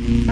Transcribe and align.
Welcome 0.00 0.24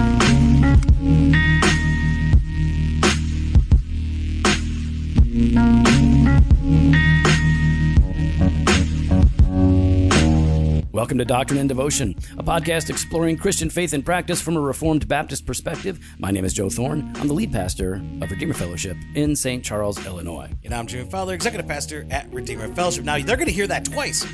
to 11.19 11.25
Doctrine 11.27 11.61
and 11.61 11.69
Devotion, 11.69 12.17
a 12.39 12.43
podcast 12.43 12.89
exploring 12.89 13.37
Christian 13.37 13.69
faith 13.69 13.93
and 13.93 14.03
practice 14.03 14.41
from 14.41 14.57
a 14.57 14.61
Reformed 14.61 15.07
Baptist 15.07 15.45
perspective. 15.45 16.01
My 16.19 16.31
name 16.31 16.47
is 16.47 16.55
Joe 16.55 16.71
Thorn. 16.71 17.13
I'm 17.17 17.29
the 17.29 17.35
lead 17.35 17.53
pastor 17.53 17.97
of 18.23 18.31
Redeemer 18.31 18.55
Fellowship 18.55 18.97
in 19.15 19.37
St. 19.37 19.63
Charles, 19.63 20.03
Illinois. 20.07 20.51
And 20.65 20.75
I'm 20.75 20.87
Jim 20.87 21.11
Fowler, 21.11 21.35
executive 21.35 21.69
pastor 21.69 22.07
at 22.11 22.33
Redeemer 22.33 22.75
Fellowship. 22.75 23.05
Now 23.05 23.19
they're 23.19 23.37
going 23.37 23.49
to 23.49 23.53
hear 23.53 23.67
that 23.67 23.85
twice 23.85 24.27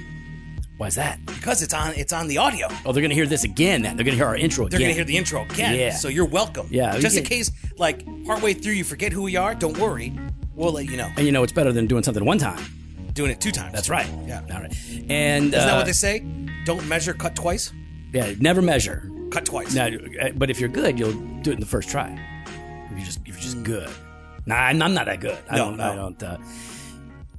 Why 0.77 0.89
is 0.89 0.97
that? 0.97 1.25
because 1.27 1.63
it's 1.63 1.73
on 1.75 1.93
it's 1.95 2.13
on 2.13 2.27
the 2.27 2.39
audio. 2.39 2.67
Oh, 2.85 2.93
they're 2.93 3.01
going 3.03 3.11
to 3.11 3.15
hear 3.15 3.27
this 3.27 3.45
again. 3.45 3.83
Then 3.83 3.97
they're 3.97 4.05
going 4.05 4.17
to 4.17 4.19
hear 4.19 4.27
our 4.27 4.37
intro 4.37 4.69
They're 4.69 4.79
again. 4.79 4.89
to 4.91 4.95
hear 4.95 5.05
the 5.05 5.17
intro 5.17 5.43
again. 5.45 5.79
Yeah. 5.79 5.91
So 5.95 6.09
you're 6.09 6.25
welcome. 6.27 6.67
Yeah, 6.71 6.99
Just 6.99 7.17
in 7.17 7.25
case, 7.25 7.51
like 7.79 8.05
partway 8.25 8.55
through, 8.55 8.73
you 8.73 8.85
forget 8.85 9.13
who 9.13 9.23
we 9.23 9.37
are. 9.37 9.55
Don't 9.55 9.79
worry. 9.79 10.13
We'll 10.57 10.73
let 10.73 10.87
you 10.87 10.97
know. 10.97 11.11
and 11.17 11.27
you 11.27 11.33
know 11.33 11.43
it's 11.43 11.53
better 11.53 11.73
than 11.73 11.87
doing 11.87 12.03
something 12.03 12.25
one 12.25 12.39
time. 12.39 12.63
Doing 13.13 13.31
it 13.31 13.41
two 13.41 13.53
times. 13.53 13.73
That's 13.73 13.89
right. 13.89 14.09
Yeah. 14.27 14.41
All 14.53 14.61
right. 14.61 14.75
And 15.09 15.45
Isn't 15.47 15.51
that 15.53 15.75
uh, 15.75 15.77
what 15.77 15.87
they 15.87 15.93
say? 15.93 16.25
Don't 16.65 16.87
measure, 16.89 17.13
cut 17.15 17.37
twice. 17.37 17.73
yeah, 18.13 18.33
never 18.41 18.61
measure. 18.63 19.09
Cut 19.31 19.45
twice. 19.45 19.75
Now, 19.75 19.87
uh, 19.87 20.31
but 20.35 20.51
if 20.51 20.59
you're 20.59 20.69
good, 20.69 20.99
you'll 20.99 21.13
do 21.43 21.51
it 21.51 21.55
in 21.55 21.61
the 21.61 21.67
first 21.67 21.89
try. 21.89 22.19
If 22.91 22.99
you 22.99 23.05
just 23.05 23.21
if 23.21 23.29
you're 23.29 23.37
just 23.39 23.63
good. 23.63 23.91
Nah, 24.47 24.57
I'm 24.57 24.83
I'm 24.83 24.95
not 24.95 25.07
that 25.07 25.21
good. 25.21 25.39
I 25.49 25.57
No, 25.57 25.67
don't. 25.67 25.77
no. 25.77 25.93
I 25.93 25.95
don't. 25.95 26.23
Uh, 26.23 26.39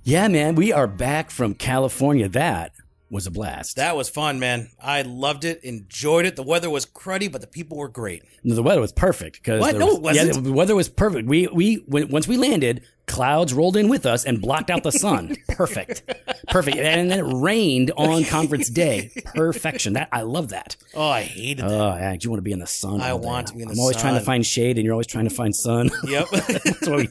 yeah, 0.04 0.28
man, 0.28 0.56
we 0.56 0.72
are 0.72 0.88
back 0.88 1.30
from 1.32 1.54
California. 1.54 2.28
That 2.30 2.72
was 3.10 3.28
a 3.28 3.32
blast. 3.32 3.76
That 3.76 3.96
was 3.96 4.10
fun, 4.10 4.40
man. 4.40 4.70
I 4.82 5.04
loved 5.04 5.46
it, 5.46 5.64
enjoyed 5.64 6.26
it. 6.26 6.36
The 6.36 6.44
weather 6.44 6.70
was 6.70 6.86
cruddy, 6.86 7.32
but 7.32 7.42
the 7.42 7.48
people 7.48 7.78
were 7.78 7.88
great. 7.88 8.24
No, 8.44 8.56
the 8.56 8.64
weather 8.64 8.82
was 8.82 8.92
perfect 8.92 9.38
because 9.38 9.62
What? 9.62 9.76
No, 9.78 9.86
was- 9.88 9.96
it 9.96 10.02
wasn't. 10.02 10.36
Yeah, 10.36 10.42
the 10.42 10.54
weather 10.54 10.76
was 10.76 10.90
perfect. 10.90 11.28
We 11.28 11.48
we 11.48 11.76
when, 11.88 12.10
once 12.10 12.28
we 12.28 12.38
landed, 12.38 12.84
clouds 13.08 13.54
rolled 13.54 13.78
in 13.78 13.88
with 13.90 14.06
us 14.06 14.26
and 14.26 14.42
blocked 14.42 14.70
out 14.72 14.84
the 14.84 14.92
sun. 14.92 15.36
perfect, 15.50 16.04
perfect. 16.50 16.78
And 16.78 17.12
then 17.12 17.20
it 17.20 17.24
rained 17.24 17.92
on 17.96 18.24
conference 18.26 18.70
day. 18.70 19.12
Perfection. 19.36 19.94
That 19.94 20.10
I 20.12 20.22
love 20.22 20.50
that. 20.50 20.76
Oh, 20.94 21.10
I 21.10 21.22
hated 21.24 21.66
that. 21.66 21.72
Oh, 21.72 21.96
yeah, 21.96 22.16
you 22.20 22.30
want 22.30 22.40
to 22.40 22.44
be 22.44 22.52
in 22.52 22.60
the 22.60 22.68
sun. 22.68 23.02
I 23.02 23.14
want 23.14 23.48
to 23.48 23.54
be 23.54 23.62
in 23.62 23.68
the 23.68 23.76
sun. 23.76 23.80
I'm 23.80 23.82
always 23.82 23.98
trying 23.98 24.16
to 24.16 24.22
find 24.22 24.46
shade, 24.46 24.78
and 24.78 24.86
you're 24.86 24.94
always 24.94 25.08
trying 25.08 25.28
to 25.28 25.34
find 25.36 25.56
sun. 25.56 25.92
yep. 26.06 26.28
That's 26.30 26.88
why 26.88 26.96
we 26.96 27.08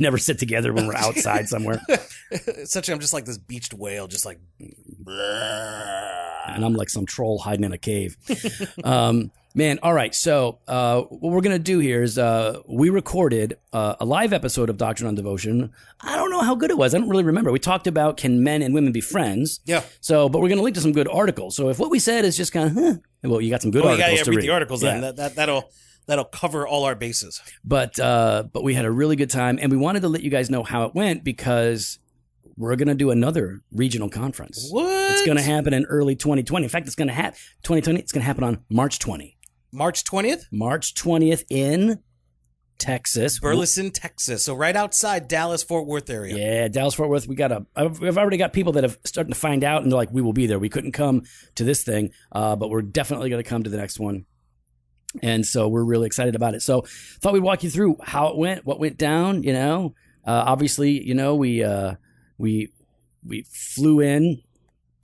never 0.00 0.18
sit 0.18 0.38
together 0.38 0.72
when 0.72 0.86
we're 0.86 0.96
outside 0.96 1.48
somewhere. 1.48 1.80
Essentially, 2.30 2.94
I'm 2.94 3.00
just 3.00 3.12
like 3.12 3.24
this 3.24 3.38
beached 3.38 3.72
whale, 3.74 4.06
just 4.08 4.26
like. 4.26 4.40
And 5.06 6.64
I'm 6.64 6.74
like 6.74 6.90
some 6.90 7.06
troll 7.06 7.38
hiding 7.38 7.64
in 7.64 7.72
a 7.72 7.78
cave. 7.78 8.16
um, 8.84 9.30
man, 9.54 9.78
all 9.82 9.92
right. 9.94 10.14
So 10.14 10.58
uh, 10.68 11.02
what 11.02 11.32
we're 11.32 11.40
gonna 11.40 11.58
do 11.58 11.78
here 11.78 12.02
is 12.02 12.18
uh, 12.18 12.60
we 12.68 12.90
recorded 12.90 13.58
uh, 13.72 13.96
a 14.00 14.04
live 14.04 14.32
episode 14.32 14.70
of 14.70 14.76
Doctrine 14.76 15.08
on 15.08 15.14
Devotion. 15.14 15.72
I 16.00 16.16
don't 16.16 16.30
know 16.30 16.40
how 16.42 16.54
good 16.54 16.70
it 16.70 16.78
was. 16.78 16.94
I 16.94 16.98
don't 16.98 17.08
really 17.08 17.24
remember. 17.24 17.52
We 17.52 17.58
talked 17.58 17.86
about 17.86 18.16
can 18.16 18.42
men 18.42 18.62
and 18.62 18.74
women 18.74 18.92
be 18.92 19.00
friends. 19.00 19.60
Yeah. 19.64 19.82
So, 20.00 20.28
but 20.28 20.40
we're 20.40 20.48
gonna 20.48 20.62
link 20.62 20.74
to 20.76 20.82
some 20.82 20.92
good 20.92 21.08
articles. 21.08 21.56
So 21.56 21.68
if 21.68 21.78
what 21.78 21.90
we 21.90 21.98
said 21.98 22.24
is 22.24 22.36
just 22.36 22.52
kind 22.52 22.68
of, 22.68 22.74
huh, 22.84 22.94
well, 23.24 23.40
you 23.40 23.50
got 23.50 23.62
some 23.62 23.70
good 23.70 23.84
Well, 23.84 23.96
you 23.96 24.02
articles 24.02 24.20
gotta 24.20 24.30
to 24.32 24.36
read 24.36 24.46
the 24.46 24.52
articles 24.52 24.82
Yeah. 24.82 24.92
then. 24.92 25.00
That, 25.02 25.16
that 25.16 25.34
that'll 25.36 25.70
that'll 26.06 26.24
cover 26.24 26.66
all 26.66 26.84
our 26.84 26.94
bases. 26.96 27.40
But 27.64 27.98
uh, 28.00 28.44
but 28.52 28.64
we 28.64 28.74
had 28.74 28.84
a 28.84 28.90
really 28.90 29.16
good 29.16 29.30
time, 29.30 29.58
and 29.62 29.70
we 29.70 29.78
wanted 29.78 30.00
to 30.00 30.08
let 30.08 30.22
you 30.22 30.30
guys 30.30 30.50
know 30.50 30.62
how 30.64 30.84
it 30.84 30.94
went 30.94 31.22
because 31.24 31.98
we're 32.56 32.76
gonna 32.76 32.94
do 32.94 33.10
another 33.10 33.62
regional 33.72 34.08
conference. 34.08 34.68
What? 34.70 35.12
It's 35.12 35.24
going 35.24 35.36
to 35.36 35.42
happen 35.42 35.74
in 35.74 35.84
early 35.86 36.16
2020. 36.16 36.64
In 36.64 36.68
fact, 36.68 36.86
it's 36.86 36.96
going 36.96 37.08
to 37.08 37.14
happen 37.14 37.38
2020. 37.62 38.00
It's 38.00 38.12
going 38.12 38.22
to 38.22 38.26
happen 38.26 38.44
on 38.44 38.64
March 38.70 38.98
20. 38.98 39.36
March 39.74 40.04
twentieth, 40.04 40.46
March 40.52 40.94
20th 40.94 41.44
in 41.48 42.00
Texas. 42.78 43.38
Burleson, 43.38 43.90
Texas. 43.90 44.44
So 44.44 44.54
right 44.54 44.76
outside 44.76 45.28
Dallas 45.28 45.62
Fort 45.62 45.86
Worth 45.86 46.10
area. 46.10 46.36
Yeah, 46.36 46.68
Dallas 46.68 46.94
Fort 46.94 47.08
Worth. 47.08 47.26
We 47.26 47.36
got 47.36 47.52
a. 47.52 47.64
I've 47.74 47.98
we've 47.98 48.18
already 48.18 48.36
got 48.36 48.52
people 48.52 48.72
that 48.74 48.84
have 48.84 48.98
starting 49.04 49.32
to 49.32 49.38
find 49.38 49.64
out, 49.64 49.82
and 49.82 49.90
they're 49.90 49.96
like, 49.96 50.12
"We 50.12 50.20
will 50.20 50.34
be 50.34 50.46
there." 50.46 50.58
We 50.58 50.68
couldn't 50.68 50.92
come 50.92 51.22
to 51.54 51.64
this 51.64 51.84
thing, 51.84 52.10
uh, 52.32 52.56
but 52.56 52.68
we're 52.68 52.82
definitely 52.82 53.30
going 53.30 53.42
to 53.42 53.48
come 53.48 53.62
to 53.62 53.70
the 53.70 53.78
next 53.78 53.98
one. 53.98 54.26
And 55.22 55.46
so 55.46 55.68
we're 55.68 55.84
really 55.84 56.06
excited 56.06 56.34
about 56.34 56.54
it. 56.54 56.62
So 56.62 56.82
thought 57.20 57.32
we'd 57.32 57.40
walk 57.40 57.62
you 57.62 57.70
through 57.70 57.96
how 58.02 58.28
it 58.28 58.36
went, 58.36 58.66
what 58.66 58.78
went 58.78 58.98
down. 58.98 59.42
You 59.42 59.52
know, 59.54 59.94
uh, 60.26 60.44
obviously, 60.46 61.02
you 61.02 61.14
know, 61.14 61.34
we 61.34 61.62
uh, 61.62 61.94
we 62.38 62.72
we 63.26 63.42
flew 63.50 64.00
in, 64.00 64.42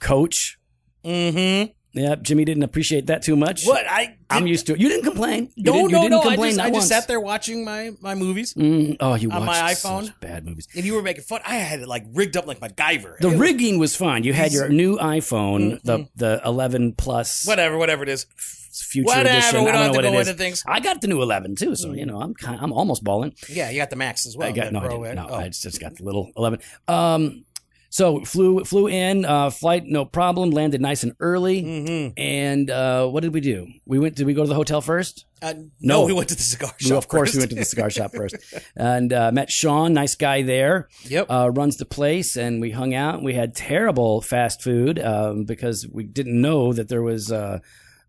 coach. 0.01 0.59
Mm-hmm. 1.05 1.73
Yeah, 1.95 2.17
Jimmy 2.17 2.45
didn't 2.45 2.63
appreciate 2.65 3.07
that 3.07 3.23
too 3.23 3.35
much. 3.35 3.65
What 3.65 3.85
I 3.89 4.17
I'm 4.31 4.47
used 4.47 4.67
to 4.67 4.75
it. 4.75 4.79
You 4.81 4.89
didn't 4.89 5.05
complain. 5.05 5.51
You 5.57 5.65
no 5.65 5.73
didn't, 5.73 5.91
you 5.91 5.97
no 5.97 6.03
didn't 6.03 6.11
no. 6.11 6.31
I 6.31 6.37
just 6.37 6.59
I 6.61 6.71
just 6.71 6.89
sat 6.89 7.09
there 7.09 7.19
watching 7.19 7.65
my 7.65 7.93
my 8.01 8.15
movies, 8.15 8.53
Mm, 8.55 8.99
oh, 9.01 9.15
you 9.15 9.31
on 9.31 9.47
watched 9.47 9.61
my 9.63 9.73
such 9.75 9.91
iPhone. 9.91 10.21
bad 10.21 10.45
movies. 10.45 10.69
and 10.77 10.85
you 10.85 10.95
were 10.95 11.03
making 11.03 11.25
fun. 11.25 11.41
I 11.47 11.55
had 11.57 11.81
it 11.81 11.89
like 11.89 12.05
rigged 12.13 12.37
up 12.37 12.47
like 12.47 12.61
MacGyver. 12.61 13.17
The 13.19 13.31
It 13.31 13.39
rigging 13.39 13.79
was 13.79 13.97
fine. 13.97 14.23
You 14.23 14.33
had 14.35 14.53
your 14.53 14.69
new 14.69 14.99
iPhone, 14.99 15.81
the 15.83 16.07
the 16.15 16.41
11 16.45 16.93
plus 16.93 17.47
whatever 17.47 17.79
whatever 17.79 18.03
it 18.03 18.11
is. 18.11 18.27
Future 18.83 19.07
Whatever. 19.07 19.29
edition. 19.29 19.65
We 19.65 19.71
I 19.71 19.73
don't 19.73 19.73
don't 19.73 19.75
have 19.75 19.87
know 19.87 19.93
to 19.93 19.99
what 20.09 20.13
go 20.13 20.19
it 20.19 20.21
is. 20.23 20.29
into 20.29 20.39
things. 20.39 20.63
I 20.67 20.81
got 20.81 21.01
the 21.01 21.09
new 21.09 21.23
11 21.23 21.57
too, 21.57 21.75
so 21.77 21.93
you 21.93 22.07
know 22.07 22.21
I'm 22.21 22.35
kind, 22.35 22.59
I'm 22.61 22.73
almost 22.73 23.03
balling. 23.05 23.35
Yeah, 23.49 23.71
you 23.71 23.79
got 23.79 23.91
the 23.91 23.97
Max 23.97 24.27
as 24.27 24.37
well. 24.37 24.49
I 24.49 24.53
got 24.53 24.67
the 24.67 24.73
no, 24.73 24.79
I 24.81 24.87
Pro, 24.87 25.03
didn't, 25.05 25.17
no, 25.17 25.29
oh. 25.31 25.35
I 25.35 25.49
just 25.49 25.81
got 25.81 25.97
the 25.97 26.05
little 26.05 26.31
11. 26.37 26.61
Um, 26.89 27.45
so 27.91 28.23
flew 28.23 28.65
flew 28.65 28.87
in, 28.87 29.25
uh, 29.25 29.49
flight 29.49 29.85
no 29.87 30.05
problem, 30.05 30.51
landed 30.51 30.79
nice 30.83 31.05
and 31.05 31.15
early. 31.21 31.63
Mhm. 31.63 32.13
And 32.19 32.71
uh, 32.71 33.07
what 33.09 33.23
did 33.23 33.33
we 33.33 33.41
do? 33.41 33.67
We 33.87 33.99
went. 33.99 34.15
Did 34.15 34.27
we 34.27 34.35
go 34.35 34.43
to 34.43 34.49
the 34.49 34.55
hotel 34.55 34.83
first? 34.83 35.25
Uh, 35.41 35.55
No. 35.81 36.01
no, 36.01 36.05
we 36.05 36.13
went 36.13 36.29
to 36.29 36.35
the 36.35 36.43
cigar 36.43 36.75
shop. 36.77 36.99
of 36.99 37.09
course, 37.09 37.29
we 37.33 37.37
first. 37.37 37.39
went 37.41 37.51
to 37.53 37.57
the 37.57 37.65
cigar 37.65 37.89
shop 37.89 38.13
first, 38.15 38.37
and 38.77 39.11
uh, 39.11 39.33
met 39.33 39.51
Sean, 39.51 39.95
nice 39.95 40.17
guy 40.17 40.43
there. 40.43 40.89
Yep. 41.05 41.31
uh, 41.31 41.51
runs 41.51 41.79
the 41.79 41.87
place, 41.87 42.37
and 42.37 42.61
we 42.61 42.73
hung 42.73 42.93
out. 42.95 43.23
We 43.23 43.33
had 43.33 43.55
terrible 43.55 44.21
fast 44.21 44.61
food 44.63 44.99
um, 44.99 45.45
because 45.45 45.89
we 45.89 46.05
didn't 46.05 46.39
know 46.39 46.75
that 46.75 46.89
there 46.89 47.03
was 47.03 47.33
uh, 47.33 47.61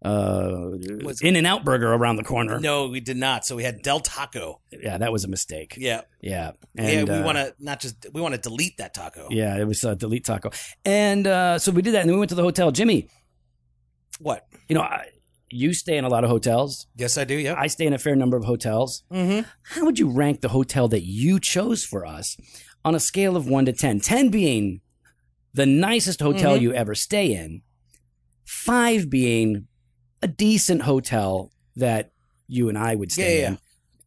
uh, 0.03 0.71
Was- 1.03 1.21
In 1.21 1.35
and 1.35 1.45
Out 1.45 1.63
Burger 1.65 1.91
around 1.93 2.15
the 2.15 2.23
corner. 2.23 2.59
no, 2.59 2.87
we 2.87 2.99
did 3.01 3.17
not. 3.17 3.45
So 3.45 3.55
we 3.55 3.63
had 3.63 3.81
Del 3.81 3.99
Taco. 3.99 4.61
Yeah, 4.71 4.97
that 4.97 5.11
was 5.11 5.23
a 5.25 5.27
mistake. 5.27 5.75
Yeah, 5.77 6.01
Yeah, 6.21 6.51
yeah. 6.75 7.03
We 7.03 7.09
uh, 7.11 7.23
want 7.25 7.37
to 7.37 7.53
not 7.59 7.79
just 7.81 8.05
we 8.13 8.21
want 8.21 8.33
to 8.35 8.39
delete 8.41 8.77
that 8.77 8.93
taco. 8.93 9.27
Yeah, 9.29 9.57
it 9.57 9.67
was 9.67 9.83
uh, 9.83 9.95
delete 9.95 10.25
taco, 10.25 10.51
and 10.85 11.27
uh, 11.27 11.59
so 11.59 11.71
we 11.71 11.81
did 11.81 11.93
that, 11.95 12.01
and 12.01 12.09
then 12.09 12.15
we 12.15 12.19
went 12.19 12.29
to 12.29 12.35
the 12.35 12.43
hotel. 12.43 12.71
Jimmy, 12.71 13.07
What? 14.19 14.45
you 14.69 14.75
know, 14.75 14.81
I, 14.81 15.07
you 15.49 15.73
stay 15.73 15.97
in 15.97 16.05
a 16.05 16.09
lot 16.09 16.23
of 16.23 16.29
hotels. 16.29 16.87
Yes, 16.95 17.17
I 17.17 17.23
do. 17.23 17.33
Yeah. 17.35 17.55
I 17.57 17.67
stay 17.67 17.85
in 17.87 17.93
a 17.93 17.97
fair 17.97 18.15
number 18.15 18.37
of 18.37 18.45
hotels. 18.45 19.03
mm-hmm. 19.11 19.41
How 19.63 19.85
would 19.85 19.97
you 19.99 20.09
rank 20.09 20.41
the 20.41 20.49
hotel 20.49 20.87
that 20.89 21.01
you 21.03 21.39
chose 21.39 21.83
for 21.83 22.05
us 22.05 22.37
on 22.85 22.93
a 22.95 22.99
scale 22.99 23.35
of 23.35 23.47
one 23.47 23.65
to 23.65 23.73
10? 23.73 23.99
10 24.01 24.29
being 24.29 24.81
the 25.53 25.65
nicest 25.65 26.19
hotel 26.19 26.55
Mhm. 26.55 26.61
you 26.61 26.73
ever 26.73 26.93
stay 26.93 27.33
in, 27.33 27.63
five 28.45 29.09
being 29.09 29.67
a 30.21 30.27
decent 30.27 30.81
hotel 30.83 31.51
that 31.75 32.11
you 32.47 32.69
and 32.69 32.77
I 32.77 32.95
would 32.95 33.11
stay 33.11 33.37
Yeah, 33.37 33.41
yeah, 33.41 33.47
in, 33.49 33.57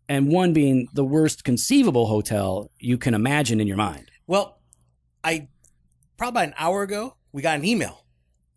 and 0.09 0.29
one 0.29 0.53
being 0.53 0.89
the 0.93 1.05
worst 1.05 1.45
conceivable 1.45 2.07
hotel 2.07 2.71
you 2.79 2.99
can 2.99 3.15
imagine 3.15 3.61
in 3.61 3.67
your 3.67 3.77
mind. 3.77 4.11
Well, 4.27 4.59
I 5.25 5.49
probably 6.17 6.45
an 6.45 6.55
hour 6.59 6.83
ago 6.83 7.17
we 7.33 7.41
got 7.43 7.59
an 7.59 7.65
email 7.65 8.05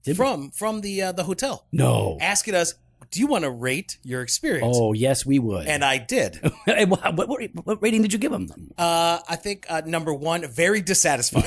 Did 0.04 0.12
we? 0.12 0.16
from 0.16 0.52
from 0.52 0.82
the 0.82 1.02
uh, 1.04 1.12
the 1.12 1.24
hotel 1.24 1.66
No. 1.72 2.18
asking 2.20 2.56
us, 2.56 2.74
"Do 3.12 3.20
you 3.20 3.28
want 3.28 3.44
to 3.46 3.52
rate 3.52 4.00
your 4.04 4.22
experience?" 4.22 4.76
Oh, 4.78 4.94
yes, 4.94 5.26
we 5.26 5.40
would. 5.40 5.68
And 5.68 5.84
I 5.84 5.98
did. 6.00 6.40
What, 6.66 7.16
what, 7.16 7.42
what 7.64 7.82
rating 7.82 8.02
did 8.02 8.12
you 8.12 8.20
give 8.20 8.32
them? 8.32 8.48
Uh, 8.78 9.20
I 9.30 9.36
think 9.36 9.66
uh, 9.70 9.82
number 9.86 10.14
one, 10.14 10.46
very 10.48 10.82
dissatisfied 10.82 11.46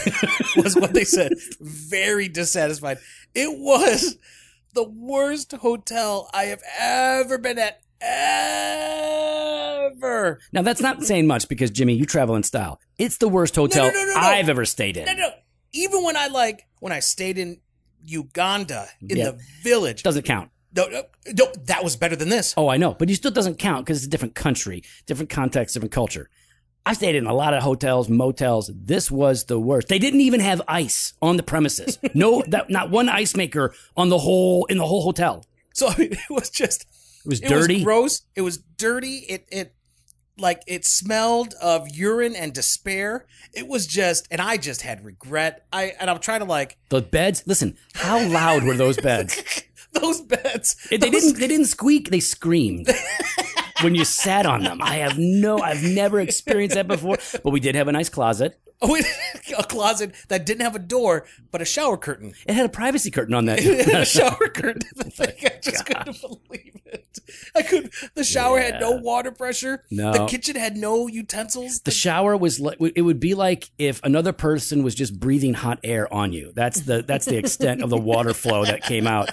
was 0.57 0.75
what 0.77 0.95
they 0.95 1.05
said. 1.05 1.33
Very 1.61 2.29
dissatisfied. 2.29 2.99
It 3.35 3.51
was 3.59 4.17
the 4.75 4.85
worst 4.89 5.53
hotel 5.53 6.29
I 6.33 6.45
have 6.45 6.63
ever 6.79 7.39
been 7.39 7.59
at. 7.59 7.81
Ever. 9.91 10.39
Now, 10.53 10.63
that's 10.63 10.81
not 10.81 11.03
saying 11.03 11.27
much 11.27 11.49
because, 11.49 11.71
Jimmy, 11.71 11.95
you 11.95 12.07
travel 12.07 12.37
in 12.37 12.43
style. 12.43 12.81
It's 12.99 13.19
the 13.19 13.29
worst 13.29 13.57
hotel 13.57 13.87
no, 13.87 13.93
no, 13.93 14.05
no. 14.05 14.15
I've 14.17 14.49
ever 14.49 14.65
stayed 14.65 14.97
in. 14.97 15.05
No, 15.07 15.13
no. 15.15 15.31
Even 15.73 16.05
when 16.05 16.17
I 16.17 16.29
like 16.29 16.67
when 16.81 16.93
I 16.93 17.01
stayed 17.01 17.39
in 17.39 17.61
Uganda 18.05 18.87
in 19.01 19.17
Yeah. 19.17 19.31
the 19.33 19.41
village. 19.63 20.03
Doesn't 20.03 20.25
count. 20.25 20.51
No, 20.77 20.87
no, 20.87 21.03
no, 21.27 21.47
that 21.65 21.83
was 21.83 21.97
better 21.97 22.15
than 22.15 22.29
this. 22.29 22.55
Oh, 22.57 22.69
I 22.69 22.77
know, 22.77 22.95
but 22.95 23.11
it 23.11 23.15
still 23.17 23.31
doesn't 23.31 23.59
count 23.59 23.85
because 23.87 23.99
it's 23.99 24.07
a 24.07 24.11
different 24.11 24.35
country, 24.35 24.83
different 25.07 25.31
context, 25.31 25.75
different 25.75 25.93
culture. 25.93 26.29
I 26.89 26.95
stayed 26.95 27.17
in 27.17 27.27
a 27.27 27.35
lot 27.35 27.53
of 27.53 27.63
hotels, 27.63 28.09
motels. 28.09 28.71
This 28.75 29.11
was 29.11 29.45
the 29.45 29.59
worst. 29.61 29.89
They 29.89 29.99
didn't 29.99 30.23
even 30.23 30.41
have 30.41 30.63
ice 30.67 31.13
on 31.21 31.37
the 31.37 31.43
premises. 31.43 31.99
No, 32.15 32.43
that, 32.49 32.71
not 32.71 32.91
one 32.91 33.09
ice 33.11 33.37
maker 33.37 33.75
on 33.97 34.09
the 34.09 34.19
whole 34.19 34.65
in 34.67 34.79
the 34.79 34.87
whole 34.87 35.03
hotel. 35.03 35.45
So 35.75 35.89
I 35.89 35.97
mean, 35.99 36.13
it 36.31 36.31
was 36.31 36.49
just 36.49 36.87
It 37.25 37.29
was 37.29 37.41
it 37.43 37.49
dirty. 37.49 37.75
was 37.77 37.85
gross. 37.85 38.23
It 38.35 38.41
was 38.41 38.57
dirty. 38.79 39.17
It 39.29 39.47
it 39.53 39.75
like 40.39 40.63
it 40.67 40.85
smelled 40.87 41.53
of 41.61 41.89
urine 41.95 42.35
and 42.35 42.55
despair. 42.55 43.27
It 43.53 43.67
was 43.69 43.87
just, 43.87 44.27
and 44.31 44.41
I 44.41 44.57
just 44.57 44.83
had 44.83 45.05
regret. 45.05 45.67
I 45.73 45.93
and 46.01 46.09
I'm 46.09 46.21
trying 46.21 46.41
to 46.41 46.47
like 46.47 46.79
the 46.89 47.03
beds. 47.03 47.43
Listen, 47.47 47.77
how 47.95 48.27
loud 48.27 48.65
were 48.65 48.75
those 48.77 48.97
beds? 48.97 49.63
those 49.93 50.23
beds. 50.23 50.77
They 50.91 50.97
those- 50.97 51.11
didn't. 51.11 51.39
They 51.41 51.49
didn't 51.49 51.67
squeak. 51.67 52.11
They 52.11 52.21
screamed 52.21 52.89
when 53.83 53.95
you 53.95 54.05
sat 54.05 54.47
on 54.47 54.63
them. 54.63 54.81
I 54.83 54.97
have 54.97 55.19
no. 55.19 55.59
I've 55.61 55.83
never 55.83 56.21
experienced 56.21 56.75
that 56.75 56.89
before. 56.89 57.19
But 57.43 57.51
we 57.51 57.61
did 57.61 57.75
have 57.75 57.89
a 57.89 57.93
nice 57.93 58.09
closet. 58.09 58.59
Oh, 58.81 58.97
a 59.59 59.65
closet 59.65 60.15
that 60.29 60.47
didn't 60.47 60.61
have 60.63 60.77
a 60.77 60.79
door, 60.81 61.27
but 61.51 61.61
a 61.61 61.65
shower 61.65 61.97
curtain. 61.97 62.33
It 62.47 62.55
had 62.55 62.65
a 62.65 62.69
privacy 62.69 63.11
curtain 63.11 63.35
on 63.35 63.47
that. 63.47 63.59
A 63.65 64.05
shower 64.05 64.49
curtain. 64.49 64.83
The 64.95 65.05
thing, 65.11 65.35
I 65.45 65.59
just 65.61 65.85
couldn't 65.85 66.21
believe 66.21 66.77
it. 66.87 67.19
I 67.57 67.63
could. 67.63 67.93
The 68.15 68.23
shower 68.23 68.61
had 68.61 68.81
no 68.81 68.93
water 68.93 69.33
pressure. 69.33 69.85
No. 69.91 70.13
The 70.13 70.27
kitchen 70.27 70.55
had 70.55 70.77
no 70.77 71.09
utensils. 71.09 71.81
The 71.81 71.91
shower 71.91 72.37
was 72.37 72.61
like 72.61 72.79
it 72.95 73.03
would 73.03 73.19
be 73.21 73.35
like 73.35 73.71
if 73.79 74.01
another 74.05 74.33
person 74.33 74.83
was 74.85 74.95
just 74.95 75.19
breathing 75.19 75.55
hot 75.55 75.81
air 75.83 76.13
on 76.13 76.33
you. 76.33 76.53
That's 76.55 76.81
the 76.83 77.03
that's 77.03 77.27
the 77.27 77.37
extent 77.37 77.83
of 77.83 77.91
the 77.91 77.99
water 77.99 78.35
flow 78.35 78.65
that 78.65 78.83
came 78.83 79.07
out 79.07 79.31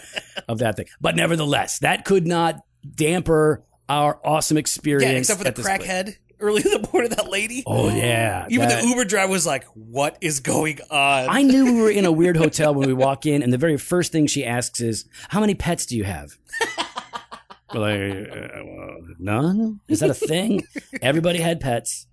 of 0.48 0.60
that 0.60 0.78
thing. 0.78 0.88
But 1.00 1.16
nevertheless, 1.16 1.80
that 1.80 2.06
could 2.06 2.26
not 2.26 2.62
damper 2.96 3.64
our 3.90 4.20
awesome 4.24 4.58
experience. 4.58 5.12
yeah, 5.12 5.18
except 5.20 5.38
for 5.40 5.44
the 5.44 5.50
at 5.50 5.56
this 5.56 5.66
place. 5.66 5.82
crackhead 5.82 6.16
early 6.40 6.62
in 6.64 6.82
the 6.82 6.90
morning. 6.92 7.12
That 7.12 7.30
lady. 7.30 7.64
Oh 7.66 7.90
yeah, 7.90 8.46
Even 8.50 8.68
that- 8.70 8.82
the 8.82 8.88
Uber 8.90 9.06
driver 9.06 9.32
was 9.32 9.46
like, 9.46 9.64
"What 9.74 10.18
is 10.22 10.40
going 10.40 10.80
on?" 10.90 11.30
I 11.30 11.42
knew 11.44 11.66
we 11.66 11.82
were 11.82 11.92
in 11.92 12.06
a 12.06 12.12
weird 12.22 12.38
hotel 12.38 12.74
when 12.74 12.88
we 12.88 12.94
walk 12.94 13.26
in, 13.26 13.42
and 13.44 13.52
the 13.54 13.58
very 13.58 13.78
first 13.78 14.12
thing 14.12 14.28
she 14.28 14.44
asks 14.46 14.82
is, 14.82 15.06
"How 15.30 15.40
many 15.40 15.56
pets 15.56 15.86
do 15.86 15.96
you 15.98 16.04
have?" 16.04 16.38
We're 17.74 17.82
like, 17.82 18.30
uh, 18.32 18.48
well, 18.64 18.98
none. 19.20 19.80
Is 19.88 20.00
that 20.00 20.10
a 20.10 20.14
thing? 20.14 20.64
Everybody 21.02 21.40
had 21.40 21.60
pets. 21.60 22.08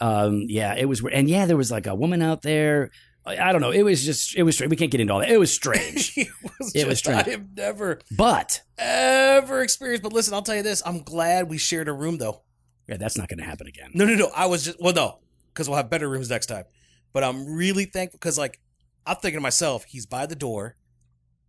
Um, 0.00 0.44
yeah, 0.48 0.74
it 0.76 0.86
was, 0.86 1.04
and 1.12 1.28
yeah, 1.28 1.46
there 1.46 1.56
was 1.56 1.70
like 1.70 1.86
a 1.86 1.94
woman 1.94 2.22
out 2.22 2.42
there. 2.42 2.90
I 3.28 3.48
I 3.48 3.52
don't 3.52 3.60
know. 3.60 3.70
It 3.70 3.82
was 3.82 4.04
just, 4.04 4.34
it 4.36 4.42
was 4.42 4.54
strange. 4.56 4.70
We 4.70 4.76
can't 4.76 4.90
get 4.90 5.00
into 5.00 5.12
all 5.12 5.20
that. 5.20 5.30
It 5.30 5.38
was 5.38 5.52
strange, 5.52 6.12
it 6.16 6.28
was, 6.42 6.74
It 6.74 6.86
was 6.86 7.00
just- 7.02 7.08
I 7.14 7.22
strange. 7.22 7.26
have 7.38 7.56
never 7.56 8.00
but 8.16 8.62
ever 8.78 9.62
experienced. 9.62 10.02
But 10.02 10.12
listen, 10.12 10.34
I'll 10.34 10.42
tell 10.42 10.56
you 10.56 10.62
this: 10.62 10.82
I'm 10.86 11.02
glad 11.02 11.48
we 11.50 11.58
shared 11.58 11.88
a 11.88 11.92
room, 11.92 12.18
though. 12.18 12.42
yeah, 12.88 12.96
that's 12.96 13.16
not 13.18 13.28
going 13.28 13.38
to 13.38 13.44
happen 13.44 13.66
again. 13.66 13.90
No, 13.94 14.04
no, 14.04 14.14
no. 14.14 14.30
I 14.34 14.46
was 14.46 14.64
just 14.64 14.80
well, 14.80 14.94
no, 14.94 15.18
because 15.52 15.68
we'll 15.68 15.76
have 15.76 15.90
better 15.90 16.08
rooms 16.08 16.30
next 16.30 16.46
time. 16.46 16.64
But 17.12 17.24
I'm 17.24 17.46
really 17.54 17.84
thankful 17.84 18.18
because, 18.18 18.38
like, 18.38 18.60
I'm 19.06 19.16
thinking 19.16 19.38
to 19.38 19.42
myself, 19.42 19.84
he's 19.84 20.06
by 20.06 20.26
the 20.26 20.36
door, 20.36 20.76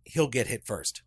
he'll 0.04 0.28
get 0.28 0.46
hit 0.46 0.64
first. 0.66 1.02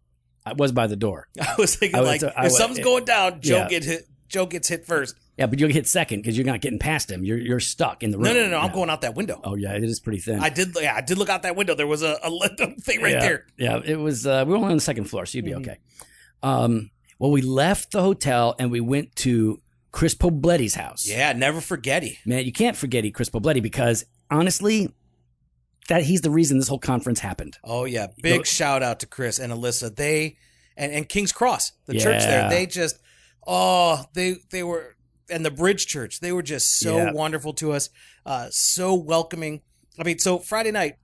I 0.45 0.53
was 0.53 0.71
by 0.71 0.87
the 0.87 0.95
door. 0.95 1.27
I 1.41 1.55
was 1.57 1.75
thinking, 1.75 1.97
I 1.97 2.01
was- 2.01 2.21
like, 2.21 2.23
I 2.37 2.45
if 2.45 2.51
was- 2.51 2.57
something's 2.57 2.83
going 2.83 3.05
down, 3.05 3.41
Joe 3.41 3.57
Yeah. 3.57 3.67
get 3.69 3.83
hit. 3.83 4.07
Joe 4.27 4.45
gets 4.47 4.67
hit 4.67 4.85
first. 4.85 5.15
Yeah, 5.37 5.47
but 5.47 5.59
you'll 5.59 5.71
get 5.71 5.87
second 5.87 6.19
because 6.21 6.37
you're 6.37 6.45
not 6.45 6.61
getting 6.61 6.77
past 6.77 7.09
him. 7.09 7.23
You're 7.23 7.39
you're 7.39 7.59
stuck 7.59 8.03
in 8.03 8.11
the 8.11 8.17
room. 8.17 8.25
No, 8.25 8.33
no, 8.33 8.49
no. 8.49 8.57
I'm 8.59 8.71
going 8.71 8.89
out 8.91 9.01
that 9.01 9.15
window. 9.15 9.41
Oh 9.43 9.55
yeah, 9.55 9.73
it 9.73 9.83
is 9.83 9.99
pretty 9.99 10.19
thin. 10.19 10.39
I 10.39 10.49
did. 10.49 10.75
Yeah, 10.79 10.93
I 10.95 11.01
did 11.01 11.17
look 11.17 11.29
out 11.29 11.41
that 11.41 11.55
window. 11.55 11.73
There 11.73 11.87
was 11.87 12.03
a, 12.03 12.19
a 12.23 12.29
thing 12.81 13.01
right 13.01 13.13
yeah, 13.13 13.19
there. 13.19 13.45
Yeah, 13.57 13.79
it 13.83 13.95
was. 13.95 14.27
Uh, 14.27 14.43
we 14.45 14.51
were 14.51 14.57
only 14.57 14.69
on 14.69 14.75
the 14.77 14.81
second 14.81 15.05
floor, 15.05 15.25
so 15.25 15.37
you'd 15.37 15.45
be 15.45 15.51
Mhm. 15.51 15.61
okay. 15.61 15.77
Um, 16.43 16.91
well, 17.17 17.31
we 17.31 17.41
left 17.41 17.91
the 17.93 18.01
hotel 18.01 18.55
and 18.59 18.69
we 18.69 18.79
went 18.79 19.15
to 19.17 19.59
Chris 19.91 20.13
Pobletti's 20.13 20.75
house. 20.75 21.07
Yeah, 21.07 21.33
never 21.33 21.61
forgetty. 21.61 22.19
man, 22.25 22.45
you 22.45 22.51
can't 22.51 22.77
forget 22.77 23.03
Chris 23.13 23.29
Pobletti 23.29 23.61
because 23.63 24.05
honestly, 24.29 24.93
that 25.89 26.03
he's 26.03 26.21
the 26.21 26.29
reason 26.31 26.57
this 26.59 26.67
whole 26.67 26.79
conference 26.79 27.19
happened. 27.19 27.57
Oh 27.63 27.85
yeah, 27.85 28.07
big 28.21 28.39
Go- 28.41 28.43
shout 28.43 28.83
out 28.83 28.99
to 28.99 29.07
Chris 29.07 29.39
and 29.39 29.51
Alyssa. 29.51 29.95
They 29.95 30.37
and 30.77 30.91
and 30.91 31.09
King's 31.09 31.31
Cross, 31.31 31.71
the 31.87 31.93
church 31.93 32.21
there. 32.23 32.49
They 32.49 32.65
just 32.67 32.99
oh 33.47 34.05
they 34.13 34.35
they 34.51 34.61
were 34.63 34.95
and 35.33 35.43
the 35.45 35.51
Bridge 35.51 35.87
Church. 35.87 36.19
They 36.19 36.31
were 36.31 36.43
just 36.43 36.79
so 36.79 36.97
Yeah. 36.97 37.11
wonderful 37.11 37.53
to 37.55 37.71
us, 37.73 37.89
uh, 38.25 38.47
so 38.51 38.93
welcoming. 38.93 39.61
I 39.99 40.03
mean, 40.03 40.19
so 40.19 40.39
Friday 40.39 40.71
night 40.71 40.95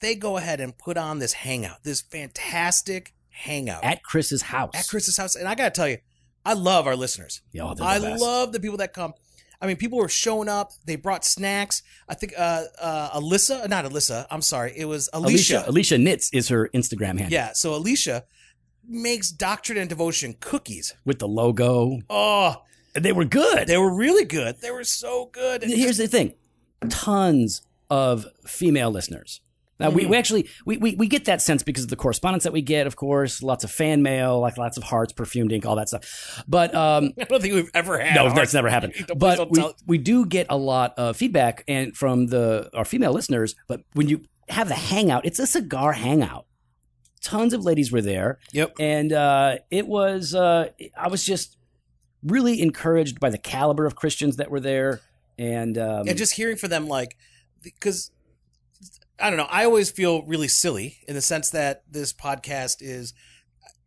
they 0.00 0.14
go 0.14 0.36
ahead 0.36 0.60
and 0.60 0.76
put 0.76 0.96
on 0.96 1.18
this 1.18 1.32
hangout, 1.32 1.82
this 1.82 2.00
fantastic 2.00 3.14
hangout 3.30 3.82
At 3.84 4.02
Chris's 4.02 4.42
house. 4.42 4.72
at 4.74 4.86
Chris's 4.88 5.16
house, 5.16 5.34
and 5.34 5.48
I 5.48 5.54
gotta 5.54 5.70
tell 5.70 5.88
you, 5.88 5.98
I 6.44 6.52
love 6.52 6.86
our 6.86 6.96
listeners. 6.96 7.40
Yeah, 7.52 7.64
oh, 7.64 7.74
they're 7.74 7.86
I 7.86 7.98
best. 7.98 8.20
love 8.22 8.52
the 8.52 8.60
people 8.60 8.76
that 8.78 8.92
come. 8.92 9.14
I 9.62 9.66
mean, 9.66 9.76
people 9.76 9.98
were 9.98 10.10
showing 10.10 10.48
up. 10.48 10.72
They 10.84 10.96
brought 10.96 11.24
snacks. 11.24 11.82
I 12.06 12.14
think 12.14 12.34
uh, 12.36 12.64
uh, 12.78 13.18
Alyssa, 13.18 13.66
not 13.68 13.86
Alyssa. 13.86 14.26
I'm 14.30 14.42
sorry, 14.42 14.74
it 14.76 14.84
was 14.84 15.08
Alicia. 15.14 15.64
Alicia 15.66 15.96
Knits 15.96 16.28
is 16.34 16.48
her 16.48 16.68
Instagram 16.74 17.18
handle 17.18 17.30
yeah, 17.30 17.52
so 17.54 17.74
Alicia 17.74 18.24
makes 18.86 19.30
Doctrine 19.30 19.78
and 19.78 19.88
Devotion 19.88 20.34
cookies. 20.40 20.92
with 21.06 21.18
the 21.18 21.28
logo. 21.28 22.00
Oh, 22.10 22.62
They 22.94 23.12
were 23.12 23.24
good. 23.24 23.66
they 23.68 23.76
were 23.78 23.94
really 23.94 24.24
good. 24.24 24.60
They 24.60 24.70
were 24.70 24.84
so 24.84 25.26
good. 25.32 25.62
And 25.62 25.72
Here's 25.72 25.96
the 25.98 26.08
thing: 26.08 26.34
tons 26.88 27.62
of 27.90 28.26
female 28.46 28.90
listeners. 28.90 29.40
Now 29.80 29.90
we, 29.90 30.04
Mm. 30.04 30.10
we 30.10 30.16
actually 30.16 30.48
we, 30.64 30.76
we 30.76 30.94
we 30.94 31.08
get 31.08 31.24
that 31.24 31.42
sense 31.42 31.64
because 31.64 31.82
of 31.82 31.90
the 31.90 31.96
correspondence 31.96 32.44
that 32.44 32.52
we 32.52 32.62
get, 32.62 32.86
of 32.86 32.94
course, 32.94 33.42
lots 33.42 33.64
of 33.64 33.72
fan 33.72 34.02
mail, 34.02 34.38
like 34.38 34.56
lots 34.56 34.76
of 34.76 34.84
hearts, 34.84 35.12
perfumed 35.12 35.50
ink, 35.50 35.66
all 35.66 35.74
that 35.74 35.88
stuff. 35.88 36.44
But 36.46 36.72
um, 36.76 37.12
I 37.20 37.24
don't 37.24 37.42
think 37.42 37.54
we've 37.54 37.70
ever 37.74 37.98
had. 37.98 38.14
no, 38.14 38.32
that's 38.32 38.54
never 38.54 38.68
happened. 38.70 38.94
But 39.16 39.50
we, 39.50 39.58
tell- 39.58 39.74
we 39.84 39.98
do 39.98 40.26
get 40.26 40.46
a 40.48 40.56
lot 40.56 40.94
of 40.96 41.16
feedback 41.16 41.64
and 41.66 41.96
from 41.96 42.28
the 42.28 42.70
our 42.72 42.84
female 42.84 43.12
listeners. 43.12 43.56
But 43.66 43.80
when 43.94 44.08
you 44.08 44.22
have 44.48 44.68
the 44.68 44.74
hangout, 44.76 45.26
it's 45.26 45.40
a 45.40 45.46
cigar 45.46 45.92
hangout. 45.92 46.46
Tons 47.24 47.52
of 47.52 47.64
ladies 47.64 47.90
were 47.90 48.02
there, 48.02 48.38
Yep. 48.52 48.74
and 48.78 49.12
uh, 49.12 49.56
it 49.70 49.88
was 49.88 50.34
uh, 50.36 50.68
I 50.96 51.08
was 51.08 51.24
just 51.24 51.56
really 52.24 52.60
encouraged 52.60 53.20
by 53.20 53.30
the 53.30 53.38
caliber 53.38 53.86
of 53.86 53.94
Christians 53.96 54.36
that 54.36 54.50
were 54.50 54.60
there, 54.60 55.00
and 55.38 55.76
um, 55.78 56.08
and 56.08 56.16
just 56.16 56.34
hearing 56.34 56.56
for 56.56 56.68
them, 56.68 56.88
like, 56.88 57.16
because 57.62 58.10
I 59.18 59.30
don't 59.30 59.38
know, 59.38 59.48
I 59.50 59.64
always 59.64 59.90
feel 59.90 60.22
really 60.22 60.48
silly 60.48 60.98
in 61.06 61.14
the 61.14 61.22
sense 61.22 61.50
that 61.50 61.82
this 61.90 62.12
podcast 62.12 62.76
is 62.80 63.14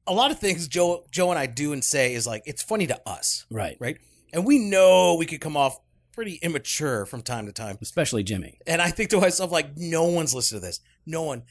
a 0.06 0.14
lot 0.14 0.32
of 0.32 0.40
things 0.40 0.68
Joe, 0.68 1.06
Joe 1.12 1.30
and 1.32 1.40
I 1.40 1.48
do 1.48 1.74
and 1.74 1.84
say 1.84 2.14
is 2.14 2.26
like 2.26 2.44
it's 2.46 2.62
funny 2.62 2.88
to 2.88 3.00
us, 3.08 3.46
right, 3.52 3.78
right? 3.80 3.98
And 4.34 4.46
we 4.46 4.60
know 4.60 5.16
we 5.16 5.26
could 5.26 5.42
come 5.42 5.58
off 5.58 5.80
pretty 6.18 6.40
immature 6.42 7.06
from 7.06 7.22
time 7.22 7.46
to 7.46 7.52
time. 7.52 7.78
especially 7.80 8.24
Jimmy. 8.24 8.58
And 8.66 8.82
I 8.82 8.90
think 8.90 9.12
to 9.12 9.22
myself, 9.22 9.52
like, 9.52 9.78
no 9.78 10.06
one's 10.06 10.34
listening 10.34 10.62
to 10.62 10.66
this. 10.66 10.80
No 11.06 11.22
one, 11.22 11.44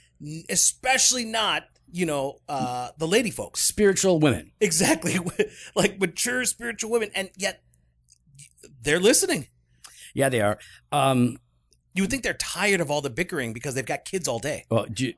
especially 0.49 1.25
not, 1.25 1.62
you 1.91 2.06
know, 2.06 2.38
uh, 2.49 2.91
the 2.99 3.06
lady 3.06 3.31
folks. 3.31 3.61
Spiritual 3.61 4.19
women. 4.21 4.53
Exactly. 4.61 5.19
like 5.75 5.99
mature 6.00 6.44
spiritual 6.44 6.91
women. 6.91 7.11
And 7.15 7.31
yet 7.37 7.62
they're 8.83 9.00
listening. 9.00 9.49
Yeah, 10.15 10.29
they 10.29 10.41
are. 10.41 10.59
Um, 10.93 11.38
You 11.94 12.03
would 12.03 12.11
think 12.11 12.23
they're 12.23 12.35
tired 12.35 12.81
of 12.81 12.91
all 12.91 13.00
the 13.00 13.11
bickering 13.11 13.53
because 13.53 13.75
they've 13.75 13.87
got 13.87 14.05
kids 14.05 14.29
all 14.29 14.38
day. 14.38 14.65
well, 14.71 14.87
do 14.93 15.06
you, 15.06 15.15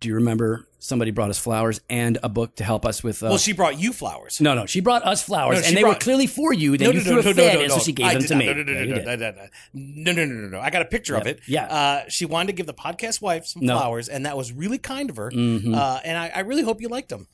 do 0.00 0.08
you 0.08 0.14
remember 0.16 0.68
somebody 0.78 1.10
brought 1.10 1.30
us 1.30 1.38
flowers 1.38 1.80
and 1.90 2.18
a 2.22 2.28
book 2.28 2.56
to 2.56 2.64
help 2.64 2.84
us 2.86 3.02
with? 3.02 3.22
Uh, 3.22 3.26
well, 3.28 3.38
she 3.38 3.52
brought 3.52 3.78
you 3.78 3.92
flowers. 3.92 4.40
no, 4.40 4.54
no, 4.54 4.66
she 4.66 4.80
brought 4.80 5.04
us 5.04 5.22
flowers, 5.22 5.60
No, 5.62 5.68
and 5.68 5.76
they 5.76 5.84
were 5.84 5.94
clearly 5.94 6.26
for 6.26 6.52
you. 6.52 6.76
Then 6.76 6.92
you 6.92 7.00
threw 7.00 7.18
a 7.18 7.22
fit, 7.22 7.38
and 7.62 7.72
so 7.72 7.78
she 7.78 7.92
gave 7.92 8.06
I 8.06 8.14
them 8.14 8.22
to 8.24 8.34
not. 8.34 8.38
me. 8.38 8.46
No, 8.46 8.52
no, 8.54 8.62
no, 8.62 8.72
Yeah, 8.72 8.84
no, 8.84 8.94
no, 8.94 9.16
no, 9.16 9.16
no, 9.16 9.30
no, 9.32 9.48
no, 9.72 10.12
no, 10.12 10.24
no, 10.24 10.34
no, 10.34 10.48
no. 10.48 10.60
I 10.60 10.70
got 10.70 10.82
a 10.82 10.86
picture 10.86 11.16
of 11.16 11.26
it. 11.26 11.40
Yeah. 11.46 11.66
Uh, 11.66 12.04
she 12.08 12.24
wanted 12.26 12.48
to 12.48 12.52
give 12.54 12.66
the 12.66 12.74
podcast 12.74 13.20
wife 13.22 13.46
some 13.46 13.64
No. 13.64 13.76
flowers, 13.78 14.08
and 14.08 14.26
that 14.26 14.36
was 14.36 14.52
really 14.52 14.78
kind 14.78 15.10
of 15.10 15.16
her. 15.16 15.30
Mhm. 15.30 15.74
Uh, 15.74 16.00
and 16.04 16.16
I, 16.18 16.30
I 16.34 16.40
really 16.40 16.62
hope 16.62 16.80
you 16.80 16.88
liked 16.88 17.08
them. 17.08 17.26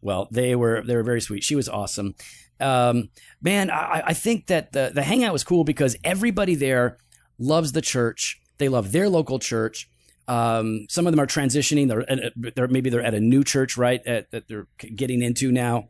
Well, 0.00 0.28
they 0.30 0.54
were 0.54 0.82
they 0.86 0.94
were 0.96 1.02
very 1.02 1.20
sweet. 1.20 1.44
She 1.44 1.54
was 1.56 1.68
awesome. 1.68 2.14
Um, 2.60 3.08
man, 3.40 3.70
I, 3.70 4.02
I 4.08 4.12
think 4.14 4.46
that 4.46 4.72
the 4.72 4.90
the 4.94 5.02
hangout 5.02 5.32
was 5.32 5.44
cool 5.44 5.64
because 5.64 5.96
everybody 6.04 6.54
there 6.54 6.98
loves 7.38 7.72
the 7.72 7.80
church. 7.82 8.40
They 8.58 8.68
love 8.68 8.92
their 8.92 9.08
local 9.08 9.38
church. 9.40 9.88
Um, 10.28 10.86
some 10.88 11.06
of 11.06 11.12
them 11.12 11.20
are 11.20 11.26
transitioning. 11.26 11.88
They're, 11.88 12.08
at- 12.10 12.54
they're 12.54 12.68
maybe 12.68 12.90
they're 12.90 13.02
at 13.02 13.14
a 13.14 13.20
new 13.20 13.42
church, 13.44 13.76
right? 13.76 14.00
At, 14.06 14.30
that 14.30 14.48
they're 14.48 14.66
getting 14.78 15.22
into 15.22 15.50
now. 15.52 15.88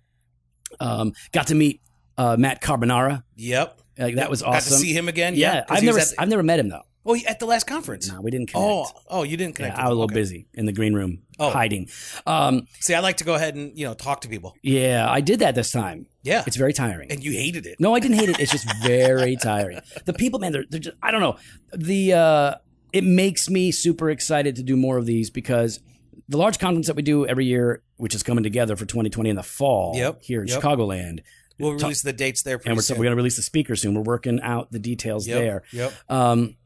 Um, 0.80 1.12
got 1.32 1.48
to 1.48 1.54
meet 1.54 1.80
uh, 2.16 2.36
Matt 2.38 2.62
Carbonara. 2.62 3.24
Yep. 3.36 3.80
Like, 3.98 4.14
that 4.16 4.30
was 4.30 4.40
Got 4.42 4.50
to 4.52 4.56
awesome. 4.56 4.78
see 4.78 4.92
him 4.92 5.08
again. 5.08 5.34
Yeah, 5.36 5.64
I've 5.68 5.82
never 5.82 5.98
the- 5.98 6.14
I've 6.18 6.28
never 6.28 6.42
met 6.42 6.58
him 6.58 6.70
though. 6.70 6.80
oh, 7.04 7.14
at 7.28 7.38
the 7.40 7.46
last 7.46 7.66
conference. 7.66 8.10
No, 8.10 8.22
we 8.22 8.30
didn't 8.30 8.48
connect. 8.48 8.66
Oh, 8.66 8.86
oh, 9.08 9.22
you 9.22 9.36
didn't 9.36 9.52
Yeah, 9.58 9.66
connect. 9.68 9.78
I 9.78 9.82
was 9.82 9.88
a 9.88 9.90
little 9.90 10.04
Okay. 10.04 10.14
busy 10.14 10.46
in 10.54 10.64
the 10.64 10.72
green 10.72 10.94
room 10.94 11.22
Oh. 11.38 11.50
hiding. 11.50 11.90
Um, 12.26 12.66
See, 12.80 12.94
I 12.94 13.00
like 13.00 13.18
to 13.18 13.24
go 13.24 13.34
ahead 13.34 13.54
and 13.54 13.78
you 13.78 13.84
know 13.84 13.92
talk 13.92 14.22
to 14.22 14.28
people. 14.28 14.54
yeah, 14.62 15.06
I 15.10 15.20
did 15.20 15.40
that 15.40 15.54
this 15.54 15.70
time. 15.72 16.06
Yeah, 16.22 16.42
It's 16.46 16.56
very 16.56 16.72
tiring. 16.72 17.10
and 17.12 17.22
you 17.22 17.32
hated 17.32 17.66
it. 17.66 17.78
No, 17.80 17.94
I 17.94 18.00
didn't 18.00 18.16
hate 18.16 18.30
it. 18.30 18.40
It's 18.40 18.50
just 18.52 18.66
very 18.82 19.36
tiring. 19.42 19.80
The 20.06 20.14
people, 20.14 20.38
man, 20.40 20.52
they're, 20.52 20.64
they're 20.70 20.80
just, 20.80 20.96
I 21.02 21.10
don't 21.10 21.20
know. 21.20 21.36
The, 21.76 22.12
uh, 22.14 22.54
it 22.92 23.04
makes 23.04 23.48
me 23.48 23.70
super 23.70 24.10
excited 24.10 24.56
to 24.56 24.62
do 24.62 24.76
more 24.76 24.98
of 24.98 25.06
these 25.06 25.30
because 25.30 25.80
the 26.28 26.36
large 26.36 26.58
conference 26.58 26.86
that 26.86 26.96
we 26.96 27.02
do 27.02 27.26
every 27.26 27.46
year, 27.46 27.82
which 27.96 28.14
is 28.14 28.22
coming 28.22 28.44
together 28.44 28.76
for 28.76 28.84
2020 28.84 29.30
in 29.30 29.36
the 29.36 29.42
fall 29.42 29.96
Yep, 29.96 30.22
here 30.22 30.42
in 30.42 30.48
yep. 30.48 30.60
Chicagoland. 30.60 31.20
We'll 31.58 31.72
release 31.72 32.02
the 32.02 32.12
dates 32.12 32.42
there. 32.42 32.60
And 32.64 32.76
we're, 32.76 32.82
we're 32.90 33.04
going 33.04 33.10
to 33.10 33.16
release 33.16 33.36
the 33.36 33.42
speaker 33.42 33.76
soon. 33.76 33.94
We're 33.94 34.02
working 34.02 34.40
out 34.40 34.72
the 34.72 34.78
details 34.78 35.28
Yep, 35.28 35.38
there. 35.38 35.62
Yep. 35.72 35.92
Um, 36.08 36.56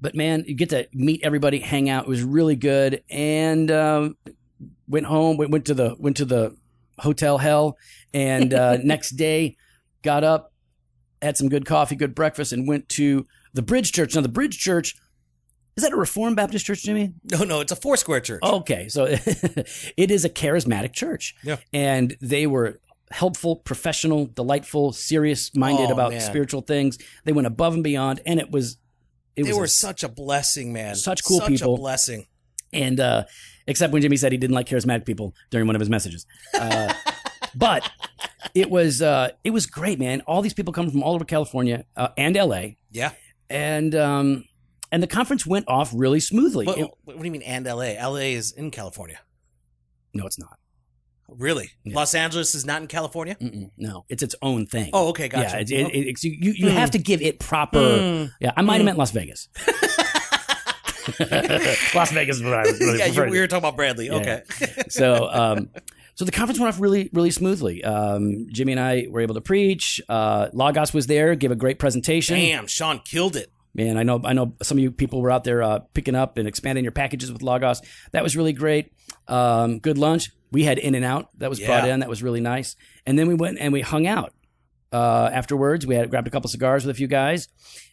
but 0.00 0.14
man, 0.14 0.44
you 0.46 0.54
get 0.54 0.70
to 0.70 0.88
meet 0.92 1.20
everybody, 1.22 1.58
hang 1.58 1.88
out. 1.90 2.04
It 2.04 2.08
was 2.08 2.22
really 2.22 2.56
good, 2.56 3.02
and 3.10 3.70
um, 3.70 4.16
went 4.88 5.06
home. 5.06 5.36
Went, 5.36 5.50
went 5.50 5.66
to 5.66 5.74
the 5.74 5.94
went 5.98 6.16
to 6.16 6.24
the 6.24 6.56
hotel 6.98 7.38
hell, 7.38 7.76
and 8.14 8.52
uh, 8.54 8.78
next 8.82 9.10
day 9.10 9.56
got 10.02 10.24
up, 10.24 10.52
had 11.20 11.36
some 11.36 11.50
good 11.50 11.66
coffee, 11.66 11.96
good 11.96 12.14
breakfast, 12.14 12.52
and 12.52 12.66
went 12.66 12.88
to 12.90 13.26
the 13.52 13.62
Bridge 13.62 13.92
Church. 13.92 14.14
Now 14.14 14.22
the 14.22 14.28
Bridge 14.28 14.58
Church 14.58 14.96
Is 15.80 15.84
that 15.84 15.92
a 15.94 15.96
Reformed 15.96 16.36
Baptist 16.36 16.66
church, 16.66 16.82
Jimmy? 16.82 17.14
No, 17.32 17.42
no, 17.44 17.60
it's 17.60 17.72
a 17.72 17.76
four 17.76 17.96
square 17.96 18.20
church. 18.20 18.40
Okay, 18.42 18.88
so 18.88 19.06
it 19.08 20.10
is 20.10 20.26
a 20.26 20.28
charismatic 20.28 20.92
church. 20.92 21.34
Yeah. 21.42 21.56
And 21.72 22.16
they 22.20 22.46
were 22.46 22.80
helpful, 23.10 23.56
professional, 23.56 24.26
delightful, 24.26 24.92
serious 24.92 25.54
minded 25.56 25.88
Oh, 25.88 25.92
about 25.94 26.10
man. 26.12 26.20
spiritual 26.20 26.60
things. 26.60 26.98
They 27.24 27.32
went 27.32 27.46
above 27.46 27.72
and 27.74 27.82
beyond, 27.82 28.20
and 28.26 28.38
it 28.38 28.50
was 28.50 28.76
it 29.36 29.44
they 29.44 29.50
was 29.50 29.58
were 29.58 29.64
a- 29.64 29.68
such 29.68 30.02
a 30.02 30.08
blessing, 30.08 30.72
man. 30.72 30.96
Such 30.96 31.24
cool 31.24 31.38
such 31.40 31.48
people. 31.48 31.74
a 31.76 31.78
blessing. 31.78 32.26
and 32.72 33.00
uh, 33.00 33.24
except 33.66 33.92
when 33.92 34.02
Jimmy 34.02 34.18
said 34.18 34.32
he 34.32 34.38
didn't 34.38 34.54
like 34.54 34.66
charismatic 34.68 35.06
people 35.06 35.34
during 35.50 35.66
one 35.66 35.76
of 35.76 35.80
his 35.80 35.88
messages. 35.88 36.26
Uh, 36.52 36.92
but 37.54 37.90
it 38.54 38.68
was 38.70 39.00
uh, 39.00 39.30
it 39.44 39.50
was 39.50 39.64
great, 39.66 39.98
man. 39.98 40.20
All 40.26 40.42
these 40.42 40.54
people 40.54 40.74
coming 40.74 40.90
from 40.90 41.02
all 41.02 41.14
over 41.14 41.24
California 41.24 41.84
uh, 41.96 42.08
and 42.18 42.36
LA, 42.36 42.62
Yeah. 42.90 43.12
and 43.48 43.94
um, 43.94 44.44
and 44.92 45.02
the 45.02 45.06
conference 45.06 45.46
went 45.46 45.66
off 45.68 45.92
really 45.94 46.20
smoothly. 46.20 46.66
But, 46.66 46.78
It- 46.78 46.90
what 47.04 47.18
do 47.18 47.24
you 47.24 47.30
mean, 47.30 47.42
and 47.42 47.66
LA? 47.66 47.94
LA 48.00 48.34
is 48.34 48.52
in 48.52 48.70
California. 48.70 49.18
no, 50.14 50.26
it's 50.26 50.38
not. 50.38 50.56
Really? 51.28 51.70
Yeah. 51.84 51.94
Los 51.94 52.12
Angeles 52.16 52.56
is 52.56 52.66
not 52.66 52.82
in 52.82 52.88
California? 52.88 53.36
Mm-mm, 53.40 53.70
no, 53.76 54.04
it's 54.08 54.20
its 54.22 54.34
own 54.42 54.66
thing. 54.66 54.90
Oh, 54.92 55.10
okay, 55.10 55.28
gotcha. 55.28 55.62
Yeah, 55.64 55.86
it, 55.86 55.94
it, 55.94 56.24
you 56.24 56.54
you, 56.56 56.68
Hmm. 56.70 56.74
have 56.76 56.90
to 56.90 56.98
give 56.98 57.22
it 57.22 57.38
proper. 57.38 57.78
Mm. 57.78 58.32
Yeah, 58.40 58.50
I 58.56 58.62
might 58.62 58.74
have 58.74 58.80
Hmm. 58.82 58.86
meant 58.86 58.98
Las 58.98 59.12
Vegas. 59.12 59.48
Las 61.94 62.10
Vegas 62.12 62.36
is 62.36 62.42
what 62.42 62.54
I 62.54 62.62
was 62.62 62.80
really 62.80 62.98
yeah, 62.98 63.06
you, 63.06 63.24
we 63.30 63.40
were 63.40 63.46
talking 63.46 63.58
about 63.64 63.76
Bradley. 63.76 64.06
Yeah. 64.06 64.14
Okay. 64.16 64.42
So, 64.90 65.28
um, 65.30 65.70
so 66.16 66.24
the 66.24 66.32
conference 66.32 66.58
went 66.58 66.74
off 66.74 66.80
really, 66.80 67.08
really 67.12 67.30
smoothly. 67.30 67.82
Um, 67.84 68.46
Jimmy 68.52 68.72
and 68.72 68.80
I 68.80 69.06
were 69.08 69.20
able 69.20 69.34
to 69.36 69.40
preach. 69.40 70.00
Uh, 70.08 70.48
Logos 70.52 70.92
was 70.92 71.06
there, 71.06 71.34
gave 71.36 71.50
a 71.52 71.56
great 71.56 71.78
presentation. 71.78 72.36
Damn, 72.36 72.66
Sean 72.66 73.00
killed 73.04 73.36
it. 73.36 73.50
Man, 73.74 73.96
I 73.96 74.02
know, 74.02 74.20
I 74.24 74.32
know 74.32 74.54
some 74.62 74.78
of 74.78 74.82
you 74.82 74.90
people 74.90 75.20
were 75.22 75.30
out 75.30 75.44
there 75.44 75.62
uh, 75.62 75.78
picking 75.94 76.14
up 76.16 76.38
and 76.38 76.48
expanding 76.48 76.84
your 76.84 76.90
packages 76.92 77.30
with 77.32 77.40
Logos. 77.42 77.80
That 78.12 78.22
was 78.24 78.36
really 78.36 78.52
great. 78.52 78.92
Um, 79.28 79.78
good 79.78 79.96
lunch. 79.96 80.30
We 80.50 80.64
had 80.64 80.78
In 80.78 80.96
and 80.96 81.04
Out 81.04 81.28
that 81.38 81.48
was 81.48 81.60
brought 81.60 81.84
in. 81.88 82.00
That 82.00 82.08
was 82.08 82.22
really 82.22 82.40
nice. 82.40 82.74
And 83.06 83.16
then 83.18 83.28
we 83.28 83.34
went 83.34 83.58
and 83.60 83.72
we 83.72 83.80
hung 83.80 84.08
out 84.08 84.32
uh, 84.92 85.30
afterwards. 85.32 85.86
We 85.86 85.94
had 85.94 86.10
grabbed 86.10 86.26
a 86.26 86.30
couple 86.30 86.50
cigars 86.50 86.84
with 86.84 86.94
a 86.94 86.98
few 86.98 87.06
guys, 87.06 87.46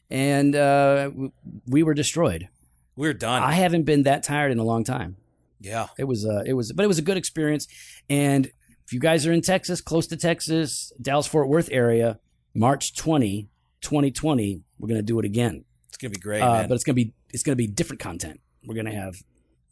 and 0.09 0.55
uh, 0.55 1.09
w- 1.09 1.31
we 1.67 1.83
were 1.83 1.93
destroyed. 1.93 2.49
We 2.95 3.07
are 3.07 3.13
done. 3.13 3.43
I 3.43 3.51
haven't 3.53 3.83
been 3.83 4.03
that 4.03 4.23
tired 4.23 4.51
in 4.51 4.57
a 4.57 4.63
long 4.63 4.83
time. 4.83 5.17
yeah. 5.61 5.87
It 5.99 6.05
was 6.05 6.25
uh, 6.25 6.41
it 6.47 6.53
was 6.53 6.71
but 6.73 6.83
it 6.83 6.87
was 6.87 6.97
a 6.97 7.03
good 7.03 7.17
experience. 7.17 7.67
And 8.09 8.47
if 8.87 8.93
you 8.93 8.99
guys 8.99 9.27
are 9.27 9.31
in 9.31 9.41
Texas, 9.41 9.79
close 9.81 10.07
to 10.07 10.17
Texas, 10.17 10.91
Dallas 10.99 11.27
Fort 11.27 11.47
Worth 11.49 11.69
area, 11.71 12.19
March 12.55 12.95
20, 12.95 13.47
2020, 13.81 14.61
we're 14.79 14.87
going 14.87 14.99
to 14.99 15.05
do 15.05 15.19
it 15.19 15.25
again. 15.25 15.63
It's 15.89 15.97
gonna 15.97 16.11
be 16.11 16.19
great, 16.19 16.41
Uh, 16.41 16.53
man. 16.53 16.67
but 16.69 16.75
it's 16.75 16.83
going 16.83 16.95
to 16.95 17.03
be 17.05 17.13
it's 17.33 17.43
to 17.43 17.55
be 17.55 17.67
different 17.67 17.99
content. 17.99 18.39
We're 18.65 18.75
going 18.75 18.85
to 18.85 18.91
have 18.93 19.15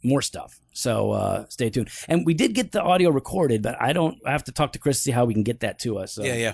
more 0.04 0.22
stuff. 0.22 0.60
So 0.74 1.12
uh, 1.12 1.46
stay 1.50 1.70
tuned. 1.70 1.90
And 2.08 2.26
we 2.26 2.34
did 2.34 2.54
get 2.54 2.72
the 2.72 2.82
audio 2.82 3.10
recorded, 3.10 3.62
but 3.62 3.80
I 3.82 3.94
don't 3.94 4.18
I 4.26 4.32
have 4.32 4.44
to 4.46 4.52
talk 4.52 4.74
to 4.74 4.80
Chris 4.80 4.98
to 4.98 5.02
see 5.04 5.12
how 5.12 5.26
we 5.26 5.34
can 5.34 5.44
get 5.44 5.60
that 5.62 5.80
to 5.80 5.98
us. 6.00 6.14
So 6.14 6.24
yeah, 6.24 6.36
yeah. 6.36 6.54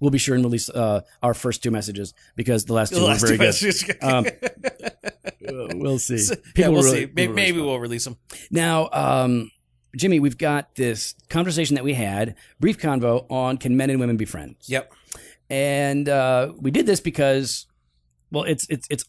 we'll 0.00 0.10
be 0.10 0.18
sure 0.18 0.34
and 0.34 0.44
release 0.44 0.68
uh, 0.68 1.02
our 1.22 1.34
first 1.34 1.62
two 1.62 1.70
messages 1.70 2.14
because 2.36 2.64
the 2.64 2.72
last 2.74 2.90
two 2.92 3.00
The 3.00 3.06
were 3.06 3.14
very 3.16 3.36
good. 3.38 3.98
Um, 4.02 4.26
we'll 5.80 5.98
see. 5.98 6.16
yeah, 6.16 6.34
People 6.54 6.72
we'll 6.74 6.82
really- 6.84 7.06
see. 7.06 7.12
Maybe, 7.14 7.32
maybe 7.32 7.60
we'll 7.60 7.80
release 7.80 8.04
them. 8.04 8.16
Now, 8.50 8.88
um, 8.92 9.50
Jimmy, 9.96 10.20
we've 10.20 10.38
got 10.38 10.74
this 10.74 11.14
conversation 11.28 11.74
that 11.74 11.84
we 11.84 11.94
had, 11.94 12.34
brief 12.60 12.78
convo 12.78 13.26
on 13.30 13.58
can 13.58 13.76
men 13.76 13.90
and 13.90 14.00
women 14.00 14.16
be 14.16 14.24
friends? 14.24 14.68
Yep. 14.68 14.92
And 15.52 16.08
uh, 16.08 16.52
we 16.58 16.70
did 16.70 16.86
this 16.86 17.00
because, 17.00 17.66
well, 18.30 18.44
it's 18.44 18.66
it's 18.70 18.86
it's 18.90 19.04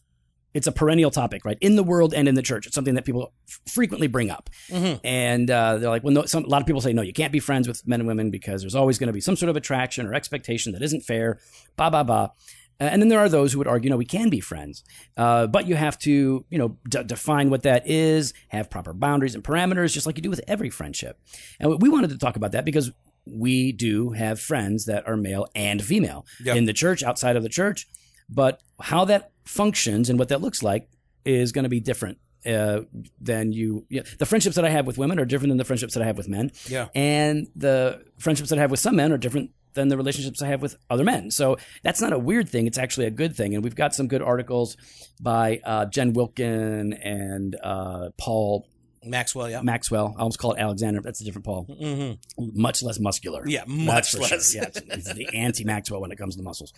it's 0.53 0.67
a 0.67 0.71
perennial 0.73 1.09
topic, 1.09 1.45
right? 1.45 1.57
In 1.61 1.77
the 1.77 1.83
world 1.83 2.13
and 2.13 2.27
in 2.27 2.35
the 2.35 2.41
church, 2.41 2.67
it's 2.67 2.75
something 2.75 2.95
that 2.95 3.05
people 3.05 3.33
f- 3.47 3.61
frequently 3.73 4.07
bring 4.07 4.29
up, 4.29 4.49
Mhm. 4.69 4.99
and 5.05 5.49
uh, 5.49 5.77
they're 5.77 5.89
like, 5.89 6.03
well, 6.03 6.13
no, 6.13 6.25
some, 6.25 6.43
a 6.43 6.47
lot 6.47 6.61
of 6.61 6.67
people 6.67 6.81
say, 6.81 6.91
no, 6.93 7.01
you 7.01 7.13
can't 7.13 7.31
be 7.31 7.39
friends 7.39 7.65
with 7.67 7.87
men 7.87 8.01
and 8.01 8.07
women 8.07 8.29
because 8.29 8.61
there's 8.61 8.75
always 8.75 8.99
going 8.99 9.07
to 9.07 9.13
be 9.13 9.21
some 9.21 9.35
sort 9.37 9.49
of 9.49 9.55
attraction 9.55 10.05
or 10.05 10.13
expectation 10.13 10.73
that 10.73 10.81
isn't 10.83 11.01
fair, 11.01 11.39
ba 11.77 11.89
ba 11.89 12.03
ba. 12.03 12.31
And 12.79 13.01
then 13.01 13.07
there 13.07 13.19
are 13.19 13.29
those 13.29 13.53
who 13.53 13.59
would 13.59 13.67
argue, 13.67 13.89
no, 13.89 13.95
we 13.97 14.03
can 14.03 14.29
be 14.29 14.41
friends, 14.41 14.83
uh, 15.15 15.47
but 15.47 15.67
you 15.67 15.75
have 15.75 15.97
to, 15.99 16.43
you 16.49 16.57
know, 16.57 16.77
d- 16.89 17.03
define 17.03 17.49
what 17.49 17.63
that 17.63 17.87
is, 17.87 18.33
have 18.49 18.69
proper 18.69 18.91
boundaries 18.93 19.35
and 19.35 19.43
parameters, 19.43 19.93
just 19.93 20.05
like 20.05 20.17
you 20.17 20.23
do 20.23 20.29
with 20.29 20.41
every 20.47 20.69
friendship. 20.69 21.17
And 21.59 21.79
we 21.81 21.87
wanted 21.87 22.09
to 22.09 22.17
talk 22.17 22.35
about 22.35 22.51
that 22.51 22.65
because 22.65 22.91
we 23.25 23.71
do 23.71 24.11
have 24.11 24.39
friends 24.39 24.85
that 24.85 25.07
are 25.07 25.15
male 25.17 25.47
and 25.55 25.83
female 25.83 26.25
Yeah. 26.43 26.55
in 26.55 26.65
the 26.65 26.73
church, 26.73 27.03
outside 27.03 27.35
of 27.35 27.43
the 27.43 27.49
church, 27.49 27.87
but 28.29 28.61
how 28.81 29.05
that 29.05 29.31
functions 29.45 30.09
and 30.09 30.17
what 30.19 30.29
that 30.29 30.41
looks 30.41 30.61
like 30.63 30.89
is 31.25 31.51
going 31.51 31.63
to 31.63 31.69
be 31.69 31.79
different. 31.79 32.17
Uh, 32.45 32.81
than 33.21 33.53
you, 33.53 33.85
yeah, 33.89 34.01
the 34.19 34.25
friendships 34.25 34.57
that 34.57 34.65
I 34.65 34.69
have 34.69 34.85
with 34.85 34.97
women 34.97 35.17
are 35.17 35.23
different 35.23 35.51
than 35.51 35.57
the 35.57 35.63
friendships 35.63 35.93
that 35.93 36.03
I 36.03 36.05
have 36.05 36.17
with 36.17 36.27
men 36.27 36.51
Yeah. 36.67 36.89
and 36.93 37.47
the 37.55 38.03
friendships 38.19 38.49
that 38.49 38.59
I 38.59 38.61
have 38.61 38.69
with 38.69 38.81
some 38.81 38.97
men 38.97 39.13
are 39.13 39.17
different 39.17 39.51
than 39.75 39.87
the 39.87 39.95
relationships 39.95 40.41
I 40.41 40.47
have 40.47 40.61
with 40.61 40.75
other 40.89 41.05
men. 41.05 41.31
So 41.31 41.57
that's 41.83 42.01
not 42.01 42.11
a 42.11 42.19
weird 42.19 42.49
thing. 42.49 42.67
It's 42.67 42.77
actually 42.77 43.05
a 43.05 43.11
good 43.11 43.33
thing. 43.33 43.55
And 43.55 43.63
we've 43.63 43.75
got 43.75 43.95
some 43.95 44.09
good 44.09 44.21
articles 44.21 44.75
by 45.21 45.61
uh, 45.63 45.85
Jen 45.85 46.11
Wilkin 46.11 46.91
and 46.91 47.55
uh, 47.63 48.09
Paul 48.17 48.67
Maxwell, 49.05 49.49
yeah. 49.49 49.61
Maxwell. 49.61 50.13
I 50.17 50.21
almost 50.21 50.39
call 50.39 50.53
it 50.53 50.59
Alexander. 50.59 50.99
but 51.01 51.05
That's 51.05 51.21
a 51.21 51.23
different 51.23 51.45
Paul. 51.45 51.63
hmm 51.63 52.11
Much 52.37 52.83
less 52.83 52.99
muscular. 52.99 53.43
Yeah, 53.47 53.63
much 53.67 54.15
less. 54.15 54.51
Sure. 54.51 54.61
Yeah, 54.61 54.67
it's, 54.67 54.81
it's 54.81 55.13
the 55.13 55.27
anti 55.33 55.63
Maxwell 55.63 56.01
when 56.01 56.11
it 56.11 56.17
comes 56.17 56.35
to 56.35 56.43
muscles. 56.43 56.73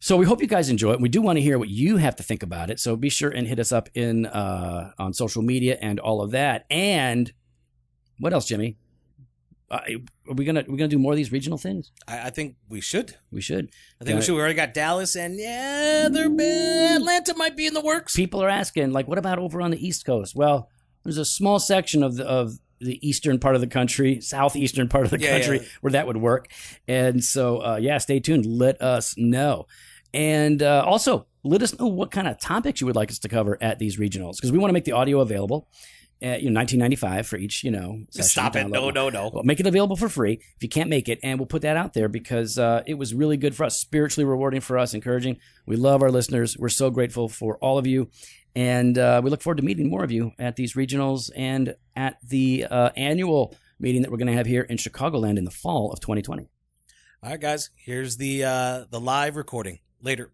So 0.00 0.16
we 0.18 0.26
hope 0.26 0.42
you 0.42 0.46
guys 0.46 0.68
enjoy 0.68 0.92
it. 0.92 1.00
We 1.00 1.08
do 1.08 1.22
want 1.22 1.38
to 1.38 1.40
hear 1.40 1.58
what 1.58 1.70
you 1.70 1.96
have 1.96 2.16
to 2.16 2.22
think 2.22 2.42
about 2.42 2.68
it. 2.70 2.78
So 2.78 2.94
be 2.94 3.08
sure 3.08 3.30
and 3.30 3.46
hit 3.46 3.58
us 3.58 3.72
up 3.72 3.88
in 3.94 4.26
uh, 4.26 4.92
on 4.98 5.14
social 5.14 5.42
media 5.42 5.78
and 5.80 5.98
all 5.98 6.20
of 6.20 6.32
that. 6.32 6.66
And 6.68 7.32
what 8.18 8.32
else, 8.34 8.44
Jimmy? 8.44 8.76
Uh, 9.70 9.80
are 10.28 10.34
we 10.34 10.44
gonna 10.44 10.62
we 10.68 10.76
gonna 10.76 10.88
do 10.88 10.98
more 10.98 11.12
of 11.12 11.16
these 11.16 11.32
regional 11.32 11.56
things? 11.56 11.90
I, 12.06 12.26
I 12.26 12.30
think 12.30 12.56
we 12.68 12.82
should. 12.82 13.16
We 13.32 13.40
should. 13.40 13.70
I 14.00 14.04
think 14.04 14.16
we 14.16 14.22
should. 14.22 14.34
We 14.34 14.40
already 14.40 14.54
got 14.54 14.74
Dallas, 14.74 15.16
and 15.16 15.38
yeah, 15.38 16.08
they're 16.10 16.26
Atlanta 16.26 17.34
might 17.36 17.56
be 17.56 17.66
in 17.66 17.72
the 17.72 17.80
works. 17.80 18.14
People 18.14 18.42
are 18.42 18.48
asking, 18.50 18.92
like, 18.92 19.08
what 19.08 19.16
about 19.16 19.38
over 19.38 19.62
on 19.62 19.70
the 19.70 19.84
East 19.84 20.04
Coast? 20.04 20.36
Well, 20.36 20.68
there's 21.04 21.18
a 21.18 21.24
small 21.24 21.58
section 21.58 22.02
of 22.02 22.16
the 22.16 22.24
of 22.24 22.58
the 22.80 23.06
eastern 23.06 23.38
part 23.38 23.54
of 23.54 23.60
the 23.60 23.66
country, 23.66 24.20
southeastern 24.20 24.88
part 24.88 25.04
of 25.04 25.10
the 25.10 25.18
Yeah, 25.20 25.38
country, 25.38 25.60
yeah. 25.60 25.66
where 25.80 25.92
that 25.92 26.06
would 26.06 26.16
work. 26.16 26.48
And 26.86 27.22
so, 27.24 27.58
uh, 27.58 27.76
yeah, 27.80 27.96
stay 27.98 28.20
tuned. 28.20 28.44
Let 28.44 28.82
us 28.82 29.14
know. 29.16 29.66
And 30.12 30.62
uh, 30.62 30.84
also, 30.86 31.26
let 31.44 31.62
us 31.62 31.78
know 31.78 31.86
what 31.86 32.10
kind 32.10 32.28
of 32.28 32.38
topics 32.38 32.80
you 32.80 32.86
would 32.86 32.96
like 32.96 33.10
us 33.10 33.18
to 33.20 33.28
cover 33.28 33.56
at 33.60 33.78
these 33.78 33.96
regionals, 33.96 34.36
because 34.36 34.52
we 34.52 34.58
want 34.58 34.70
to 34.70 34.74
make 34.74 34.84
the 34.84 34.92
audio 34.92 35.20
available. 35.20 35.68
At, 36.24 36.42
you 36.42 36.48
know, 36.48 36.58
1995 36.58 37.26
for 37.26 37.36
each, 37.36 37.62
you 37.64 37.70
know. 37.70 38.00
session, 38.08 38.28
Stop 38.28 38.56
it! 38.56 38.66
No, 38.68 38.88
no, 38.88 39.10
no. 39.10 39.30
Well, 39.32 39.44
make 39.44 39.60
it 39.60 39.66
available 39.66 39.96
for 39.96 40.08
free 40.08 40.40
if 40.56 40.62
you 40.62 40.70
can't 40.70 40.88
make 40.88 41.10
it, 41.10 41.18
and 41.22 41.38
we'll 41.38 41.46
put 41.46 41.62
that 41.62 41.76
out 41.76 41.92
there 41.92 42.08
because 42.08 42.58
uh, 42.58 42.82
it 42.86 42.94
was 42.94 43.12
really 43.12 43.36
good 43.36 43.54
for 43.54 43.64
us, 43.64 43.78
spiritually 43.78 44.24
rewarding 44.24 44.62
for 44.62 44.78
us, 44.78 44.94
encouraging. 44.94 45.36
We 45.66 45.76
love 45.76 46.02
our 46.02 46.10
listeners. 46.10 46.56
We're 46.56 46.70
so 46.70 46.88
grateful 46.88 47.28
for 47.28 47.58
all 47.58 47.76
of 47.76 47.86
you, 47.86 48.08
and 48.56 48.96
uh, 48.96 49.20
we 49.22 49.28
look 49.28 49.42
forward 49.42 49.58
to 49.58 49.64
meeting 49.64 49.90
more 49.90 50.02
of 50.02 50.10
you 50.10 50.32
at 50.38 50.56
these 50.56 50.72
regionals 50.72 51.30
and 51.36 51.76
at 51.94 52.16
the 52.26 52.66
uh, 52.70 52.90
annual 52.96 53.54
meeting 53.78 54.02
that 54.02 54.10
we're 54.10 54.16
going 54.16 54.28
to 54.28 54.32
have 54.32 54.46
here 54.46 54.62
in 54.62 54.78
Chicagoland 54.78 55.36
in 55.36 55.44
the 55.44 55.50
fall 55.50 55.92
of 55.92 56.00
2020. 56.00 56.48
All 57.22 57.30
right, 57.30 57.40
guys. 57.40 57.70
Here's 57.74 58.18
the 58.18 58.44
uh 58.44 58.84
the 58.90 59.00
live 59.00 59.36
recording. 59.36 59.80
Later. 60.02 60.30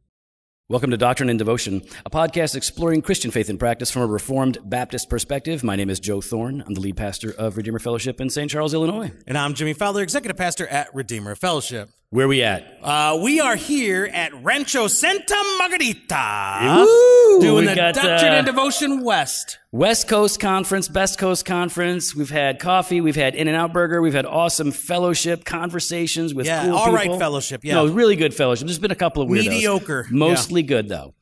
Welcome 0.71 0.93
to 0.93 0.97
Doctrine 0.97 1.29
and 1.29 1.37
Devotion, 1.37 1.83
a 2.07 2.11
podcast 2.11 2.55
exploring 2.55 3.03
Christian 3.03 3.33
faith 3.33 3.49
and 3.49 3.59
practice 3.59 3.91
from 3.91 4.03
a 4.03 4.07
Reformed 4.07 4.59
Baptist 4.63 5.11
perspective. 5.11 5.65
My 5.65 5.75
name 5.75 5.91
is 5.91 5.99
Joe 5.99 6.21
Thorn. 6.21 6.63
I'm 6.65 6.75
the 6.75 6.81
lead 6.81 6.97
pastor 6.97 7.35
of 7.37 7.57
Redeemer 7.57 7.81
Fellowship 7.81 8.21
in 8.21 8.31
St. 8.31 8.49
Charles, 8.49 8.73
Illinois. 8.73 9.11
And 9.27 9.37
I'm 9.37 9.55
Jimmy 9.55 9.73
Fowler, 9.73 10.01
executive 10.01 10.37
pastor 10.37 10.69
at 10.69 10.95
Redeemer 10.95 11.35
Fellowship. 11.35 11.91
Where 12.13 12.27
we 12.27 12.43
at? 12.43 12.77
Uh, 12.83 13.21
we 13.23 13.39
are 13.39 13.55
here 13.55 14.11
at 14.13 14.35
Rancho 14.43 14.89
Santa 14.89 15.37
Margarita, 15.59 16.85
Woo! 16.85 17.41
doing 17.41 17.67
the 17.67 17.75
got, 17.77 17.95
Doctrine 17.95 18.33
uh, 18.33 18.37
and 18.39 18.47
Devotion 18.47 19.05
West. 19.05 19.61
West 19.71 20.09
Coast 20.09 20.41
Conference, 20.41 20.89
Best 20.89 21.21
Coast 21.21 21.45
Conference. 21.45 22.13
We've 22.13 22.29
had 22.29 22.59
coffee. 22.59 23.01
We've 23.01 23.15
had 23.15 23.37
In 23.37 23.47
and 23.47 23.57
Out 23.57 23.73
Burger. 23.73 24.03
We've 24.03 24.13
had 24.13 24.27
awesome 24.27 24.73
fellowship 24.73 25.45
conversations 25.45 26.35
with 26.35 26.47
Yeah, 26.47 26.65
cool 26.65 26.75
all 26.75 26.93
right 26.93 27.05
people. 27.05 27.21
fellowship, 27.21 27.61
yeah. 27.63 27.75
no, 27.75 27.87
really 27.87 28.17
good 28.17 28.35
fellowship. 28.35 28.67
There's 28.67 28.81
been 28.81 28.91
a 28.91 28.97
couple 28.97 29.23
of 29.23 29.29
weirdos. 29.29 29.49
Mediocre, 29.49 30.09
mostly 30.11 30.65
good 30.65 30.89
though. 30.89 31.15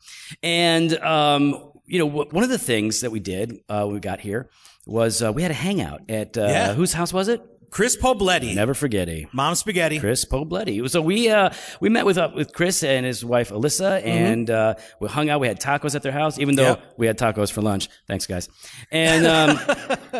And 0.43 0.97
um, 1.01 1.71
you 1.85 1.99
know, 1.99 2.07
one 2.07 2.43
of 2.45 2.49
the 2.49 2.57
things 2.57 3.03
that 3.03 3.11
we 3.11 3.21
did 3.21 3.53
uh, 3.69 3.83
when 3.85 3.93
we 3.93 4.01
got 4.01 4.21
here 4.21 4.49
was 4.87 5.23
uh, 5.23 5.35
we 5.35 5.43
had 5.43 5.51
a 5.51 5.55
hangout 5.55 6.01
at 6.09 6.39
uh, 6.39 6.47
Yeah. 6.47 6.73
whose 6.73 6.95
house 6.95 7.13
was 7.13 7.29
it? 7.29 7.43
Chris 7.71 7.97
Pobletti, 7.97 8.55
Never 8.55 8.75
forget. 8.75 9.09
Mom 9.33 9.55
Spaghetti. 9.55 9.99
Chris 10.01 10.25
Pobletti. 10.25 10.89
So 10.89 11.03
we 11.03 11.29
uh, 11.29 11.51
we 11.81 11.89
met 11.89 12.07
with 12.07 12.19
uh, 12.19 12.31
with 12.35 12.53
Chris 12.53 12.83
and 12.83 13.05
his 13.05 13.25
wife 13.25 13.51
Alyssa, 13.51 14.03
and 14.05 14.51
uh, 14.51 14.75
we 15.01 15.09
hung 15.09 15.29
out. 15.29 15.41
We 15.41 15.49
had 15.49 15.61
tacos 15.61 15.95
at 15.95 16.03
their 16.03 16.13
house, 16.13 16.39
even 16.39 16.57
though 16.57 16.77
Mm-hmm. 16.77 16.93
We 16.97 17.07
had 17.07 17.19
tacos 17.19 17.51
for 17.53 17.63
lunch. 17.63 17.89
Thanks, 18.07 18.27
guys. 18.27 18.49
And 18.91 19.27
um, 19.27 19.59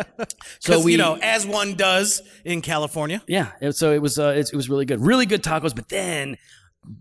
so 0.59 0.81
we, 0.81 0.93
you 0.93 0.97
know, 0.97 1.17
as 1.21 1.45
one 1.45 1.75
does 1.75 2.21
in 2.45 2.61
California. 2.61 3.21
yeah. 3.27 3.51
So 3.71 3.91
it 3.93 4.01
was 4.01 4.17
uh, 4.17 4.33
it 4.37 4.55
was 4.55 4.69
really 4.69 4.85
good, 4.85 4.99
really 5.01 5.25
good 5.25 5.43
tacos. 5.43 5.75
But 5.75 5.89
then 5.89 6.37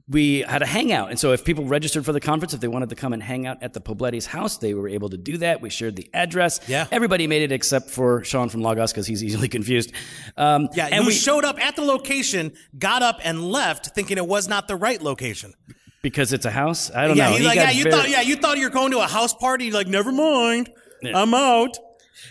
we 0.09 0.41
had 0.41 0.61
a 0.63 0.67
hangout. 0.67 1.11
And 1.11 1.19
so 1.19 1.33
if 1.33 1.45
people 1.45 1.65
registered 1.65 2.05
for 2.05 2.13
the 2.13 2.21
conference, 2.21 2.53
if 2.53 2.61
they 2.61 2.69
wanted 2.69 2.91
to 2.91 2.95
come 2.97 3.13
and 3.13 3.23
hang 3.23 3.47
out 3.47 3.63
at 3.63 3.73
the 3.73 3.81
Pobletti's 3.81 4.27
house, 4.27 4.59
they 4.59 4.75
were 4.75 4.89
able 4.89 5.09
to 5.11 5.17
do 5.17 5.39
that. 5.39 5.61
We 5.61 5.71
shared 5.71 5.97
the 5.97 6.11
address. 6.13 6.61
Yeah. 6.69 6.87
Everybody 6.91 7.27
made 7.27 7.43
it 7.43 7.53
except 7.53 7.89
for 7.91 8.23
Sean 8.25 8.49
from 8.49 8.61
Logos 8.63 8.93
because 8.93 9.07
he's 9.07 9.23
easily 9.25 9.49
confused. 9.59 9.93
Um, 10.37 10.69
Yeah, 10.75 10.89
and 10.91 11.07
we, 11.07 11.13
showed 11.13 11.45
up 11.45 11.59
at 11.61 11.77
the 11.77 11.83
location, 11.83 12.53
got 12.79 13.03
up 13.03 13.21
and 13.25 13.43
left, 13.51 13.95
thinking 13.95 14.19
it 14.19 14.27
was 14.27 14.49
not 14.49 14.69
the 14.69 14.77
right 14.77 15.01
location. 15.01 15.55
because 16.03 16.33
it's 16.33 16.45
a 16.45 16.51
house. 16.51 16.91
I 16.91 17.07
don't 17.07 17.17
yeah, 17.17 17.25
know. 17.27 17.31
he's 17.33 17.41
He 17.41 17.47
like, 17.47 17.57
yeah, 17.57 17.71
you 17.71 17.83
very- 17.85 17.95
thought, 17.97 18.09
yeah, 18.11 18.21
you 18.21 18.37
thought 18.37 18.59
you 18.59 18.65
were 18.65 18.71
going 18.71 18.93
to 18.93 18.99
a 18.99 19.07
house 19.07 19.33
party. 19.35 19.67
You're 19.67 19.75
like, 19.75 19.87
never 19.89 20.13
mind, 20.13 20.71
I'm 21.15 21.33
out. 21.35 21.77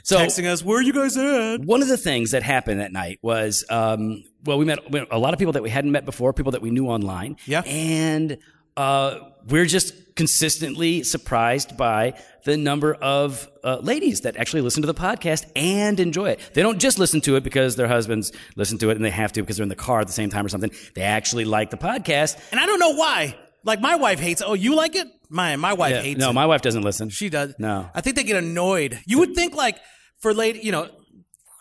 So 0.04 0.18
Texting 0.18 0.46
us, 0.48 0.63
where 0.63 0.80
are 0.80 0.82
you 0.82 0.94
guys 0.94 1.16
at? 1.18 1.62
one 1.66 1.82
of 1.82 1.88
the 1.88 1.98
things 1.98 2.32
that 2.32 2.44
happened 2.44 2.82
that 2.82 2.92
night 2.92 3.20
was, 3.22 3.66
um, 3.70 4.24
well, 4.48 4.58
we 4.58 4.66
met 4.66 4.89
we 4.89 5.00
met 5.01 5.10
a 5.12 5.20
lot 5.20 5.34
of 5.34 5.39
people 5.39 5.54
that 5.54 5.63
we 5.63 5.70
hadn't 5.70 5.92
met 5.92 6.06
before, 6.06 6.34
people 6.34 6.54
that 6.54 6.62
we 6.62 6.72
knew 6.72 6.88
online. 6.88 7.38
Yeah. 7.46 7.62
And 7.66 8.38
uh, 8.75 9.20
we're 9.48 9.66
just 9.66 10.16
consistently 10.16 11.04
surprised 11.04 11.77
by 11.77 12.13
the 12.46 12.58
number 12.58 12.94
of 12.96 13.48
uh, 13.63 13.77
ladies 13.77 14.22
that 14.22 14.38
actually 14.38 14.62
listen 14.62 14.82
to 14.82 14.88
the 14.88 14.94
podcast 14.94 15.46
and 15.56 16.00
enjoy 16.00 16.30
it. 16.30 16.39
They 16.54 16.62
don't 16.62 16.80
just 16.80 16.98
listen 16.98 17.22
to 17.22 17.36
it 17.36 17.44
because 17.44 17.75
their 17.75 17.88
husbands 17.88 18.32
listen 18.56 18.77
to 18.80 18.89
it 18.89 18.96
and 18.96 19.06
they 19.06 19.12
have 19.12 19.32
to 19.34 19.42
because 19.42 19.58
they're 19.58 19.63
in 19.63 19.70
the 19.70 19.75
car 19.75 20.00
at 20.00 20.08
the 20.08 20.13
same 20.13 20.30
time 20.30 20.46
or 20.46 20.50
something. 20.50 20.72
They 20.96 21.01
actually 21.01 21.46
like 21.46 21.70
the 21.70 21.77
podcast. 21.77 22.38
And 22.51 22.60
I 22.60 22.66
don't 22.66 22.80
know 22.80 22.94
why. 22.94 23.38
Like 23.63 23.82
my 23.82 23.96
wife 23.96 24.20
hates. 24.20 24.42
Oh, 24.46 24.54
you 24.54 24.75
like 24.75 24.96
it? 24.96 25.08
My 25.30 25.56
my 25.58 25.74
wife 25.74 25.96
hates 26.01 26.18
it. 26.18 26.20
no, 26.20 26.30
it. 26.30 26.34
my 26.34 26.46
wife 26.46 26.62
doesn't 26.62 26.84
listen. 26.84 27.10
She 27.10 27.30
does. 27.30 27.54
No. 27.60 27.89
I 27.94 28.01
think 28.01 28.16
they 28.16 28.24
get 28.24 28.38
annoyed. 28.38 29.00
You 29.06 29.20
would 29.20 29.36
think 29.36 29.56
like 29.56 29.77
for 30.20 30.34
lady, 30.34 30.60
you 30.60 30.72
know, 30.72 30.89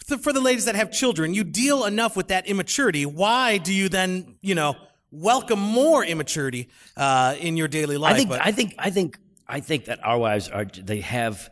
for 0.07 0.33
the 0.33 0.41
ladies 0.41 0.67
that 0.67 0.77
have 0.77 0.91
children, 0.93 1.35
you 1.35 1.45
deal 1.45 1.85
enough 1.85 2.17
with 2.17 2.29
that 2.29 2.47
immaturity. 2.47 3.05
Why 3.07 3.59
do 3.59 3.75
you 3.75 3.89
then, 3.89 4.37
you 4.41 4.55
know, 4.55 4.77
welcome 5.11 5.59
more 5.59 6.05
immaturity 6.05 6.69
uh, 6.97 7.35
in 7.39 7.57
your 7.57 7.69
daily 7.69 7.97
life? 7.97 8.15
I 8.15 8.17
think, 8.17 8.29
But- 8.31 8.47
I 8.47 8.53
think, 8.53 8.75
I 8.79 8.91
think, 8.91 9.19
I 9.49 9.61
think 9.61 9.85
that 9.87 10.05
our 10.05 10.19
wives 10.19 10.49
are 10.49 10.65
they 10.65 11.01
have 11.01 11.51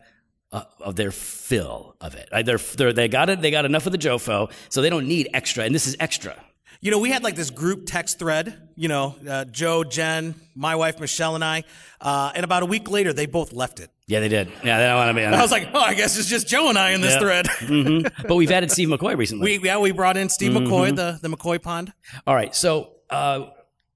uh, 0.51 0.63
of 0.79 0.95
their 0.95 1.11
fill 1.11 1.95
of 1.99 2.15
it. 2.15 2.29
They're, 2.45 2.57
they're 2.57 2.93
they 2.93 3.07
got 3.07 3.29
it. 3.29 3.41
They 3.41 3.51
got 3.51 3.65
enough 3.65 3.85
of 3.85 3.91
the 3.91 3.97
Jofo, 3.97 4.51
so 4.69 4.81
they 4.81 4.89
don't 4.89 5.07
need 5.07 5.29
extra. 5.33 5.63
And 5.65 5.75
this 5.75 5.87
is 5.87 5.95
extra. 5.99 6.35
You 6.81 6.91
know, 6.91 6.99
we 6.99 7.09
had 7.09 7.23
like 7.23 7.35
this 7.35 7.49
group 7.49 7.83
text 7.85 8.19
thread, 8.19 8.69
you 8.75 8.87
know, 8.87 9.15
uh, 9.27 9.45
Joe, 9.45 9.83
Jen, 9.83 10.35
my 10.55 10.75
wife, 10.75 10.99
Michelle, 10.99 11.35
and 11.35 11.43
I. 11.43 11.63
Uh, 11.99 12.31
and 12.35 12.43
about 12.43 12.63
a 12.63 12.65
week 12.65 12.89
later, 12.89 13.13
they 13.13 13.25
both 13.25 13.53
left 13.53 13.79
it. 13.79 13.89
Yeah, 14.07 14.19
they 14.19 14.27
did. 14.29 14.49
Yeah, 14.63 14.77
they 14.77 14.85
don't 14.85 14.97
want 14.97 15.09
to 15.09 15.13
be 15.15 15.25
on 15.25 15.33
I 15.33 15.41
was 15.41 15.51
like, 15.51 15.69
oh, 15.73 15.79
I 15.79 15.93
guess 15.95 16.17
it's 16.19 16.27
just 16.29 16.47
Joe 16.47 16.69
and 16.69 16.77
I 16.77 16.91
in 16.91 17.01
this 17.01 17.13
Yeah. 17.13 17.19
thread. 17.19 17.45
Mhm. 17.65 18.27
But 18.27 18.35
we've 18.35 18.51
added 18.51 18.71
Steve 18.71 18.89
McCoy 18.89 19.17
recently. 19.17 19.57
we, 19.59 19.65
yeah, 19.65 19.77
we 19.79 19.91
brought 19.91 20.17
in 20.17 20.29
Steve 20.29 20.51
Mm-hmm. 20.51 20.67
McCoy, 20.71 20.95
the, 20.95 21.17
the 21.27 21.35
McCoy 21.35 21.61
pond. 21.61 21.91
All 22.27 22.35
right, 22.35 22.53
so. 22.55 22.91
Uh, 23.09 23.47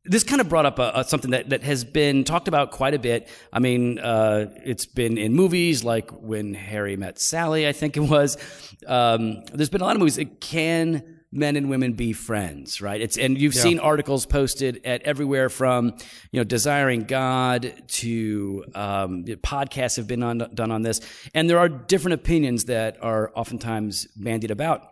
this 0.06 0.24
kind 0.24 0.40
of 0.42 0.50
brought 0.50 0.66
up 0.66 1.08
something 1.08 1.32
that, 1.32 1.50
that 1.50 1.62
has 1.62 1.84
been 1.84 2.24
talked 2.24 2.48
about 2.48 2.72
quite 2.72 2.96
a 2.96 3.00
bit. 3.00 3.28
I 3.54 3.60
mean, 3.60 4.00
uh, 4.00 4.48
it's 4.66 4.86
been 4.88 5.18
in 5.20 5.34
movies 5.36 5.84
like 5.84 6.10
when 6.12 6.56
Harry 6.56 6.96
met 6.96 7.20
Sally, 7.20 7.68
I 7.68 7.74
think 7.74 7.96
it 7.98 8.00
was. 8.00 8.38
Um, 8.88 9.44
there's 9.54 9.70
been 9.70 9.82
a 9.82 9.84
lot 9.84 9.96
of 9.96 10.00
movies. 10.00 10.18
It 10.18 10.42
can 10.42 11.19
men 11.32 11.56
and 11.56 11.70
women 11.70 11.94
be 11.94 12.14
friends, 12.14 12.82
right? 12.82 13.00
It's 13.00 13.18
and 13.18 13.38
you've 13.38 13.54
seen 13.54 13.80
articles 13.80 14.26
posted 14.26 14.82
at 14.86 15.04
everywhere 15.04 15.50
from 15.50 15.96
you 16.32 16.40
know 16.40 16.44
desiring 16.44 17.04
God 17.04 17.74
to 17.88 18.66
um, 18.76 19.24
podcasts 19.26 19.98
have 19.98 20.08
been 20.08 20.24
on, 20.24 20.50
done 20.54 20.72
on 20.72 20.82
this, 20.82 21.02
and 21.34 21.50
there 21.50 21.60
are 21.60 21.70
different 21.70 22.14
opinions 22.16 22.66
that 22.66 22.98
are 23.04 23.32
oftentimes 23.36 24.08
bandied 24.16 24.52
about. 24.52 24.84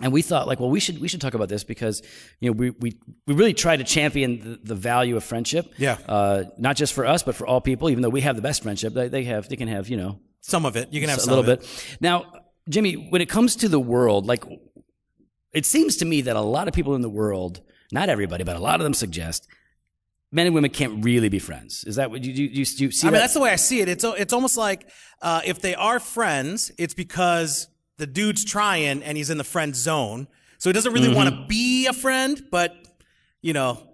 And 0.00 0.12
we 0.12 0.22
thought, 0.22 0.46
like, 0.46 0.60
well, 0.60 0.70
we 0.70 0.78
should 0.78 1.00
we 1.00 1.08
should 1.08 1.20
talk 1.20 1.34
about 1.34 1.48
this 1.48 1.64
because 1.64 2.02
you 2.40 2.48
know 2.48 2.56
we 2.56 2.70
we, 2.70 2.98
we 3.26 3.34
really 3.34 3.54
try 3.54 3.76
to 3.76 3.84
champion 3.84 4.38
the, 4.38 4.60
the 4.62 4.74
value 4.76 5.16
of 5.16 5.24
friendship. 5.24 5.74
Yeah. 5.76 5.98
Uh, 6.06 6.44
not 6.56 6.76
just 6.76 6.92
for 6.92 7.04
us, 7.04 7.24
but 7.24 7.34
for 7.34 7.46
all 7.46 7.60
people. 7.60 7.90
Even 7.90 8.02
though 8.02 8.08
we 8.08 8.20
have 8.20 8.36
the 8.36 8.42
best 8.42 8.62
friendship, 8.62 8.94
they, 8.94 9.08
they 9.08 9.24
have 9.24 9.48
they 9.48 9.56
can 9.56 9.68
have 9.68 9.88
you 9.88 9.96
know 9.96 10.20
Some 10.40 10.64
of 10.64 10.76
it. 10.76 10.92
You 10.92 11.00
can 11.00 11.10
have 11.10 11.18
a 11.18 11.22
some 11.22 11.34
little 11.34 11.44
bit. 11.44 11.66
Now, 12.00 12.32
Jimmy, 12.68 13.08
when 13.10 13.20
it 13.22 13.28
comes 13.28 13.56
to 13.56 13.68
the 13.68 13.80
world, 13.80 14.26
like 14.26 14.44
it 15.58 15.66
seems 15.66 15.96
to 15.98 16.04
me 16.04 16.22
that 16.22 16.36
a 16.36 16.40
lot 16.40 16.68
of 16.68 16.74
people 16.74 16.94
in 16.94 17.02
the 17.02 17.10
world, 17.22 17.60
not 17.92 18.08
everybody, 18.08 18.44
but 18.44 18.56
a 18.56 18.60
lot 18.60 18.76
of 18.80 18.84
them 18.84 18.94
suggest 18.94 19.46
men 20.30 20.46
and 20.46 20.54
women 20.54 20.70
can't 20.70 21.04
really 21.04 21.28
be 21.28 21.38
friends. 21.38 21.84
Is 21.84 21.96
that 21.96 22.10
what 22.10 22.22
you 22.24 22.32
you, 22.32 22.46
you, 22.46 22.64
you 22.76 22.90
see? 22.90 23.06
I 23.06 23.10
mean, 23.10 23.20
that's 23.20 23.34
the 23.34 23.40
way 23.40 23.50
I 23.50 23.56
see 23.56 23.80
it. 23.80 23.88
It's 23.88 24.04
it's 24.04 24.32
almost 24.32 24.56
like 24.56 24.88
uh, 25.20 25.40
if 25.44 25.60
they 25.60 25.74
are 25.74 25.98
friends, 26.00 26.70
it's 26.78 26.94
because 26.94 27.68
the 27.96 28.06
dude's 28.06 28.44
trying 28.44 29.02
and 29.02 29.16
he's 29.18 29.30
in 29.30 29.38
the 29.38 29.44
friend 29.54 29.74
zone, 29.74 30.28
so 30.58 30.70
he 30.70 30.74
doesn't 30.74 30.92
really 30.92 31.12
want 31.14 31.28
Mm-hmm. 31.30 31.42
to 31.42 31.48
be 31.48 31.86
a 31.86 31.92
friend, 31.92 32.42
but 32.50 32.74
you 33.42 33.52
know. 33.52 33.84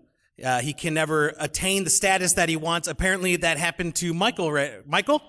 Uh, 0.44 0.58
he 0.60 0.72
can 0.72 0.94
never 0.94 1.32
attain 1.38 1.84
the 1.84 1.90
status 1.90 2.32
that 2.32 2.48
he 2.48 2.56
wants. 2.56 2.88
Apparently, 2.88 3.36
that 3.36 3.56
happened 3.56 3.94
to 3.94 4.12
Michael. 4.12 4.50
Right? 4.50 4.84
Michael, 4.84 5.22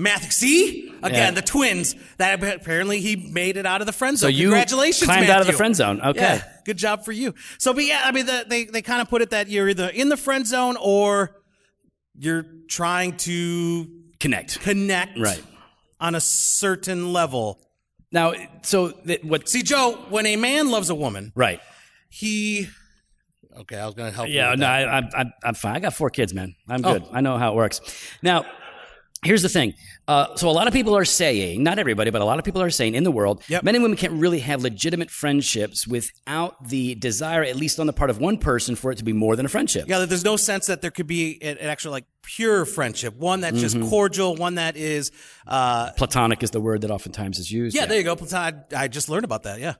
Matthew. 0.00 0.30
See 0.30 0.88
again 1.02 1.12
Yeah. 1.12 1.30
the 1.32 1.42
twins. 1.42 1.94
That 2.18 2.42
apparently 2.42 3.00
he 3.00 3.16
made 3.16 3.56
it 3.56 3.66
out 3.66 3.80
of 3.80 3.86
the 3.86 3.92
friend 3.92 4.18
so 4.18 4.26
zone. 4.28 4.34
you 4.34 4.48
Congratulations, 4.48 5.04
climbed 5.06 5.28
out 5.30 5.40
of 5.40 5.46
the 5.46 5.52
friend 5.52 5.76
zone. 5.76 6.00
Okay. 6.00 6.20
Yeah, 6.20 6.42
good 6.64 6.76
job 6.78 7.04
for 7.04 7.12
you. 7.12 7.34
So, 7.58 7.72
but 7.74 7.84
yeah, 7.84 8.02
I 8.04 8.12
mean, 8.12 8.26
the, 8.26 8.44
they 8.48 8.64
they 8.64 8.82
kind 8.82 9.00
of 9.02 9.08
put 9.08 9.22
it 9.22 9.30
that 9.30 9.48
you're 9.48 9.68
either 9.68 9.88
in 9.88 10.08
the 10.08 10.16
friend 10.16 10.46
zone 10.46 10.76
or 10.80 11.36
you're 12.18 12.44
trying 12.68 13.16
to 13.18 13.86
Connect. 14.18 14.60
connect 14.60 15.18
Right. 15.18 15.42
on 16.00 16.14
a 16.14 16.20
certain 16.20 17.12
level. 17.12 17.58
Now, 18.12 18.34
so 18.62 18.88
that, 19.04 19.24
what? 19.24 19.48
See, 19.48 19.62
Joe, 19.62 19.92
when 20.08 20.26
a 20.26 20.36
man 20.36 20.70
loves 20.70 20.90
a 20.90 20.94
woman, 20.94 21.32
Right. 21.34 21.60
he. 22.08 22.68
Okay, 23.56 23.76
I 23.76 23.84
was 23.86 23.94
going 23.94 24.10
to 24.10 24.14
help. 24.16 24.28
you 24.28 24.34
Yeah, 24.34 24.50
no, 24.54 24.56
that. 24.66 24.88
I, 24.88 25.10
I'm, 25.20 25.32
I'm, 25.44 25.54
fine. 25.54 25.76
I 25.76 25.80
got 25.80 25.92
four 25.94 26.08
kids, 26.10 26.32
man. 26.32 26.54
I'm 26.68 26.84
Oh. 26.84 26.94
good. 26.98 27.04
I 27.12 27.20
know 27.20 27.36
how 27.36 27.52
it 27.52 27.56
works. 27.56 27.80
Now, 28.22 28.44
here's 29.24 29.42
the 29.42 29.48
thing. 29.48 29.74
Uh, 30.08 30.34
so 30.36 30.48
a 30.48 30.52
lot 30.52 30.66
of 30.66 30.72
people 30.72 30.96
are 30.96 31.04
saying, 31.04 31.62
not 31.62 31.78
everybody, 31.78 32.10
but 32.10 32.20
a 32.20 32.24
lot 32.24 32.38
of 32.38 32.44
people 32.44 32.62
are 32.62 32.70
saying 32.70 32.94
in 32.94 33.04
the 33.04 33.10
world, 33.10 33.42
Yep. 33.48 33.62
men 33.64 33.74
and 33.74 33.82
women 33.82 33.96
can't 33.96 34.14
really 34.14 34.40
have 34.40 34.62
legitimate 34.62 35.10
friendships 35.10 35.86
without 35.86 36.68
the 36.68 36.94
desire, 36.96 37.42
at 37.42 37.56
least 37.56 37.78
on 37.78 37.86
the 37.86 37.92
part 37.92 38.10
of 38.10 38.18
one 38.18 38.38
person, 38.38 38.74
for 38.76 38.90
it 38.90 38.96
to 38.98 39.04
be 39.04 39.12
more 39.12 39.36
than 39.36 39.46
a 39.46 39.48
friendship. 39.48 39.84
Yeah, 39.88 40.04
there's 40.06 40.24
no 40.24 40.36
sense 40.36 40.66
that 40.66 40.80
there 40.82 40.90
could 40.90 41.06
be 41.06 41.38
an, 41.42 41.58
an 41.58 41.68
actual 41.68 41.92
like 41.92 42.06
pure 42.22 42.64
friendship, 42.64 43.14
one 43.16 43.40
that's 43.42 43.60
just 43.60 43.78
cordial, 43.88 44.36
one 44.36 44.56
that 44.56 44.76
is. 44.76 45.12
Uh, 45.46 45.90
Platonic 45.92 46.42
is 46.42 46.50
the 46.50 46.60
word 46.60 46.80
that 46.80 46.90
oftentimes 46.90 47.38
is 47.38 47.50
used. 47.50 47.76
yeah, 47.76 47.86
there 47.86 47.98
you 47.98 48.04
go. 48.04 48.16
Platon. 48.16 48.64
I 48.76 48.88
just 48.88 49.08
learned 49.08 49.24
about 49.24 49.44
that. 49.44 49.60
Yeah. 49.60 49.74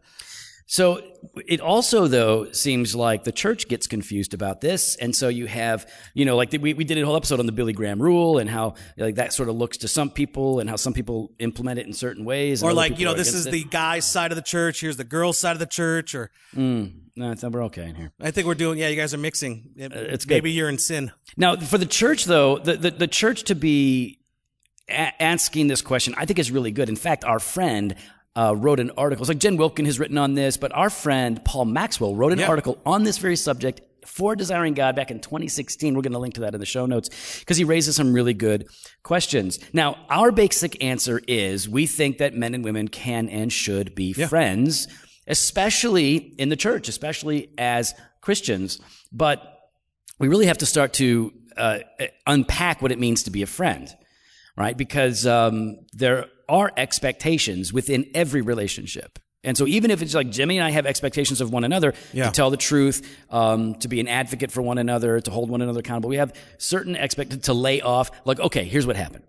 So 0.73 1.03
it 1.49 1.61
also, 1.61 2.07
though, 2.07 2.53
seems 2.53 2.95
like 2.95 3.25
the 3.25 3.33
church 3.33 3.67
gets 3.67 3.89
confused 3.89 4.35
about 4.35 4.61
this, 4.61 4.95
and 4.95 5.17
so 5.17 5.27
you 5.27 5.47
have, 5.47 5.85
you 6.15 6.25
know, 6.25 6.37
like 6.37 6.53
we, 6.53 6.75
we 6.75 6.85
did 6.85 6.97
a 6.97 7.05
whole 7.05 7.17
episode 7.17 7.41
on 7.41 7.47
the 7.47 7.51
Billy 7.51 7.73
Graham 7.73 8.01
rule 8.01 8.39
and 8.39 8.49
how 8.49 8.75
like 8.97 9.17
that 9.17 9.33
sort 9.33 9.49
of 9.49 9.57
looks 9.57 9.79
to 9.79 9.89
some 9.89 10.11
people 10.11 10.61
and 10.61 10.71
how 10.71 10.77
some 10.77 10.93
people 10.93 11.33
implement 11.41 11.81
it 11.81 11.89
in 11.89 11.93
certain 11.93 12.25
ways, 12.25 12.63
Or 12.63 12.73
like, 12.73 13.01
you 13.01 13.05
know, 13.05 13.15
this 13.15 13.35
is 13.35 13.47
against 13.47 13.65
the 13.65 13.69
guy's 13.69 14.05
side 14.07 14.31
of 14.31 14.37
the 14.37 14.43
church. 14.43 14.81
Here's 14.81 14.97
the 14.97 15.03
girl's 15.03 15.39
side 15.39 15.55
of 15.55 15.59
the 15.59 15.67
church. 15.67 16.15
Or. 16.15 16.31
Mm, 16.55 17.01
no, 17.17 17.33
it's, 17.33 17.43
we're 17.43 17.65
okay 17.65 17.89
in 17.89 17.97
here. 17.97 18.13
I 18.21 18.31
think 18.31 18.47
we're 18.47 18.55
doing. 18.55 18.79
Yeah, 18.79 18.87
you 18.91 18.97
guys 18.97 19.13
are 19.13 19.19
mixing. 19.19 19.73
it's 19.75 20.25
good. 20.25 20.35
maybe 20.37 20.53
you're 20.53 20.69
in 20.69 20.79
sin. 20.79 21.11
Now, 21.37 21.57
for 21.57 21.79
the 21.79 21.85
church, 21.85 22.27
though, 22.27 22.59
the 22.59 22.77
the, 22.77 22.91
the 22.93 23.09
church 23.09 23.43
to 23.45 23.57
be 23.57 24.21
a- 24.89 25.21
asking 25.21 25.67
this 25.67 25.83
question, 25.83 26.15
I 26.17 26.27
think 26.27 26.39
is 26.39 26.53
really 26.53 26.71
good. 26.71 26.89
In 26.89 26.95
fact, 26.95 27.25
our 27.25 27.41
friend. 27.41 27.97
Uh, 28.37 28.55
wrote 28.57 28.79
an 28.79 28.93
article. 28.97 29.23
It's 29.25 29.29
like 29.29 29.39
Jen 29.39 29.57
Wilkin 29.57 29.85
has 29.87 29.99
written 29.99 30.17
on 30.17 30.35
this, 30.35 30.57
but 30.57 30.71
our 30.73 30.89
friend 30.89 31.45
Paul 31.45 31.65
Maxwell 31.65 32.15
wrote 32.15 32.33
an 32.33 32.39
Yeah. 32.39 32.49
article 32.49 32.79
on 32.87 33.03
this 33.03 33.19
very 33.19 33.35
subject 33.35 33.81
for 34.07 34.37
Desiring 34.37 34.75
God 34.75 34.95
back 34.95 35.11
in 35.11 35.19
2016. 35.19 35.95
We're 35.97 36.03
going 36.03 36.13
to 36.13 36.19
link 36.21 36.35
to 36.35 36.43
that 36.43 36.55
in 36.55 36.61
the 36.61 36.65
show 36.67 36.87
notes 36.87 37.11
because 37.41 37.57
he 37.57 37.65
raises 37.65 37.97
some 37.97 38.13
really 38.13 38.33
good 38.33 38.69
questions. 39.03 39.59
Now, 39.73 39.97
our 40.09 40.31
basic 40.31 40.83
answer 40.83 41.21
is 41.27 41.69
we 41.69 41.87
think 41.87 42.19
that 42.19 42.35
men 42.35 42.55
and 42.55 42.63
women 42.65 42.87
can 42.87 43.29
and 43.29 43.53
should 43.53 43.97
be 43.97 44.13
friends, 44.13 44.87
especially 45.27 46.15
in 46.39 46.51
the 46.51 46.57
church, 46.57 46.89
especially 46.89 47.51
as 47.59 47.95
Christians. 48.21 48.79
But 49.11 49.43
we 50.21 50.29
really 50.29 50.47
have 50.47 50.59
to 50.59 50.67
start 50.67 50.93
to 50.95 51.33
uh, 51.57 51.79
unpack 52.29 52.81
what 52.81 52.93
it 52.93 52.99
means 52.99 53.25
to 53.25 53.31
be 53.31 53.43
a 53.43 53.47
friend, 53.47 53.93
right? 54.61 54.77
Because 54.77 55.27
um, 55.27 55.79
there 55.95 56.27
are 56.47 56.71
expectations 56.77 57.73
within 57.73 58.11
every 58.15 58.43
relationship. 58.43 59.19
And 59.43 59.57
so, 59.57 59.67
even 59.67 59.91
if 59.91 60.03
it's 60.03 60.15
like 60.15 60.31
Jimmy 60.31 60.59
and 60.59 60.67
I 60.67 60.71
have 60.71 60.85
expectations 60.85 61.41
of 61.41 61.51
one 61.51 61.65
another 61.65 61.95
Yeah. 62.13 62.27
to 62.27 62.31
tell 62.31 62.51
the 62.51 62.59
truth, 62.59 62.99
um, 63.31 63.75
to 63.77 63.89
be 63.89 63.99
an 64.01 64.07
advocate 64.07 64.53
for 64.53 64.61
one 64.61 64.77
another, 64.77 65.19
to 65.19 65.31
hold 65.31 65.49
one 65.49 65.63
another 65.63 65.81
accountable, 65.81 66.11
we 66.11 66.17
have 66.17 66.35
certain 66.59 66.95
expected 66.95 67.45
to 67.45 67.55
lay 67.55 67.81
off. 67.81 68.11
Like, 68.27 68.39
okay, 68.39 68.65
here's 68.65 68.87
what 68.87 68.97
happened. 68.97 69.25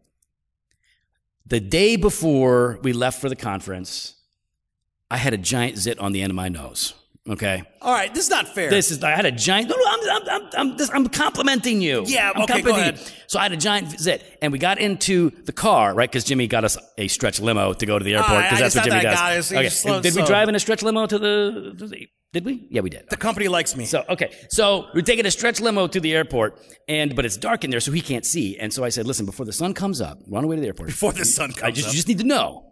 The 1.45 1.61
day 1.61 1.95
before 1.95 2.77
we 2.83 2.91
left 2.91 3.21
for 3.21 3.29
the 3.29 3.37
conference, 3.37 4.15
I 5.09 5.15
had 5.15 5.33
a 5.33 5.37
giant 5.37 5.77
zit 5.77 5.97
on 5.97 6.11
the 6.11 6.21
end 6.21 6.31
of 6.31 6.35
my 6.35 6.49
nose. 6.49 6.93
Okay. 7.29 7.62
All 7.81 7.93
right, 7.93 8.12
this 8.12 8.23
is 8.23 8.29
not 8.31 8.47
fair. 8.47 8.71
This 8.71 8.89
is 8.89 9.03
I 9.03 9.12
had 9.12 9.25
a 9.27 9.31
giant. 9.31 9.69
No, 9.69 9.75
no, 9.75 9.84
I'm 9.88 9.99
I'm 10.10 10.27
I'm 10.29 10.49
I'm, 10.57 10.77
this, 10.77 10.89
I'm 10.91 11.07
complimenting 11.07 11.79
you. 11.79 12.03
Yeah, 12.07 12.31
I'm 12.34 12.41
okay, 12.43 12.62
go 12.63 12.75
you. 12.75 12.93
So 13.27 13.38
I 13.39 13.43
had 13.43 13.51
a 13.51 13.57
giant 13.57 13.91
zit, 13.99 14.39
and 14.41 14.51
we 14.51 14.57
got 14.57 14.79
into 14.79 15.29
the 15.45 15.51
car, 15.51 15.93
right? 15.93 16.10
Because 16.10 16.23
Jimmy 16.23 16.47
got 16.47 16.63
us 16.63 16.79
a 16.97 17.07
stretch 17.07 17.39
limo 17.39 17.73
to 17.73 17.86
go 17.86 17.99
to 17.99 18.03
the 18.03 18.15
airport 18.15 18.45
because 18.45 18.60
that's 18.60 18.75
what 18.75 18.86
Jimmy 18.86 18.97
that 18.97 19.03
does. 19.03 19.19
got 19.19 19.31
us. 19.34 19.51
Okay. 19.51 19.69
slow- 19.69 19.93
And 19.95 20.03
did 20.03 20.15
we 20.15 20.21
so- 20.21 20.27
drive 20.27 20.49
in 20.49 20.55
a 20.55 20.60
stretch 20.60 20.81
limo 20.81 21.05
to 21.05 21.19
the? 21.19 21.75
To 21.77 21.88
the 21.88 22.07
Did 22.34 22.43
we? 22.43 22.67
Yeah, 22.71 22.81
we 22.81 22.89
did. 22.89 23.07
The 23.12 23.17
company 23.17 23.47
likes 23.49 23.75
me. 23.75 23.86
So 23.86 24.03
okay, 24.10 24.34
so 24.49 24.88
we're 24.95 25.01
taking 25.03 25.27
a 25.27 25.31
stretch 25.31 25.62
limo 25.62 25.86
to 25.88 25.99
the 25.99 26.13
airport, 26.15 26.60
and 26.88 27.15
but 27.15 27.25
it's 27.25 27.38
dark 27.38 27.63
in 27.63 27.69
there, 27.69 27.81
so 27.81 27.91
he 27.91 28.01
can't 28.01 28.25
see. 28.25 28.57
And 28.57 28.73
so 28.73 28.84
I 28.84 28.89
said, 28.89 29.05
"Listen, 29.05 29.27
before 29.27 29.45
the 29.45 29.53
sun 29.53 29.75
comes 29.75 30.01
up, 30.01 30.17
we're 30.25 30.39
on 30.39 30.45
our 30.45 30.49
way 30.49 30.55
to 30.55 30.62
the 30.62 30.67
airport. 30.69 30.88
Before 30.88 31.13
the 31.13 31.25
sun 31.25 31.51
comes 31.51 31.62
I 31.62 31.69
just 31.69 31.88
up. 31.89 31.93
you 31.93 31.97
just 31.97 32.07
need 32.07 32.17
to 32.17 32.25
know. 32.25 32.70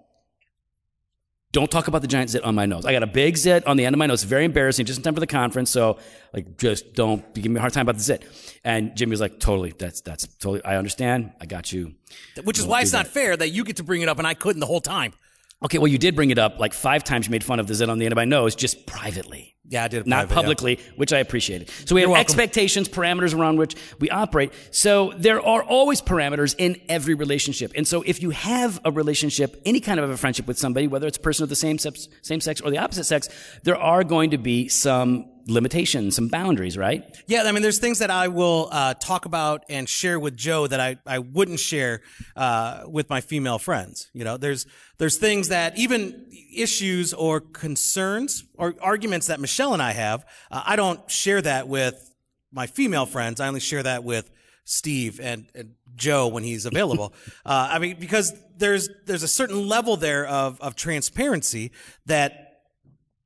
Don't 1.52 1.72
talk 1.72 1.88
about 1.88 2.02
the 2.04 2.08
giant 2.08 2.30
zit 2.30 2.44
on 2.44 2.54
my 2.54 2.68
nose. 2.68 2.86
I 2.86 2.92
got 2.92 3.02
a 3.02 3.08
big 3.08 3.36
zit 3.36 3.66
on 3.66 3.76
the 3.76 3.86
end 3.86 3.96
of 3.96 3.98
my 3.98 4.06
nose. 4.06 4.22
It's 4.22 4.30
very 4.30 4.46
embarrassing, 4.46 4.86
just 4.86 5.00
in 5.00 5.04
time 5.04 5.16
for 5.16 5.20
the 5.20 5.28
conference. 5.28 5.72
So 5.72 5.98
like, 6.32 6.58
just 6.58 6.94
don't 6.94 7.34
give 7.34 7.48
me 7.48 7.58
a 7.58 7.60
hard 7.60 7.74
time 7.74 7.84
about 7.84 7.96
the 7.96 8.04
zit. 8.04 8.24
And 8.64 8.96
Jimmy 8.96 9.12
was 9.12 9.22
like, 9.22 9.40
"Totally, 9.40 9.74
that's 9.78 10.02
that's 10.02 10.28
totally. 10.28 10.64
I 10.64 10.78
understand. 10.78 11.32
I 11.42 11.48
got 11.48 11.72
you." 11.72 11.96
Which 12.44 12.60
is 12.60 12.66
why 12.66 12.82
it's 12.82 12.94
not 12.94 13.08
fair 13.08 13.36
that 13.36 13.50
you 13.50 13.64
get 13.64 13.78
to 13.78 13.84
bring 13.84 14.02
it 14.02 14.10
up 14.10 14.20
and 14.20 14.28
I 14.28 14.36
couldn't 14.36 14.60
the 14.60 14.68
whole 14.68 14.82
time. 14.82 15.14
Okay, 15.64 15.78
well, 15.78 15.88
you 15.88 15.98
did 15.98 16.16
bring 16.16 16.30
it 16.30 16.38
up 16.38 16.58
like 16.58 16.74
five 16.74 17.04
times. 17.04 17.28
You 17.28 17.32
made 17.32 17.44
fun 17.44 17.60
of 17.60 17.68
the 17.68 17.76
zit 17.76 17.90
on 17.90 18.00
the 18.00 18.06
end 18.06 18.14
of 18.14 18.16
my 18.16 18.26
nose, 18.26 18.56
just 18.56 18.86
privately. 18.86 19.58
Yeah, 19.66 19.84
I 19.84 19.88
did. 19.88 20.02
it 20.02 20.08
not 20.08 20.16
private, 20.16 20.30
yeah. 20.30 20.36
publicly, 20.36 20.80
which 20.96 21.14
I 21.14 21.20
appreciated. 21.20 21.70
So 21.86 21.94
we 21.94 22.02
have 22.02 22.10
welcome. 22.10 22.22
expectations, 22.22 22.90
parameters 22.90 23.38
around 23.38 23.58
which 23.58 23.76
we 24.00 24.10
operate. 24.10 24.52
So 24.72 25.14
there 25.18 25.46
are 25.46 25.62
always 25.62 26.02
parameters 26.02 26.56
in 26.58 26.82
every 26.88 27.14
relationship. 27.14 27.74
And 27.76 27.88
so 27.88 28.02
if 28.02 28.22
you 28.22 28.32
have 28.32 28.80
a 28.84 28.92
relationship, 28.92 29.62
any 29.66 29.80
kind 29.80 30.00
of 30.00 30.10
a 30.10 30.18
friendship 30.18 30.48
with 30.48 30.58
somebody, 30.58 30.88
whether 30.88 31.06
it's 31.06 31.18
a 31.18 31.22
person 31.22 31.44
of 31.44 31.50
the 31.50 31.56
same 31.56 31.78
sex, 31.78 32.08
same 32.22 32.42
sex 32.42 32.62
or 32.62 32.72
the 32.72 32.80
opposite 32.80 33.04
sex, 33.04 33.30
there 33.64 33.78
are 33.78 34.04
going 34.04 34.32
to 34.32 34.38
be 34.38 34.70
some 34.70 35.29
limitations, 35.50 36.16
some 36.16 36.28
boundaries, 36.28 36.78
right? 36.78 37.04
Yeah, 37.28 37.44
I 37.44 37.52
mean, 37.52 37.62
there's 37.62 37.80
things 37.80 38.00
that 38.00 38.12
I 38.12 38.28
will 38.28 38.70
uh, 38.72 38.94
talk 38.94 39.26
about 39.26 39.64
and 39.70 39.88
share 39.88 40.20
with 40.20 40.38
Joe 40.38 40.68
that 40.68 40.80
I, 40.80 40.98
I 41.06 41.20
wouldn't 41.20 41.60
share 41.60 42.02
uh, 42.36 42.84
with 42.88 43.10
my 43.10 43.22
female 43.22 43.60
friends. 43.60 44.10
You 44.14 44.24
know, 44.24 44.38
there's 44.38 44.66
there's 44.98 45.18
things 45.18 45.50
that 45.50 45.78
even 45.78 46.26
issues 46.56 47.14
or 47.14 47.40
concerns 47.40 48.44
or 48.56 48.76
arguments 48.82 49.28
that 49.28 49.40
Michelle 49.40 49.74
and 49.74 49.82
I 49.82 49.92
have, 49.92 50.26
uh, 50.52 50.64
I 50.66 50.76
don't 50.76 51.10
share 51.10 51.42
that 51.42 51.68
with 51.68 52.14
my 52.52 52.68
female 52.68 53.06
friends. 53.06 53.40
I 53.40 53.48
only 53.48 53.60
share 53.60 53.84
that 53.84 54.04
with 54.04 54.30
Steve 54.66 55.20
and, 55.20 55.48
and 55.56 55.74
Joe 55.96 56.28
when 56.28 56.44
he's 56.44 56.66
available. 56.66 57.14
uh, 57.46 57.70
I 57.72 57.80
mean, 57.80 57.98
because 58.00 58.34
there's 58.58 58.90
there's 59.06 59.24
a 59.24 59.28
certain 59.28 59.68
level 59.68 59.98
there 59.98 60.26
of 60.28 60.62
of 60.62 60.76
transparency 60.76 61.72
that. 62.06 62.46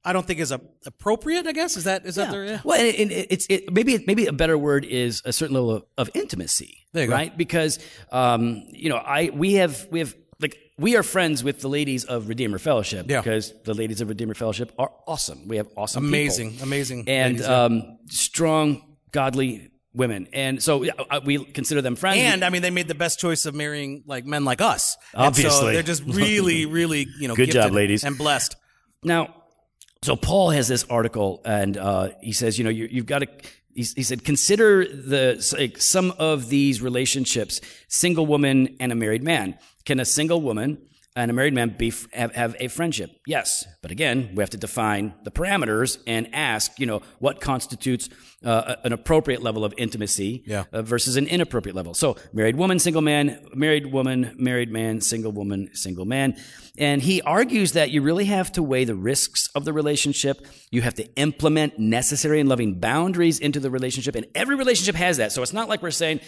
I 0.06 0.12
don't 0.14 0.26
think 0.26 0.40
is 0.40 0.52
a, 0.52 0.60
appropriate. 0.86 1.48
I 1.48 1.54
guess 1.54 1.78
is 1.78 1.86
that 1.86 2.06
is 2.06 2.16
that 2.16 2.32
there? 2.32 2.46
Yeah. 2.46 2.62
Well, 2.64 2.80
and, 2.80 2.96
and 2.98 3.12
it's 3.12 3.46
it, 3.50 3.72
maybe 3.74 4.04
maybe 4.06 4.26
a 4.28 4.34
better 4.34 4.58
word 4.58 4.86
is 4.86 5.22
a 5.26 5.32
certain 5.34 5.56
level 5.56 5.72
of, 5.72 5.84
of 5.98 6.10
intimacy, 6.14 6.86
There 6.92 7.04
you 7.04 7.10
go. 7.10 7.16
right? 7.16 7.38
Because 7.38 7.80
um, 8.12 8.64
you 8.70 8.90
know, 8.90 8.98
I 8.98 9.30
we 9.34 9.54
have 9.54 9.88
we 9.92 10.00
have 10.00 10.14
like 10.42 10.58
we 10.78 10.98
are 10.98 11.04
friends 11.04 11.44
with 11.44 11.62
the 11.62 11.70
ladies 11.70 12.04
of 12.06 12.28
Redeemer 12.28 12.58
Fellowship 12.60 13.06
Yeah. 13.10 13.22
because 13.22 13.54
the 13.64 13.74
ladies 13.74 14.02
of 14.02 14.10
Redeemer 14.10 14.34
Fellowship 14.34 14.74
are 14.78 14.92
awesome. 15.08 15.48
We 15.48 15.58
have 15.58 15.68
awesome, 15.78 16.04
people. 16.04 16.16
Amazing, 16.16 16.58
amazing 16.62 17.04
and 17.08 17.34
ladies, 17.36 17.48
yeah. 17.48 17.64
um, 17.64 17.98
strong, 18.10 18.98
godly 19.12 19.70
women, 19.94 20.28
and 20.34 20.62
so 20.62 20.84
uh, 20.86 21.22
we 21.24 21.46
consider 21.46 21.82
them 21.82 21.96
friends. 21.96 22.18
And 22.20 22.44
I 22.44 22.50
mean, 22.50 22.62
they 22.64 22.72
made 22.72 22.88
the 22.88 22.96
best 22.96 23.20
choice 23.20 23.46
of 23.46 23.54
marrying 23.56 24.04
like 24.08 24.26
men 24.26 24.44
like 24.44 24.60
us. 24.60 24.98
And 25.14 25.22
so 25.22 25.28
Obviously. 25.28 25.74
they're 25.74 25.84
just 25.84 26.04
really, 26.04 26.66
really, 26.80 27.08
you 27.20 27.28
know, 27.28 27.36
Good 27.36 27.52
job, 27.52 27.54
gifted 27.66 27.74
ladies. 27.74 28.04
and 28.04 28.18
blessed. 28.18 28.56
Now, 29.04 29.36
so 30.04 30.16
Paul 30.16 30.50
has 30.52 30.68
this 30.68 30.86
article, 30.90 31.42
and 31.46 31.78
uh, 31.78 32.10
he 32.22 32.34
says, 32.34 32.58
you 32.58 32.64
know, 32.64 32.70
you, 32.70 32.88
you've 32.90 33.06
got 33.06 33.20
to. 33.20 33.28
He, 33.76 33.84
he 33.84 34.04
said, 34.04 34.24
consider 34.24 34.86
the 34.86 35.56
like, 35.58 35.82
some 35.82 36.14
of 36.20 36.50
these 36.50 36.82
relationships: 36.82 37.62
single 37.88 38.26
woman 38.26 38.76
and 38.80 38.92
a 38.92 38.96
married 38.96 39.24
man. 39.24 39.58
Can 39.86 40.00
a 40.00 40.06
single 40.06 40.42
woman 40.42 40.78
and 41.16 41.30
a 41.30 41.34
married 41.34 41.54
man 41.54 41.76
be 41.78 41.94
have, 42.14 42.34
have 42.36 42.56
a 42.60 42.68
friendship? 42.68 43.12
Yes, 43.28 43.66
but 43.82 43.92
again, 43.92 44.32
we 44.36 44.42
have 44.42 44.50
to 44.52 44.58
define 44.58 45.14
the 45.24 45.32
parameters 45.32 46.00
and 46.08 46.34
ask, 46.34 46.80
you 46.80 46.86
know, 46.86 47.02
what 47.20 47.40
constitutes 47.40 48.10
uh, 48.44 48.76
an 48.84 48.92
appropriate 48.94 49.42
level 49.42 49.64
of 49.64 49.74
intimacy 49.78 50.44
Yeah. 50.46 50.64
uh, 50.74 50.82
versus 50.82 51.16
an 51.16 51.28
inappropriate 51.28 51.76
level. 51.76 51.94
So, 51.94 52.18
married 52.34 52.56
woman, 52.58 52.80
single 52.80 53.02
man, 53.02 53.40
married 53.54 53.92
woman, 53.92 54.36
married 54.38 54.70
man, 54.72 55.02
single 55.02 55.32
woman, 55.32 55.70
single 55.74 56.06
man. 56.06 56.36
And 56.78 57.02
he 57.02 57.22
argues 57.22 57.74
that 57.74 57.92
you 57.92 58.02
really 58.02 58.26
have 58.26 58.52
to 58.54 58.64
weigh 58.64 58.84
the 58.86 58.96
risks 58.96 59.48
of 59.56 59.64
the 59.66 59.72
relationship. 59.74 60.46
You 60.72 60.82
have 60.82 60.96
to 60.96 61.06
implement 61.16 61.78
necessary 61.80 62.40
and 62.40 62.50
loving 62.50 62.80
boundaries 62.80 63.40
into 63.40 63.60
the 63.60 63.70
relationship. 63.70 64.16
And 64.16 64.26
every 64.36 64.56
relationship 64.56 64.96
has 64.96 65.18
that. 65.18 65.32
So, 65.32 65.42
it's 65.44 65.54
not 65.54 65.70
like 65.70 65.82
we're 65.82 65.92
saying 65.92 66.20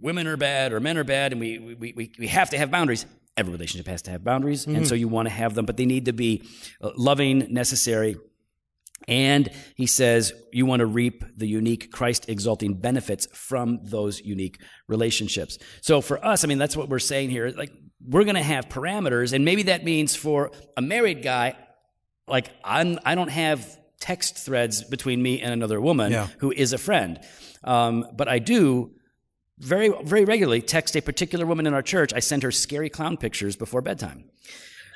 women 0.00 0.28
are 0.28 0.36
bad 0.36 0.72
or 0.72 0.78
men 0.80 0.96
are 0.96 1.02
bad 1.04 1.32
and 1.32 1.40
we, 1.40 1.58
we, 1.58 1.92
we, 1.96 2.12
we 2.18 2.26
have 2.28 2.50
to 2.50 2.58
have 2.58 2.70
boundaries. 2.70 3.04
Every 3.38 3.52
relationship 3.52 3.86
has 3.86 4.02
to 4.02 4.10
have 4.10 4.24
boundaries. 4.24 4.66
And 4.66 4.86
so, 4.86 4.94
you 4.94 5.08
want 5.08 5.28
to 5.28 5.34
have 5.34 5.54
them, 5.54 5.64
but 5.64 5.76
they 5.76 5.86
need 5.86 6.04
to 6.06 6.12
be 6.12 6.42
uh, 6.82 6.90
loving, 6.96 7.46
necessary, 7.52 8.16
and 9.06 9.48
he 9.76 9.86
says 9.86 10.32
you 10.52 10.66
want 10.66 10.80
to 10.80 10.86
reap 10.86 11.24
the 11.36 11.46
unique 11.46 11.92
Christ 11.92 12.28
exalting 12.28 12.74
benefits 12.74 13.26
from 13.32 13.80
those 13.84 14.20
unique 14.20 14.60
relationships. 14.88 15.58
So 15.80 16.00
for 16.00 16.22
us, 16.24 16.44
I 16.44 16.46
mean, 16.48 16.58
that's 16.58 16.76
what 16.76 16.88
we're 16.88 16.98
saying 16.98 17.30
here. 17.30 17.48
Like, 17.56 17.72
we're 18.04 18.24
going 18.24 18.36
to 18.36 18.42
have 18.42 18.68
parameters. 18.68 19.32
And 19.32 19.44
maybe 19.44 19.64
that 19.64 19.84
means 19.84 20.14
for 20.14 20.50
a 20.76 20.82
married 20.82 21.22
guy, 21.22 21.56
like, 22.26 22.50
I'm, 22.64 22.98
I 23.04 23.14
don't 23.14 23.30
have 23.30 23.78
text 24.00 24.36
threads 24.36 24.84
between 24.84 25.22
me 25.22 25.40
and 25.40 25.52
another 25.52 25.80
woman 25.80 26.12
Yeah. 26.12 26.28
who 26.38 26.50
is 26.52 26.72
a 26.72 26.78
friend. 26.78 27.18
Um, 27.64 28.06
but 28.14 28.28
I 28.28 28.38
do 28.40 28.92
very, 29.60 29.90
very 30.04 30.24
regularly 30.24 30.62
text 30.62 30.96
a 30.96 31.00
particular 31.02 31.46
woman 31.46 31.66
in 31.66 31.74
our 31.74 31.82
church. 31.82 32.12
I 32.14 32.20
send 32.20 32.42
her 32.42 32.50
scary 32.50 32.88
clown 32.90 33.16
pictures 33.16 33.56
before 33.56 33.82
bedtime. 33.82 34.24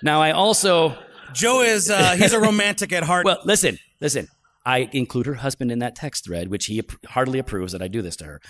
Now, 0.03 0.21
I 0.21 0.33
also. 0.33 0.97
Joe 1.35 1.63
is 1.63 1.91
uh, 1.91 2.15
he's 2.17 2.33
a 2.35 2.41
romantic 2.41 2.93
at 2.93 3.03
heart. 3.03 3.25
Well, 3.25 3.39
listen, 3.45 3.79
listen. 4.01 4.29
I 4.67 4.89
include 4.93 5.27
her 5.27 5.35
husband 5.35 5.73
in 5.73 5.79
that 5.81 5.97
text 5.97 6.25
thread, 6.25 6.49
which 6.49 6.67
he 6.67 6.83
hardly 7.07 7.39
approves 7.39 7.73
that 7.73 7.83
I 7.83 7.89
do 7.89 8.03
this 8.03 8.17
to 8.17 8.25
her. 8.25 8.41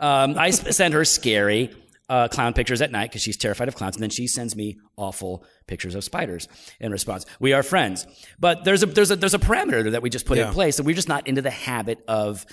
Um, 0.00 0.38
I 0.38 0.50
send 0.50 0.94
her 0.94 1.04
scary 1.04 1.70
uh, 2.08 2.28
clown 2.28 2.54
pictures 2.54 2.80
at 2.80 2.90
night 2.90 3.10
because 3.10 3.22
she's 3.22 3.36
terrified 3.36 3.68
of 3.68 3.74
clowns, 3.74 3.96
and 3.96 4.02
then 4.02 4.10
she 4.10 4.26
sends 4.28 4.54
me 4.56 4.78
awful 4.96 5.44
pictures 5.66 5.94
of 5.94 6.04
spiders 6.04 6.48
in 6.80 6.92
response. 6.92 7.26
We 7.40 7.52
are 7.52 7.62
friends, 7.62 8.06
but 8.38 8.64
there's 8.64 8.82
a 8.82 8.86
there's 8.86 9.10
a 9.10 9.16
there's 9.16 9.34
a 9.34 9.38
parameter 9.38 9.90
that 9.90 10.00
we 10.00 10.08
just 10.10 10.24
put 10.24 10.38
Yeah. 10.38 10.48
in 10.48 10.54
place, 10.54 10.76
that 10.76 10.84
we're 10.84 10.94
just 10.96 11.08
not 11.08 11.26
into 11.26 11.42
the 11.42 11.50
habit 11.50 11.98
of 12.08 12.46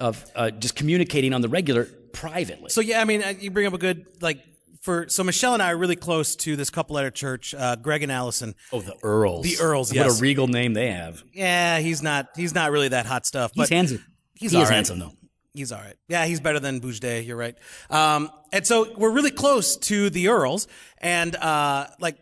of 0.00 0.24
uh, 0.34 0.50
just 0.50 0.74
communicating 0.76 1.32
on 1.32 1.40
the 1.40 1.48
regular 1.48 1.88
privately. 2.12 2.70
so 2.70 2.80
yeah, 2.80 3.00
I 3.00 3.04
mean, 3.04 3.22
uh, 3.22 3.34
you 3.38 3.50
bring 3.50 3.66
up 3.66 3.72
a 3.74 3.78
good 3.78 4.06
like 4.20 4.38
for 4.80 5.08
so 5.08 5.24
Michelle 5.24 5.54
and 5.54 5.62
I 5.62 5.72
are 5.72 5.76
really 5.76 5.96
close 5.96 6.36
to 6.36 6.56
this 6.56 6.70
couple 6.70 6.98
at 6.98 7.04
our 7.04 7.10
church, 7.10 7.54
uh, 7.54 7.76
Greg 7.76 8.02
and 8.02 8.12
Allison. 8.12 8.54
oh, 8.72 8.80
the 8.80 8.96
Earls, 9.02 9.44
The 9.44 9.62
Earls, 9.62 9.94
what 9.94 10.06
a 10.06 10.20
regal 10.20 10.46
name 10.48 10.72
they 10.74 10.90
have. 10.92 11.22
Yeah, 11.32 11.78
he's 11.78 12.02
not 12.02 12.28
he's 12.36 12.54
not 12.54 12.70
really 12.70 12.88
that 12.88 13.06
hot 13.06 13.26
stuff. 13.26 13.52
But 13.54 13.62
He's 13.62 13.68
handsome. 13.70 14.04
He's 14.34 14.50
he 14.52 14.56
all 14.56 14.62
is 14.62 14.68
right. 14.68 14.76
handsome 14.76 14.98
though. 15.00 15.12
He's 15.54 15.72
all 15.72 15.80
right. 15.80 15.96
Yeah, 16.08 16.24
he's 16.26 16.40
better 16.40 16.60
than 16.60 16.80
Boujde. 16.80 17.26
You're 17.26 17.36
right. 17.36 17.56
Um, 17.90 18.30
and 18.52 18.64
so 18.66 18.94
we're 18.96 19.10
really 19.10 19.32
close 19.32 19.76
to 19.76 20.08
the 20.10 20.28
Earls, 20.28 20.68
and 20.98 21.34
uh, 21.34 21.88
like 22.00 22.16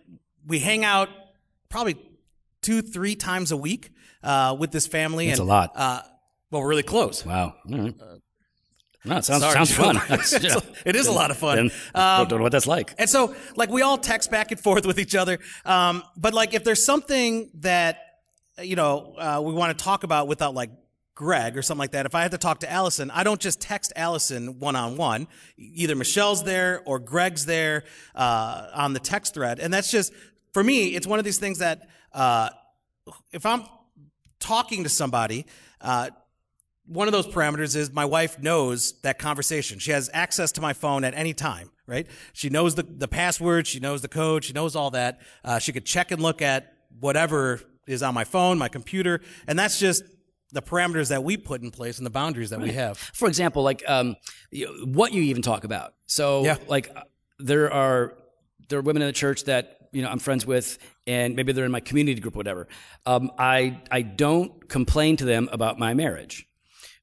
we 0.46 0.58
hang 0.58 0.84
out 0.84 1.08
probably 1.68 1.96
two, 2.62 2.80
three 2.82 3.14
times 3.14 3.52
a 3.52 3.56
week 3.56 3.90
uh, 4.22 4.56
with 4.58 4.70
this 4.70 4.86
family. 4.86 5.28
It's 5.28 5.38
a 5.38 5.44
lot. 5.44 5.72
Uh, 5.74 6.00
well, 6.50 6.62
we're 6.62 6.68
really 6.68 6.82
close. 6.82 7.26
Wow. 7.26 7.54
Right. 7.68 7.94
No, 9.06 9.18
it 9.18 9.24
sounds, 9.24 9.42
Sorry, 9.42 9.54
sounds 9.54 9.72
fun. 9.72 9.96
it 10.84 10.96
is 10.96 11.06
a 11.06 11.12
lot 11.12 11.30
of 11.30 11.36
fun. 11.36 11.56
Then, 11.56 11.70
Um, 11.94 12.26
don't 12.26 12.38
know 12.38 12.42
what 12.42 12.52
that's 12.52 12.66
like. 12.66 12.94
And 12.98 13.08
so, 13.08 13.34
like, 13.54 13.70
we 13.70 13.82
all 13.82 13.98
text 13.98 14.30
back 14.30 14.50
and 14.50 14.60
forth 14.60 14.84
with 14.84 14.98
each 14.98 15.14
other. 15.14 15.38
Um, 15.64 16.02
but 16.16 16.34
like, 16.34 16.54
if 16.54 16.64
there's 16.64 16.84
something 16.84 17.50
that 17.60 17.98
you 18.62 18.74
know 18.76 19.14
uh, 19.18 19.40
we 19.44 19.52
want 19.52 19.76
to 19.76 19.84
talk 19.84 20.02
about 20.02 20.28
without 20.28 20.54
like 20.54 20.70
Greg 21.14 21.56
or 21.56 21.62
something 21.62 21.78
like 21.78 21.92
that, 21.92 22.04
if 22.06 22.14
I 22.14 22.22
have 22.22 22.32
to 22.32 22.38
talk 22.38 22.60
to 22.60 22.70
Allison, 22.70 23.10
I 23.10 23.22
don't 23.22 23.40
just 23.40 23.60
text 23.60 23.92
Allison 23.96 24.58
one 24.58 24.76
on 24.76 24.96
one. 24.96 25.28
Either 25.56 25.94
Michelle's 25.94 26.42
there 26.42 26.82
or 26.84 26.98
Greg's 26.98 27.46
there 27.46 27.84
uh, 28.14 28.68
on 28.74 28.92
the 28.92 29.00
text 29.00 29.34
thread, 29.34 29.60
and 29.60 29.72
that's 29.72 29.90
just 29.90 30.12
for 30.52 30.64
me. 30.64 30.94
It's 30.96 31.06
one 31.06 31.18
of 31.18 31.24
these 31.24 31.38
things 31.38 31.58
that 31.58 31.88
uh, 32.12 32.50
if 33.32 33.46
I'm 33.46 33.64
talking 34.40 34.82
to 34.82 34.88
somebody. 34.88 35.46
Uh, 35.80 36.10
one 36.86 37.08
of 37.08 37.12
those 37.12 37.26
parameters 37.26 37.74
is 37.76 37.92
my 37.92 38.04
wife 38.04 38.38
knows 38.40 39.00
that 39.02 39.18
conversation. 39.18 39.78
She 39.78 39.90
has 39.90 40.08
access 40.12 40.52
to 40.52 40.60
my 40.60 40.72
phone 40.72 41.04
at 41.04 41.14
any 41.14 41.34
time, 41.34 41.70
right? 41.86 42.06
She 42.32 42.48
knows 42.48 42.74
the, 42.74 42.82
the 42.82 43.08
password, 43.08 43.66
she 43.66 43.80
knows 43.80 44.02
the 44.02 44.08
code, 44.08 44.44
she 44.44 44.52
knows 44.52 44.76
all 44.76 44.90
that. 44.92 45.20
Uh, 45.44 45.58
she 45.58 45.72
could 45.72 45.84
check 45.84 46.10
and 46.10 46.22
look 46.22 46.40
at 46.42 46.72
whatever 47.00 47.60
is 47.86 48.02
on 48.02 48.14
my 48.14 48.24
phone, 48.24 48.58
my 48.58 48.68
computer, 48.68 49.20
and 49.46 49.58
that's 49.58 49.78
just 49.78 50.04
the 50.52 50.62
parameters 50.62 51.08
that 51.08 51.22
we 51.24 51.36
put 51.36 51.60
in 51.62 51.70
place 51.70 51.98
and 51.98 52.06
the 52.06 52.10
boundaries 52.10 52.50
that 52.50 52.60
we 52.60 52.72
have. 52.72 52.96
For 52.98 53.28
example, 53.28 53.62
like 53.62 53.82
um, 53.88 54.16
what 54.84 55.12
you 55.12 55.22
even 55.22 55.42
talk 55.42 55.64
about. 55.64 55.94
So, 56.06 56.44
Yeah. 56.44 56.56
like, 56.68 56.90
uh, 56.94 57.02
there 57.38 57.70
are 57.72 58.14
there 58.68 58.78
are 58.78 58.82
women 58.82 59.02
in 59.02 59.06
the 59.08 59.12
church 59.12 59.44
that 59.44 59.88
you 59.92 60.02
know 60.02 60.08
I'm 60.08 60.18
friends 60.18 60.46
with, 60.46 60.78
and 61.06 61.36
maybe 61.36 61.52
they're 61.52 61.64
in 61.64 61.70
my 61.70 61.80
community 61.80 62.20
group, 62.20 62.34
or 62.34 62.38
whatever. 62.38 62.68
Um, 63.04 63.30
I 63.38 63.80
I 63.90 64.02
don't 64.02 64.68
complain 64.68 65.16
to 65.18 65.24
them 65.24 65.48
about 65.52 65.78
my 65.78 65.92
marriage, 65.94 66.46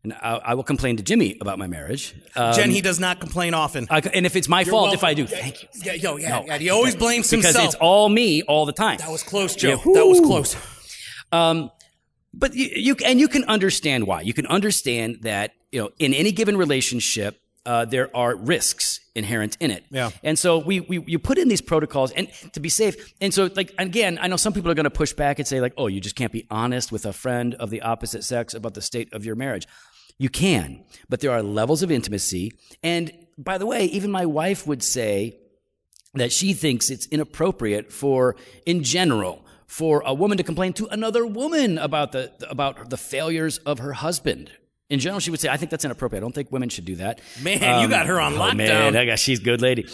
and 0.03 0.13
I, 0.13 0.39
I 0.43 0.53
will 0.55 0.63
complain 0.63 0.97
to 0.97 1.03
Jimmy 1.03 1.37
about 1.39 1.57
my 1.57 1.67
marriage. 1.67 2.13
Um, 2.35 2.53
Jen, 2.53 2.69
he 2.71 2.81
does 2.81 2.99
not 2.99 3.19
complain 3.21 3.53
often. 3.53 3.87
I, 3.89 3.99
and 3.99 4.25
if 4.25 4.35
it's 4.35 4.49
my 4.49 4.63
fault, 4.65 4.93
if 4.93 5.03
I 5.03 5.13
do, 5.13 5.25
thank 5.25 5.63
you. 5.63 5.69
Yeah, 5.75 5.93
yo, 5.93 6.17
yeah, 6.17 6.29
No. 6.29 6.45
yeah. 6.45 6.57
He 6.57 6.69
always 6.69 6.95
blames 6.95 7.29
Because 7.29 7.45
himself. 7.47 7.65
it's 7.67 7.75
all 7.75 8.09
me 8.09 8.41
all 8.43 8.65
the 8.65 8.73
time. 8.73 8.97
that 8.97 9.09
was 9.09 9.23
close, 9.23 9.55
Joe. 9.55 9.69
Yeah, 9.85 9.93
that 9.93 10.05
was 10.05 10.19
close. 10.19 10.55
Um, 11.31 11.71
but 12.33 12.53
you, 12.53 12.69
you 12.75 12.95
and 13.05 13.19
you 13.19 13.27
can 13.27 13.43
understand 13.45 14.05
why. 14.07 14.21
You 14.21 14.33
can 14.33 14.47
understand 14.47 15.19
that 15.21 15.53
you 15.71 15.81
know 15.81 15.89
in 15.99 16.13
any 16.13 16.31
given 16.31 16.57
relationship 16.57 17.39
uh, 17.65 17.85
there 17.85 18.09
are 18.15 18.35
risks 18.35 18.99
inherent 19.15 19.55
in 19.61 19.71
it. 19.71 19.85
Yeah. 19.89 20.09
And 20.23 20.37
so 20.37 20.57
we, 20.57 20.79
we 20.81 21.01
you 21.07 21.17
put 21.19 21.37
in 21.37 21.47
these 21.47 21.61
protocols 21.61 22.11
and 22.11 22.27
to 22.53 22.59
be 22.59 22.69
safe. 22.69 23.13
And 23.21 23.33
so 23.33 23.49
like 23.55 23.73
again, 23.77 24.17
I 24.21 24.27
know 24.27 24.35
some 24.35 24.51
people 24.53 24.69
are 24.71 24.73
going 24.75 24.83
to 24.85 24.89
push 24.89 25.13
back 25.13 25.39
and 25.39 25.47
say 25.47 25.61
like, 25.61 25.73
oh, 25.77 25.87
you 25.87 26.01
just 26.01 26.15
can't 26.15 26.31
be 26.31 26.45
honest 26.49 26.91
with 26.91 27.05
a 27.05 27.13
friend 27.13 27.53
of 27.55 27.69
the 27.69 27.81
opposite 27.81 28.23
sex 28.23 28.53
about 28.53 28.73
the 28.73 28.81
state 28.81 29.13
of 29.13 29.23
your 29.25 29.35
marriage. 29.35 29.67
You 30.17 30.29
can, 30.29 30.83
but 31.09 31.19
there 31.19 31.31
are 31.31 31.43
levels 31.43 31.83
of 31.83 31.91
intimacy. 31.91 32.53
And 32.81 33.11
by 33.37 33.57
the 33.57 33.65
way, 33.65 33.85
even 33.85 34.11
my 34.11 34.25
wife 34.25 34.67
would 34.67 34.83
say 34.83 35.37
that 36.13 36.31
she 36.31 36.53
thinks 36.53 36.89
it's 36.89 37.07
inappropriate 37.07 37.91
for, 37.91 38.35
in 38.65 38.83
general, 38.83 39.43
for 39.65 40.03
a 40.05 40.13
woman 40.13 40.37
to 40.37 40.43
complain 40.43 40.73
to 40.73 40.87
another 40.87 41.25
woman 41.25 41.77
about 41.77 42.11
the 42.11 42.31
about 42.47 42.89
the 42.89 42.97
failures 42.97 43.57
of 43.59 43.79
her 43.79 43.93
husband. 43.93 44.51
In 44.89 44.99
general, 44.99 45.19
she 45.19 45.31
would 45.31 45.39
say, 45.39 45.49
"I 45.49 45.57
think 45.57 45.71
that's 45.71 45.85
inappropriate. 45.85 46.21
I 46.21 46.23
don't 46.25 46.35
think 46.35 46.51
women 46.51 46.69
should 46.69 46.85
do 46.85 46.97
that." 46.97 47.21
Man, 47.41 47.81
you 47.81 47.87
got 47.87 48.05
her 48.05 48.19
on 48.19 48.33
oh, 48.33 48.37
lockdown. 48.37 48.57
Man, 48.57 48.95
I 48.95 49.05
got 49.05 49.17
she's 49.17 49.39
a 49.39 49.43
good 49.43 49.61
lady. 49.61 49.87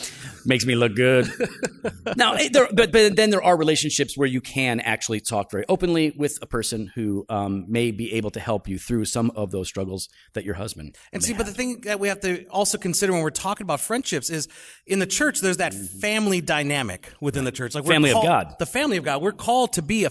Makes 0.45 0.65
me 0.65 0.75
look 0.75 0.95
good. 0.95 1.31
now, 2.17 2.33
eh, 2.33 2.49
there, 2.51 2.67
but 2.73 2.91
but 2.91 3.15
then 3.15 3.29
there 3.29 3.43
are 3.43 3.55
relationships 3.55 4.17
where 4.17 4.27
you 4.27 4.41
can 4.41 4.79
actually 4.79 5.19
talk 5.19 5.51
very 5.51 5.63
openly 5.69 6.11
with 6.17 6.39
a 6.41 6.47
person 6.47 6.91
who 6.95 7.23
um, 7.29 7.65
may 7.67 7.91
be 7.91 8.13
able 8.13 8.31
to 8.31 8.39
help 8.39 8.67
you 8.67 8.79
through 8.79 9.05
some 9.05 9.31
of 9.35 9.51
those 9.51 9.67
struggles 9.67 10.09
that 10.33 10.43
your 10.43 10.55
husband. 10.55 10.95
And 11.13 11.23
see, 11.23 11.33
but 11.33 11.45
the 11.45 11.53
thing 11.53 11.81
that 11.81 11.99
we 11.99 12.07
have 12.07 12.21
to 12.21 12.45
also 12.47 12.77
consider 12.79 13.13
when 13.13 13.21
we're 13.21 13.29
talking 13.29 13.65
about 13.65 13.79
friendships 13.79 14.29
is 14.31 14.47
in 14.87 14.97
the 14.97 15.07
church, 15.07 15.39
there's 15.39 15.57
that 15.57 15.73
family 15.73 16.41
dynamic 16.41 17.13
within 17.21 17.43
the 17.43 17.51
church. 17.51 17.75
Like 17.75 17.83
we're 17.83 17.93
Family 17.93 18.11
of 18.11 18.23
God. 18.23 18.55
The 18.57 18.65
family 18.65 18.97
of 18.97 19.03
God. 19.03 19.21
We're 19.21 19.31
called 19.33 19.73
to 19.73 19.81
be 19.81 20.05
a, 20.05 20.09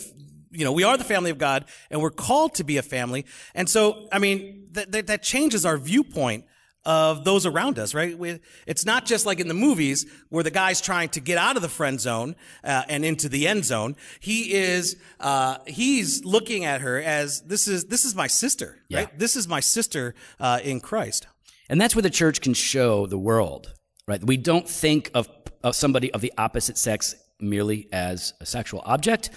you 0.50 0.64
know, 0.64 0.72
we 0.72 0.84
are 0.84 0.96
the 0.96 1.04
family 1.04 1.30
of 1.30 1.38
God 1.38 1.64
and 1.90 2.00
we're 2.00 2.10
called 2.10 2.54
to 2.54 2.64
be 2.64 2.76
a 2.76 2.82
family. 2.82 3.24
And 3.54 3.68
so, 3.68 4.08
I 4.12 4.18
mean, 4.18 4.68
that, 4.72 4.92
that, 4.92 5.06
that 5.08 5.22
changes 5.22 5.64
our 5.66 5.76
viewpoint 5.78 6.44
of 6.84 7.24
those 7.24 7.44
around 7.44 7.78
us, 7.78 7.92
right? 7.92 8.18
We, 8.18 8.40
it's 8.66 8.86
not 8.86 9.04
just 9.04 9.26
like 9.26 9.40
in 9.40 9.48
the 9.48 9.54
movies 9.54 10.06
where 10.30 10.42
the 10.42 10.50
guy's 10.50 10.80
trying 10.80 11.10
to 11.10 11.20
get 11.20 11.36
out 11.36 11.56
of 11.56 11.62
the 11.62 11.68
friend 11.68 12.00
zone 12.00 12.34
uh, 12.64 12.84
and 12.88 13.04
into 13.04 13.28
the 13.28 13.46
end 13.46 13.66
zone. 13.66 13.94
He 14.20 14.54
is, 14.54 14.96
uh, 15.20 15.58
he's 15.66 16.24
looking 16.24 16.64
at 16.64 16.80
her 16.80 16.98
as 16.98 17.42
this 17.42 17.68
is 17.68 17.86
this 17.86 18.04
is 18.06 18.14
my 18.14 18.26
sister, 18.26 18.78
Yeah. 18.88 19.00
right? 19.00 19.18
This 19.18 19.36
is 19.36 19.46
my 19.46 19.60
sister 19.60 20.14
uh, 20.40 20.60
in 20.64 20.80
Christ. 20.80 21.26
And 21.68 21.78
that's 21.78 21.94
where 21.94 22.02
the 22.02 22.10
church 22.10 22.40
can 22.40 22.54
show 22.54 23.06
the 23.06 23.18
world, 23.18 23.74
right? 24.06 24.24
We 24.24 24.38
don't 24.38 24.66
think 24.66 25.10
of, 25.12 25.28
of 25.62 25.76
somebody 25.76 26.10
of 26.14 26.22
the 26.22 26.32
opposite 26.38 26.78
sex 26.78 27.14
merely 27.40 27.88
as 27.92 28.32
a 28.40 28.46
sexual 28.46 28.82
object 28.84 29.30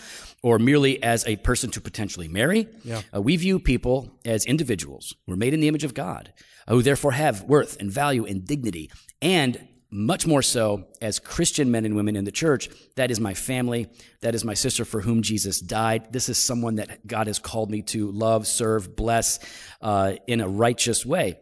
or 0.43 0.59
merely 0.59 1.01
as 1.03 1.25
a 1.27 1.35
person 1.37 1.69
to 1.71 1.81
potentially 1.81 2.27
marry. 2.27 2.67
Yeah. 2.83 3.01
Uh, 3.13 3.21
we 3.21 3.35
view 3.37 3.59
people 3.59 4.19
as 4.25 4.45
individuals. 4.45 5.13
We're 5.27 5.35
made 5.35 5.53
in 5.53 5.59
the 5.59 5.67
image 5.67 5.83
of 5.83 5.93
God, 5.93 6.33
uh, 6.67 6.73
who 6.73 6.81
therefore 6.81 7.11
have 7.11 7.43
worth 7.43 7.79
and 7.79 7.91
value 7.91 8.25
and 8.25 8.45
dignity. 8.45 8.89
And 9.21 9.67
much 9.91 10.25
more 10.25 10.41
so 10.41 10.85
as 11.01 11.19
Christian 11.19 11.69
men 11.69 11.83
and 11.83 11.95
women 11.95 12.15
in 12.15 12.23
the 12.23 12.31
church. 12.31 12.69
That 12.95 13.11
is 13.11 13.19
my 13.19 13.33
family. 13.33 13.89
That 14.21 14.33
is 14.33 14.45
my 14.45 14.53
sister 14.53 14.85
for 14.85 15.01
whom 15.01 15.21
Jesus 15.21 15.59
died. 15.59 16.13
This 16.13 16.29
is 16.29 16.37
someone 16.37 16.75
that 16.75 17.05
God 17.05 17.27
has 17.27 17.39
called 17.39 17.69
me 17.69 17.81
to 17.83 18.09
love, 18.09 18.47
serve, 18.47 18.95
bless 18.95 19.39
uh, 19.81 20.13
in 20.27 20.39
a 20.39 20.47
righteous 20.47 21.05
way. 21.05 21.39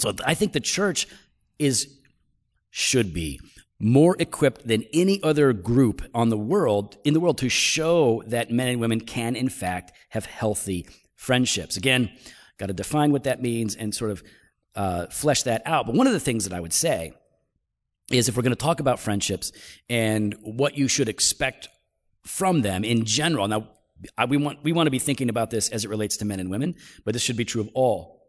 So 0.00 0.12
I 0.24 0.34
think 0.34 0.52
the 0.52 0.60
church 0.60 1.08
is 1.58 1.98
should 2.70 3.12
be 3.12 3.38
more 3.82 4.16
equipped 4.20 4.66
than 4.66 4.84
any 4.92 5.20
other 5.24 5.52
group 5.52 6.02
on 6.14 6.28
the 6.28 6.38
world 6.38 6.96
in 7.02 7.14
the 7.14 7.20
world 7.20 7.36
to 7.36 7.48
show 7.48 8.22
that 8.28 8.48
men 8.48 8.68
and 8.68 8.80
women 8.80 9.00
can 9.00 9.34
in 9.34 9.48
fact 9.48 9.90
have 10.10 10.24
healthy 10.24 10.86
friendships. 11.16 11.76
Again, 11.76 12.08
got 12.58 12.66
to 12.66 12.72
define 12.72 13.10
what 13.10 13.24
that 13.24 13.42
means 13.42 13.74
and 13.74 13.92
sort 13.92 14.12
of 14.12 14.22
uh, 14.76 15.06
flesh 15.06 15.42
that 15.42 15.62
out. 15.66 15.86
But 15.86 15.96
one 15.96 16.06
of 16.06 16.12
the 16.12 16.20
things 16.20 16.44
that 16.44 16.52
I 16.54 16.60
would 16.60 16.72
say 16.72 17.12
is 18.12 18.28
if 18.28 18.36
we're 18.36 18.44
going 18.44 18.54
to 18.54 18.56
talk 18.56 18.78
about 18.78 19.00
friendships 19.00 19.50
and 19.90 20.36
what 20.42 20.78
you 20.78 20.86
should 20.86 21.08
expect 21.08 21.68
from 22.24 22.62
them 22.62 22.84
in 22.84 23.04
general. 23.04 23.48
Now, 23.48 23.68
I, 24.16 24.26
we 24.26 24.36
want 24.36 24.62
we 24.62 24.72
want 24.72 24.86
to 24.86 24.92
be 24.92 25.00
thinking 25.00 25.28
about 25.28 25.50
this 25.50 25.68
as 25.70 25.84
it 25.84 25.88
relates 25.88 26.18
to 26.18 26.24
men 26.24 26.38
and 26.38 26.50
women, 26.50 26.76
but 27.04 27.14
this 27.14 27.22
should 27.22 27.36
be 27.36 27.44
true 27.44 27.60
of 27.60 27.68
all 27.74 28.21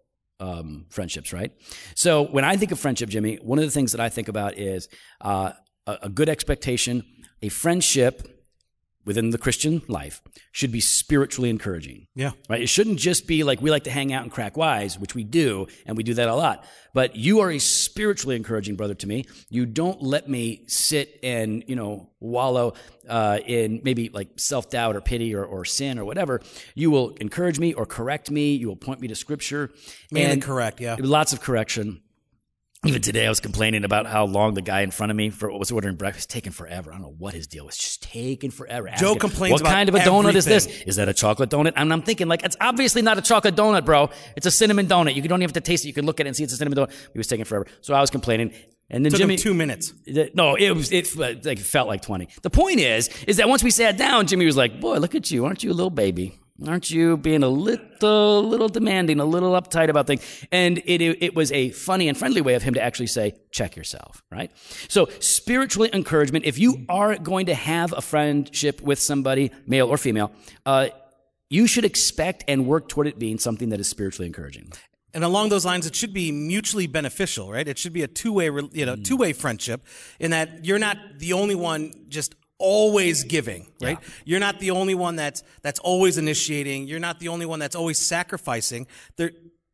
um, 0.43 0.85
friendships, 0.89 1.31
right? 1.31 1.51
So 1.95 2.23
when 2.23 2.43
I 2.43 2.57
think 2.57 2.71
of 2.71 2.79
friendship, 2.79 3.09
Jimmy, 3.09 3.35
one 3.41 3.59
of 3.59 3.65
the 3.65 3.71
things 3.71 3.93
that 3.93 4.01
I 4.01 4.09
think 4.09 4.27
about 4.27 4.57
is 4.57 4.89
uh, 5.21 5.53
a, 5.87 5.97
a 6.03 6.09
good 6.09 6.29
expectation. 6.29 7.03
A 7.41 7.49
friendship 7.49 8.42
within 9.05 9.29
the 9.31 9.37
Christian 9.37 9.81
life 9.87 10.21
should 10.51 10.71
be 10.71 10.79
spiritually 10.79 11.49
encouraging. 11.49 12.07
Yeah. 12.15 12.31
Right? 12.49 12.61
It 12.61 12.67
shouldn't 12.67 12.99
just 12.99 13.27
be 13.27 13.43
like 13.43 13.61
we 13.61 13.71
like 13.71 13.85
to 13.85 13.91
hang 13.91 14.13
out 14.13 14.23
and 14.23 14.31
crack 14.31 14.57
wise, 14.57 14.97
which 14.97 15.15
we 15.15 15.23
do, 15.23 15.67
and 15.85 15.97
we 15.97 16.03
do 16.03 16.13
that 16.15 16.29
a 16.29 16.35
lot. 16.35 16.65
But 16.93 17.15
you 17.15 17.39
are 17.39 17.51
a 17.51 17.59
spiritually 17.59 18.35
encouraging 18.35 18.75
brother 18.75 18.93
to 18.93 19.07
me. 19.07 19.25
You 19.49 19.65
don't 19.65 20.01
let 20.01 20.29
me 20.29 20.63
sit 20.67 21.19
and, 21.23 21.63
you 21.67 21.75
know, 21.75 22.09
wallow 22.19 22.73
uh, 23.09 23.39
in 23.45 23.81
maybe 23.83 24.09
like 24.09 24.29
self 24.37 24.69
doubt 24.69 24.95
or 24.95 25.01
pity 25.01 25.33
or, 25.35 25.43
or 25.43 25.65
sin 25.65 25.97
or 25.97 26.05
whatever. 26.05 26.41
You 26.75 26.91
will 26.91 27.09
encourage 27.21 27.59
me 27.59 27.73
or 27.73 27.85
correct 27.85 28.29
me. 28.29 28.55
You 28.55 28.67
will 28.67 28.75
point 28.75 29.01
me 29.01 29.07
to 29.07 29.15
scripture. 29.15 29.71
Mainly 30.11 30.33
and 30.33 30.41
correct, 30.41 30.79
yeah. 30.79 30.95
Lots 30.99 31.33
of 31.33 31.41
correction. 31.41 32.01
Even 32.85 33.01
today, 33.01 33.25
I 33.25 33.29
was 33.29 33.39
complaining 33.39 33.85
about 33.85 34.07
how 34.07 34.25
long 34.25 34.55
the 34.55 34.61
guy 34.61 34.81
in 34.81 34.91
front 34.91 35.09
of 35.09 35.15
me 35.15 35.29
for 35.29 35.49
was 35.57 35.71
ordering 35.71 35.95
breakfast 35.95 36.29
taking 36.29 36.51
forever. 36.51 36.91
I 36.91 36.95
don't 36.95 37.03
know 37.03 37.15
what 37.17 37.33
his 37.33 37.47
deal 37.47 37.65
was, 37.65 37.77
just 37.77 38.03
taking 38.03 38.51
forever. 38.51 38.89
Joe 38.97 39.11
Asking, 39.11 39.19
complains 39.19 39.61
What 39.63 39.71
kind 39.71 39.87
of 39.87 39.95
a 39.95 39.99
donut 39.99 40.35
is 40.35 40.43
this? 40.43 40.65
Is 40.85 40.97
that 40.97 41.07
a 41.07 41.13
chocolate 41.13 41.49
donut? 41.49 41.73
And 41.77 41.93
I'm 41.93 42.01
thinking, 42.01 42.27
like, 42.27 42.43
it's 42.43 42.57
obviously 42.59 43.01
not 43.01 43.17
a 43.17 43.21
chocolate 43.21 43.55
donut, 43.55 43.85
bro. 43.85 44.09
It's 44.35 44.45
a 44.45 44.51
cinnamon 44.51 44.87
donut. 44.87 45.15
You 45.15 45.21
don't 45.21 45.39
even 45.39 45.43
have 45.43 45.53
to 45.53 45.61
taste 45.61 45.85
it. 45.85 45.87
You 45.87 45.93
can 45.93 46.05
look 46.05 46.19
at 46.19 46.25
it 46.25 46.29
and 46.29 46.35
see 46.35 46.43
it's 46.43 46.51
a 46.51 46.57
cinnamon 46.57 46.77
donut. 46.77 46.91
He 47.13 47.17
was 47.17 47.27
taking 47.27 47.45
forever, 47.45 47.67
so 47.79 47.93
I 47.93 48.01
was 48.01 48.09
complaining. 48.09 48.51
And 48.89 49.05
then 49.05 49.11
Took 49.11 49.19
Jimmy, 49.19 49.35
him 49.35 49.39
two 49.39 49.53
minutes. 49.53 49.93
no, 50.33 50.55
it 50.55 50.71
was 50.71 50.91
it 50.91 51.15
like 51.15 51.59
felt 51.59 51.87
like 51.87 52.01
twenty. 52.01 52.27
The 52.41 52.49
point 52.49 52.81
is, 52.81 53.09
is 53.27 53.37
that 53.37 53.47
once 53.47 53.63
we 53.63 53.71
sat 53.71 53.97
down, 53.97 54.27
Jimmy 54.27 54.45
was 54.45 54.57
like, 54.57 54.81
"Boy, 54.81 54.97
look 54.97 55.15
at 55.15 55.31
you! 55.31 55.45
Aren't 55.45 55.63
you 55.63 55.71
a 55.71 55.73
little 55.73 55.89
baby? 55.89 56.37
Aren't 56.67 56.89
you 56.91 57.17
being 57.17 57.43
a 57.43 57.49
little, 57.49 58.43
little 58.43 58.69
demanding, 58.69 59.19
a 59.19 59.25
little 59.25 59.51
uptight 59.51 59.89
about 59.89 60.07
things?" 60.07 60.21
And 60.51 60.79
it 60.85 61.01
it 61.01 61.35
was 61.35 61.51
a 61.51 61.69
funny 61.71 62.07
and 62.07 62.17
friendly 62.17 62.41
way 62.41 62.55
of 62.55 62.63
him 62.63 62.73
to 62.75 62.81
actually 62.81 63.07
say, 63.07 63.35
"Check 63.51 63.75
yourself." 63.75 64.23
Right. 64.31 64.51
So 64.87 65.09
spiritual 65.19 65.85
encouragement. 65.85 66.45
If 66.45 66.57
you 66.57 66.85
are 66.89 67.17
going 67.17 67.47
to 67.47 67.55
have 67.55 67.93
a 67.93 68.01
friendship 68.01 68.81
with 68.81 68.99
somebody, 68.99 69.51
male 69.67 69.87
or 69.87 69.97
female, 69.97 70.31
uh, 70.65 70.89
you 71.49 71.67
should 71.67 71.85
expect 71.85 72.43
and 72.47 72.65
work 72.65 72.89
toward 72.89 73.07
it 73.07 73.19
being 73.19 73.37
something 73.37 73.69
that 73.69 73.79
is 73.79 73.87
spiritually 73.87 74.27
encouraging. 74.27 74.71
And 75.13 75.23
along 75.23 75.49
those 75.49 75.65
lines, 75.65 75.85
it 75.85 75.95
should 75.95 76.13
be 76.13 76.31
mutually 76.31 76.87
beneficial, 76.87 77.51
right? 77.51 77.67
It 77.67 77.77
should 77.77 77.93
be 77.93 78.01
a 78.01 78.07
two-way, 78.07 78.45
you 78.71 78.85
know, 78.85 78.95
two-way 78.95 79.33
friendship 79.33 79.85
in 80.19 80.31
that 80.31 80.65
you're 80.65 80.79
not 80.79 80.97
the 81.19 81.33
only 81.33 81.53
one 81.53 81.93
just 82.09 82.33
always 82.63 83.25
giving, 83.25 83.67
right? 83.81 83.99
You're 84.23 84.39
not 84.39 84.59
the 84.59 84.71
only 84.71 84.95
one 84.95 85.17
that's 85.17 85.43
that's 85.61 85.79
always 85.79 86.17
initiating. 86.17 86.87
You're 86.87 87.05
not 87.09 87.19
the 87.19 87.27
only 87.27 87.45
one 87.45 87.59
that's 87.59 87.75
always 87.75 87.99
sacrificing. 87.99 88.87
There 89.17 89.31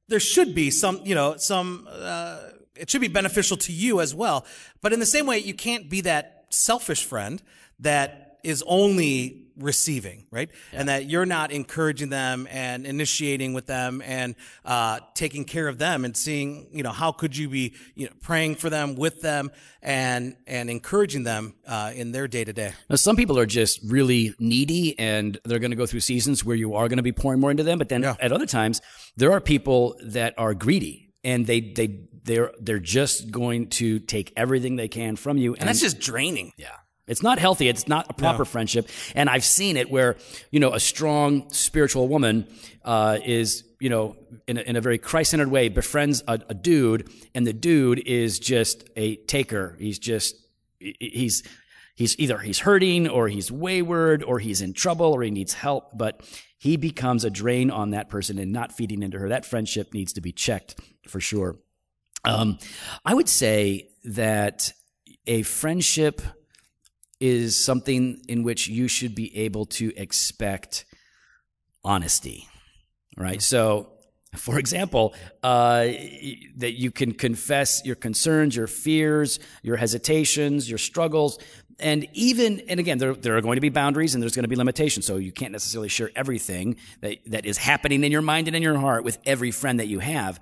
there 0.07 0.19
should 0.19 0.55
be 0.55 0.71
some, 0.71 0.99
you 1.03 1.13
know, 1.13 1.37
some 1.37 1.87
uh, 1.89 2.39
it 2.75 2.89
should 2.89 3.01
be 3.01 3.07
beneficial 3.07 3.57
to 3.57 3.71
you 3.71 4.01
as 4.01 4.15
well. 4.15 4.45
But 4.81 4.91
in 4.91 4.99
the 4.99 5.05
same 5.05 5.27
way, 5.27 5.37
you 5.37 5.53
can't 5.53 5.89
be 5.89 6.01
that 6.01 6.45
selfish 6.49 7.05
friend 7.05 7.41
that 7.79 8.39
is 8.43 8.63
only 8.65 9.48
receiving, 9.59 10.25
right? 10.31 10.49
And 10.73 10.89
that 10.89 11.05
you're 11.09 11.25
not 11.25 11.51
encouraging 11.51 12.09
them 12.09 12.47
and 12.49 12.85
initiating 12.85 13.53
with 13.53 13.65
them 13.67 14.01
and 14.05 14.35
uh, 14.65 14.99
taking 15.13 15.45
care 15.45 15.67
of 15.67 15.77
them 15.77 16.05
and 16.05 16.15
seeing, 16.15 16.69
you 16.71 16.83
know, 16.83 16.91
how 16.91 17.11
could 17.11 17.35
you 17.35 17.49
be, 17.49 17.73
you 17.95 18.05
know, 18.07 18.11
praying 18.21 18.55
for 18.55 18.69
them 18.69 18.95
with 18.95 19.21
them 19.21 19.51
and 19.81 20.35
and 20.47 20.69
encouraging 20.69 21.23
them 21.23 21.53
uh, 21.67 21.91
in 21.95 22.11
their 22.11 22.27
day 22.27 22.43
to 22.43 22.53
day. 22.53 22.71
Now, 22.89 22.95
some 22.95 23.15
people 23.15 23.37
are 23.37 23.45
just 23.45 23.79
really 23.83 24.33
needy 24.39 24.97
and 24.99 25.37
they're 25.45 25.59
going 25.59 25.71
to 25.71 25.77
go 25.77 25.85
through 25.85 26.01
seasons 26.01 26.43
where 26.43 26.55
you 26.55 26.73
are 26.75 26.87
going 26.87 26.97
to 26.97 27.03
be 27.03 27.11
pouring 27.11 27.39
more 27.39 27.51
into 27.51 27.63
them. 27.63 27.77
But 27.77 27.89
then 27.89 28.01
Yeah. 28.03 28.15
at 28.19 28.31
other 28.31 28.45
times, 28.45 28.81
there 29.17 29.31
are 29.31 29.41
people 29.41 29.95
that 30.03 30.33
are 30.37 30.53
greedy 30.53 31.11
and 31.23 31.45
they, 31.45 31.59
they, 31.61 31.99
they're, 32.23 32.51
they're 32.59 32.79
just 32.79 33.31
going 33.31 33.67
to 33.69 33.99
take 33.99 34.31
everything 34.37 34.75
they 34.75 34.87
can 34.87 35.15
from 35.15 35.37
you. 35.37 35.55
And 35.55 35.67
that's 35.67 35.81
just 35.81 35.99
draining. 35.99 36.51
yeah. 36.57 36.69
It's 37.09 37.23
not 37.23 37.39
healthy. 37.39 37.67
It's 37.67 37.87
not 37.87 38.05
a 38.09 38.13
proper 38.13 38.45
friendship. 38.45 38.87
And 39.15 39.29
I've 39.29 39.43
seen 39.43 39.75
it 39.75 39.89
where, 39.89 40.15
you 40.51 40.59
know, 40.59 40.73
a 40.73 40.79
strong 40.79 41.51
spiritual 41.51 42.07
woman 42.07 42.47
uh, 42.85 43.17
is, 43.25 43.63
you 43.79 43.89
know, 43.89 44.15
in 44.47 44.57
a, 44.57 44.61
in 44.61 44.75
a 44.75 44.81
very 44.81 44.97
Christ 44.97 45.31
centered 45.31 45.49
way, 45.49 45.69
befriends 45.69 46.23
a, 46.27 46.39
a 46.47 46.53
dude, 46.53 47.09
and 47.33 47.45
the 47.45 47.53
dude 47.53 47.99
is 48.05 48.39
just 48.39 48.87
a 48.95 49.15
taker. 49.15 49.75
He's 49.79 49.99
just, 49.99 50.35
he's, 50.79 51.43
he's 51.95 52.17
either 52.19 52.37
he's 52.37 52.59
hurting 52.59 53.09
or 53.09 53.27
he's 53.27 53.51
wayward 53.51 54.23
or 54.23 54.39
he's 54.39 54.61
in 54.61 54.73
trouble 54.73 55.07
or 55.07 55.23
he 55.23 55.31
needs 55.31 55.53
help, 55.53 55.97
but 55.97 56.21
he 56.57 56.77
becomes 56.77 57.25
a 57.25 57.29
drain 57.29 57.71
on 57.71 57.91
that 57.91 58.09
person 58.09 58.37
and 58.37 58.51
not 58.51 58.71
feeding 58.71 59.01
into 59.01 59.17
her. 59.17 59.29
That 59.29 59.45
friendship 59.45 59.93
needs 59.93 60.13
to 60.13 60.21
be 60.21 60.31
checked 60.31 60.79
for 61.07 61.19
sure. 61.19 61.57
Um, 62.23 62.59
I 63.03 63.13
would 63.13 63.29
say 63.29 63.89
that 64.03 64.73
a 65.25 65.41
friendship 65.41 66.21
is 67.19 67.61
something 67.61 68.21
in 68.27 68.43
which 68.43 68.67
you 68.67 68.87
should 68.87 69.13
be 69.15 69.35
able 69.37 69.65
to 69.65 69.93
expect 69.95 70.85
honesty. 71.83 72.47
right? 73.17 73.41
So, 73.41 73.89
for 74.35 74.59
example, 74.59 75.13
uh, 75.41 75.87
that 76.57 76.73
you 76.77 76.91
can 76.91 77.13
confess 77.13 77.83
your 77.83 77.95
concerns, 77.95 78.55
your 78.55 78.67
fears, 78.67 79.39
your 79.63 79.75
hesitations, 79.75 80.69
your 80.69 80.77
struggles, 80.77 81.39
and 81.79 82.07
even 82.13 82.59
and 82.67 82.79
again, 82.79 82.97
there, 82.97 83.15
there 83.15 83.37
are 83.37 83.41
going 83.41 83.55
to 83.55 83.61
be 83.61 83.69
boundaries 83.69 84.13
and 84.13 84.21
there's 84.21 84.35
going 84.35 84.43
to 84.43 84.49
be 84.49 84.55
limitations. 84.55 85.05
So 85.05 85.15
you 85.15 85.31
can't 85.31 85.51
necessarily 85.51 85.89
share 85.89 86.11
everything 86.15 86.75
that 87.01 87.17
that 87.27 87.45
is 87.45 87.57
happening 87.57 88.03
in 88.03 88.11
your 88.11 88.21
mind 88.21 88.47
and 88.47 88.55
in 88.55 88.61
your 88.61 88.77
heart 88.77 89.03
with 89.03 89.17
every 89.25 89.51
friend 89.51 89.79
that 89.79 89.87
you 89.87 89.99
have. 89.99 90.39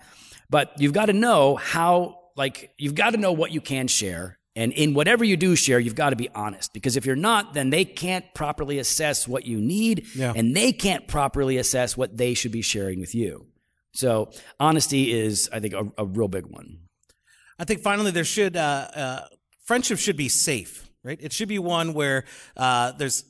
But 0.50 0.74
you've 0.80 0.94
got 0.94 1.08
to 1.08 1.14
know 1.14 1.56
how, 1.56 2.20
like, 2.36 2.72
you've 2.78 2.96
got 2.96 3.12
to 3.12 3.18
know 3.18 3.34
what 3.34 3.52
you 3.52 3.62
can 3.62 3.88
share. 3.88 4.37
And 4.58 4.74
in 4.74 4.96
whatever 4.96 5.24
you 5.24 5.38
do 5.38 5.56
share, 5.56 5.80
you've 5.80 5.94
got 5.96 6.10
to 6.10 6.16
be 6.16 6.30
honest 6.34 6.74
because 6.74 6.98
if 6.98 7.06
you're 7.06 7.16
not, 7.16 7.54
then 7.54 7.70
they 7.70 7.86
can't 7.86 8.26
properly 8.34 8.80
assess 8.80 9.28
what 9.28 9.46
you 9.46 9.62
need 9.62 10.08
Yeah. 10.16 10.34
and 10.36 10.56
they 10.56 10.74
can't 10.74 11.08
properly 11.08 11.58
assess 11.58 11.96
what 11.96 12.18
they 12.18 12.34
should 12.34 12.52
be 12.52 12.64
sharing 12.64 13.00
with 13.00 13.14
you. 13.14 13.46
So 13.94 14.32
honesty 14.60 15.14
is, 15.14 15.48
I 15.54 15.60
think, 15.60 15.74
a, 15.76 15.88
a 16.00 16.06
real 16.06 16.28
big 16.28 16.48
one. 16.48 16.80
I 17.60 17.66
think 17.66 17.82
finally 17.82 18.10
there 18.10 18.24
should 18.24 18.58
uh, 18.58 18.88
uh, 18.96 19.22
friendship 19.64 20.00
should 20.00 20.18
be 20.18 20.28
safe, 20.30 20.90
right? 21.04 21.20
It 21.22 21.34
should 21.34 21.50
be 21.50 21.60
one 21.60 21.94
where 21.94 22.26
uh, 22.56 22.94
there's 22.94 23.26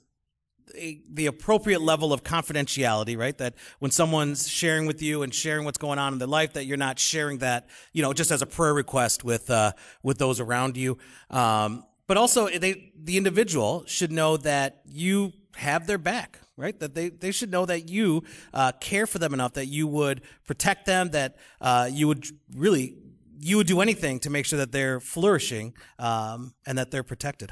a, 0.76 1.02
the 1.12 1.26
appropriate 1.26 1.82
level 1.82 2.14
of 2.14 2.24
confidentiality, 2.24 3.18
right? 3.18 3.38
That 3.38 3.56
when 3.80 3.92
someone's 3.92 4.48
sharing 4.48 4.86
with 4.86 5.02
you 5.02 5.24
and 5.24 5.34
sharing 5.34 5.66
what's 5.66 5.78
going 5.78 6.00
on 6.00 6.14
in 6.14 6.20
their 6.20 6.28
life, 6.28 6.54
that 6.54 6.66
you're 6.66 6.78
not 6.78 7.00
sharing 7.00 7.40
that, 7.40 7.68
you 7.94 8.02
know, 8.02 8.14
just 8.14 8.32
as 8.32 8.42
a 8.42 8.46
prayer 8.46 8.74
request 8.74 9.24
with 9.24 9.50
uh, 9.50 9.74
with 10.04 10.18
those 10.18 10.40
around 10.40 10.78
you. 10.78 10.98
Um, 11.30 11.84
but 12.08 12.18
also, 12.18 12.48
they 12.48 12.92
the 12.96 13.18
individual 13.18 13.84
should 13.86 14.12
know 14.12 14.38
that 14.38 14.82
you 14.86 15.34
have 15.56 15.88
their 15.88 15.98
back, 15.98 16.40
right? 16.56 16.80
That 16.80 16.96
they, 16.96 17.10
they 17.10 17.32
should 17.32 17.52
know 17.52 17.66
that 17.66 17.90
you 17.90 18.24
uh, 18.54 18.72
care 18.80 19.08
for 19.08 19.20
them 19.20 19.34
enough 19.34 19.54
that 19.54 19.66
you 19.66 19.88
would 19.88 20.22
protect 20.46 20.86
them, 20.86 21.10
that 21.10 21.36
uh, 21.60 21.90
you 21.92 22.08
would 22.08 22.26
really 22.56 22.96
you 23.40 23.58
would 23.58 23.68
do 23.68 23.82
anything 23.82 24.20
to 24.20 24.30
make 24.30 24.46
sure 24.46 24.58
that 24.58 24.72
they're 24.72 25.00
flourishing 25.00 25.74
um, 26.00 26.54
and 26.66 26.78
that 26.78 26.92
they're 26.92 27.04
protected. 27.04 27.52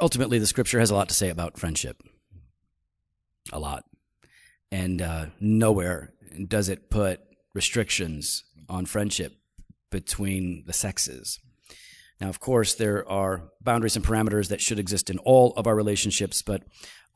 Ultimately 0.00 0.38
the 0.38 0.46
scripture 0.46 0.80
has 0.80 0.90
a 0.90 0.94
lot 0.94 1.08
to 1.08 1.14
say 1.14 1.28
about 1.28 1.58
friendship. 1.58 2.02
A 3.52 3.58
lot. 3.58 3.84
And 4.70 5.00
uh, 5.00 5.26
nowhere 5.40 6.12
does 6.46 6.68
it 6.68 6.90
put 6.90 7.20
restrictions 7.54 8.44
on 8.68 8.86
friendship 8.86 9.34
between 9.90 10.64
the 10.66 10.72
sexes. 10.72 11.40
Now 12.20 12.28
of 12.28 12.40
course 12.40 12.74
there 12.74 13.08
are 13.08 13.48
boundaries 13.60 13.96
and 13.96 14.04
parameters 14.04 14.48
that 14.48 14.60
should 14.60 14.78
exist 14.78 15.08
in 15.08 15.18
all 15.18 15.54
of 15.56 15.66
our 15.66 15.74
relationships 15.74 16.42
but 16.42 16.64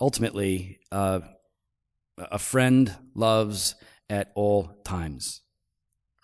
ultimately 0.01 0.79
uh, 0.91 1.21
a 2.17 2.39
friend 2.39 2.97
loves 3.15 3.75
at 4.09 4.33
all 4.35 4.81
times 4.85 5.43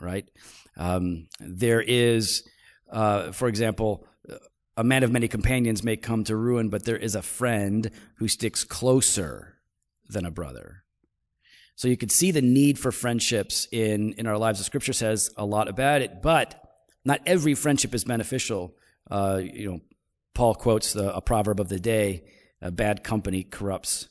right? 0.01 0.27
Um, 0.77 1.29
there 1.41 1.81
is 1.81 2.49
uh, 2.91 3.33
for 3.33 3.49
example 3.49 4.07
a 4.79 4.85
man 4.85 5.03
of 5.03 5.11
many 5.11 5.27
companions 5.27 5.83
may 5.83 5.97
come 5.97 6.23
to 6.23 6.37
ruin, 6.37 6.69
but 6.69 6.85
there 6.85 6.97
is 6.97 7.17
a 7.17 7.21
friend 7.21 7.91
who 8.19 8.29
sticks 8.29 8.63
closer 8.63 9.59
than 10.09 10.25
a 10.25 10.31
brother. 10.31 10.85
So 11.75 11.89
you 11.89 11.97
could 11.97 12.13
see 12.13 12.31
the 12.31 12.43
need 12.43 12.79
for 12.79 12.93
friendships 12.93 13.67
in, 13.73 14.13
in 14.13 14.29
our 14.29 14.39
lives. 14.39 14.61
The 14.61 14.65
scripture 14.65 14.93
says 14.93 15.31
a 15.37 15.45
lot 15.45 15.67
about 15.67 16.01
it, 16.03 16.23
but 16.23 16.63
not 17.05 17.21
every 17.27 17.57
friendship 17.57 17.93
is 17.93 18.05
beneficial. 18.05 18.77
Uh, 19.11 19.41
you 19.43 19.69
know, 19.69 19.81
Paul 20.33 20.55
quotes 20.55 20.93
the, 20.93 21.13
a 21.13 21.21
proverb 21.21 21.59
of 21.59 21.69
the 21.69 21.81
day 21.81 22.23
"A 22.63 22.71
bad 22.71 23.03
company 23.03 23.43
corrupts 23.43 24.09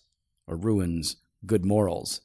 or 0.47 0.57
ruins 0.57 1.15
good 1.45 1.63
morals. 1.63 2.19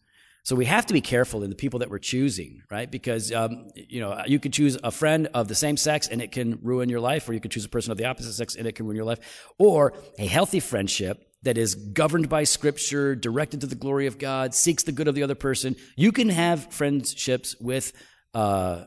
So 0.44 0.56
we 0.56 0.64
have 0.64 0.86
to 0.86 0.92
be 0.92 1.00
careful 1.00 1.44
in 1.44 1.50
the 1.50 1.56
people 1.56 1.78
that 1.80 1.90
we're 1.90 1.98
choosing, 1.98 2.62
right? 2.68 2.90
Because 2.90 3.32
um, 3.32 3.68
you 3.74 4.00
know 4.00 4.22
you 4.26 4.40
could 4.40 4.52
choose 4.52 4.76
a 4.82 4.90
friend 4.90 5.28
of 5.34 5.46
the 5.46 5.54
same 5.54 5.76
sex 5.76 6.08
and 6.08 6.20
it 6.20 6.32
can 6.32 6.58
ruin 6.62 6.88
your 6.88 7.00
life, 7.00 7.28
or 7.28 7.32
you 7.32 7.40
could 7.40 7.52
choose 7.52 7.64
a 7.64 7.68
person 7.68 7.92
of 7.92 7.98
the 7.98 8.06
opposite 8.06 8.32
sex 8.32 8.56
and 8.56 8.66
it 8.66 8.74
can 8.74 8.86
ruin 8.86 8.96
your 8.96 9.04
life, 9.04 9.48
or 9.58 9.94
a 10.18 10.26
healthy 10.26 10.58
friendship 10.58 11.28
that 11.42 11.58
is 11.58 11.74
governed 11.74 12.28
by 12.28 12.44
Scripture, 12.44 13.14
directed 13.14 13.60
to 13.60 13.66
the 13.66 13.74
glory 13.74 14.06
of 14.06 14.18
God, 14.18 14.54
seeks 14.54 14.82
the 14.82 14.92
good 14.92 15.08
of 15.08 15.14
the 15.14 15.22
other 15.22 15.34
person. 15.34 15.76
You 15.96 16.10
can 16.12 16.28
have 16.28 16.72
friendships 16.72 17.54
with 17.60 17.92
uh, 18.34 18.84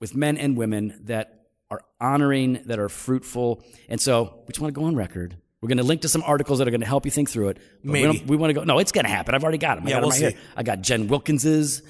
with 0.00 0.14
men 0.14 0.36
and 0.36 0.58
women 0.58 1.00
that 1.04 1.46
are 1.70 1.82
honoring, 2.00 2.62
that 2.66 2.78
are 2.78 2.88
fruitful, 2.90 3.64
and 3.88 3.98
so 3.98 4.42
we 4.46 4.52
just 4.52 4.60
want 4.60 4.74
to 4.74 4.78
go 4.78 4.86
on 4.86 4.94
record. 4.94 5.38
We're 5.60 5.68
going 5.68 5.78
to 5.78 5.84
link 5.84 6.02
to 6.02 6.08
some 6.08 6.22
articles 6.24 6.58
that 6.60 6.68
are 6.68 6.70
going 6.70 6.80
to 6.82 6.86
help 6.86 7.04
you 7.04 7.10
think 7.10 7.28
through 7.30 7.48
it. 7.48 7.58
But 7.82 7.92
we, 7.92 8.02
Maybe. 8.04 8.18
don't- 8.18 8.26
we 8.28 8.36
want 8.36 8.50
to 8.50 8.54
go. 8.54 8.64
No, 8.64 8.78
it's 8.78 8.92
going 8.92 9.04
to 9.04 9.10
happen. 9.10 9.34
I've 9.34 9.42
already 9.42 9.58
got 9.58 9.76
them. 9.76 9.86
I 9.86 9.90
Yeah, 9.90 9.96
got 9.96 10.02
we'll 10.02 10.10
right 10.10 10.18
see. 10.18 10.24
here. 10.30 10.38
I 10.56 10.62
got 10.62 10.80
Jen 10.82 11.08
Wilkins's. 11.08 11.82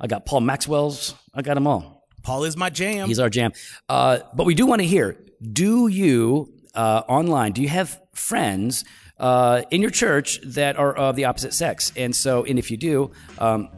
I 0.00 0.06
got 0.06 0.26
Paul 0.26 0.42
Maxwell's. 0.42 1.14
I 1.34 1.42
got 1.42 1.54
them 1.54 1.66
all. 1.66 2.06
Paul 2.22 2.44
is 2.44 2.56
my 2.56 2.70
jam. 2.70 3.08
He's 3.08 3.18
our 3.18 3.30
jam. 3.30 3.52
Uh, 3.88 4.18
but 4.34 4.44
we 4.46 4.54
do 4.54 4.66
want 4.66 4.80
to 4.80 4.86
hear: 4.86 5.16
Do 5.40 5.88
you 5.88 6.52
uh, 6.74 7.02
online? 7.08 7.52
Do 7.52 7.62
you 7.62 7.68
have 7.68 8.00
friends 8.14 8.84
uh, 9.18 9.62
in 9.70 9.80
your 9.82 9.90
church 9.90 10.40
that 10.44 10.76
are 10.76 10.94
of 10.94 11.16
the 11.16 11.24
opposite 11.24 11.52
sex? 11.54 11.92
And 11.96 12.14
so, 12.14 12.44
and 12.44 12.58
if 12.58 12.70
you 12.70 12.76
do. 12.76 13.10
Um, 13.38 13.68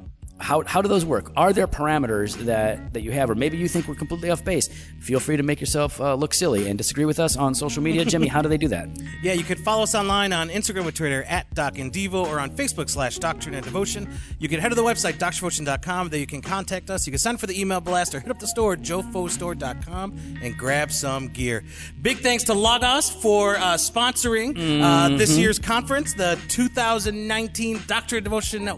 how, 0.49 0.63
how 0.63 0.81
do 0.81 0.89
those 0.89 1.05
work? 1.05 1.31
Are 1.37 1.53
there 1.53 1.69
parameters 1.69 2.35
that, 2.47 2.95
that 2.95 3.03
you 3.03 3.13
have, 3.13 3.29
or 3.29 3.35
maybe 3.35 3.59
you 3.59 3.69
think 3.69 3.87
we're 3.87 3.95
completely 3.95 4.31
off 4.31 4.43
base? 4.43 4.69
Feel 4.99 5.21
free 5.21 5.37
to 5.37 5.43
make 5.43 5.61
yourself 5.61 6.01
uh, 6.01 6.15
look 6.15 6.33
silly 6.33 6.71
and 6.71 6.79
disagree 6.79 7.05
with 7.05 7.21
us 7.21 7.37
on 7.37 7.55
social 7.55 7.83
media. 7.83 8.03
Jimmy, 8.07 8.29
how 8.29 8.41
do 8.41 8.49
they 8.49 8.57
do 8.57 8.69
that? 8.69 8.89
Yeah, 9.21 9.33
you 9.33 9.43
could 9.43 9.59
follow 9.59 9.83
us 9.83 9.97
online 9.97 10.33
on 10.33 10.49
Instagram 10.49 10.87
and 10.87 10.95
Twitter 10.95 11.25
at 11.25 11.53
Doc 11.53 11.79
and 11.79 11.93
Devo 11.93 12.25
or 12.25 12.39
on 12.39 12.51
Facebook 12.51 12.89
slash 12.89 13.19
Doctrine 13.19 13.53
and 13.53 13.65
Devotion. 13.65 14.09
You 14.39 14.49
can 14.49 14.61
head 14.61 14.69
to 14.69 14.77
the 14.77 14.85
website, 14.85 15.15
doctrinedevotion.com. 15.15 16.11
There 16.11 16.21
you 16.21 16.27
can 16.27 16.41
contact 16.41 16.89
us. 16.89 17.05
You 17.05 17.11
can 17.11 17.19
sign 17.19 17.35
up 17.35 17.41
for 17.41 17.49
the 17.49 17.61
email 17.61 17.81
blast 17.81 18.15
or 18.15 18.21
hit 18.21 18.31
up 18.31 18.39
the 18.39 18.47
store, 18.47 18.77
jofostore.com, 18.77 20.39
and 20.41 20.57
grab 20.57 20.93
some 20.93 21.29
gear. 21.29 21.65
Big 22.01 22.19
thanks 22.19 22.45
to 22.45 22.55
Logos 22.55 23.11
for 23.11 23.57
uh, 23.57 23.75
sponsoring 23.75 24.57
uh, 24.83 25.17
this 25.17 25.37
year's 25.37 25.59
conference, 25.59 26.15
the 26.15 26.39
2019 26.49 27.83
Doctrine 27.89 28.19
and 28.19 28.25
Devotion 28.25 28.69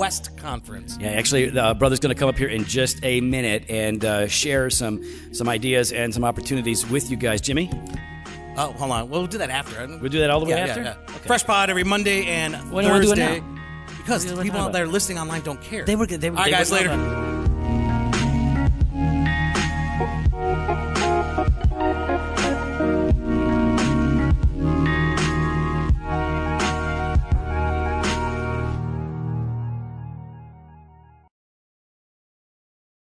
West 0.00 0.36
Conference. 0.38 0.96
Yeah, 0.98 1.08
actually, 1.10 1.50
the 1.50 1.62
uh, 1.62 1.74
brother's 1.74 2.00
going 2.00 2.14
to 2.14 2.18
come 2.18 2.28
up 2.30 2.38
here 2.38 2.48
in 2.48 2.64
just 2.64 2.98
a 3.04 3.20
minute 3.20 3.66
and 3.68 4.02
uh, 4.04 4.26
share 4.28 4.70
some 4.70 5.04
some 5.34 5.48
ideas 5.48 5.92
and 5.92 6.12
some 6.14 6.24
opportunities 6.24 6.86
with 6.88 7.10
you 7.10 7.16
guys. 7.18 7.40
Jimmy, 7.42 7.70
Oh, 8.56 8.72
hold 8.72 8.90
on. 8.92 9.08
We'll 9.10 9.26
do 9.26 9.38
that 9.38 9.50
after. 9.50 9.86
we'll 9.86 10.10
do 10.10 10.18
that 10.20 10.30
all 10.30 10.40
the 10.40 10.46
way 10.46 10.52
Yeah, 10.52 10.66
after. 10.66 10.82
yeah, 10.82 10.94
yeah. 10.98 11.14
Okay. 11.16 11.26
Fresh 11.28 11.44
pod 11.44 11.70
every 11.70 11.84
Monday 11.84 12.24
and 12.26 12.54
Why 12.72 12.82
don't 12.82 12.94
we 12.98 13.06
do 13.06 13.12
it 13.12 13.16
Thursday. 13.16 13.40
now? 13.40 13.56
Because 13.98 14.24
the 14.26 14.42
people 14.42 14.58
out 14.60 14.72
there 14.72 14.86
listening 14.86 15.18
online 15.18 15.42
don't 15.42 15.60
care. 15.62 15.84
They 15.84 15.96
were 15.96 16.06
good. 16.06 16.20
They. 16.20 16.28
All 16.30 16.34
right, 16.34 16.46
they 16.46 16.50
guys. 16.50 16.70
were- 16.70 16.78
Later. 16.78 17.49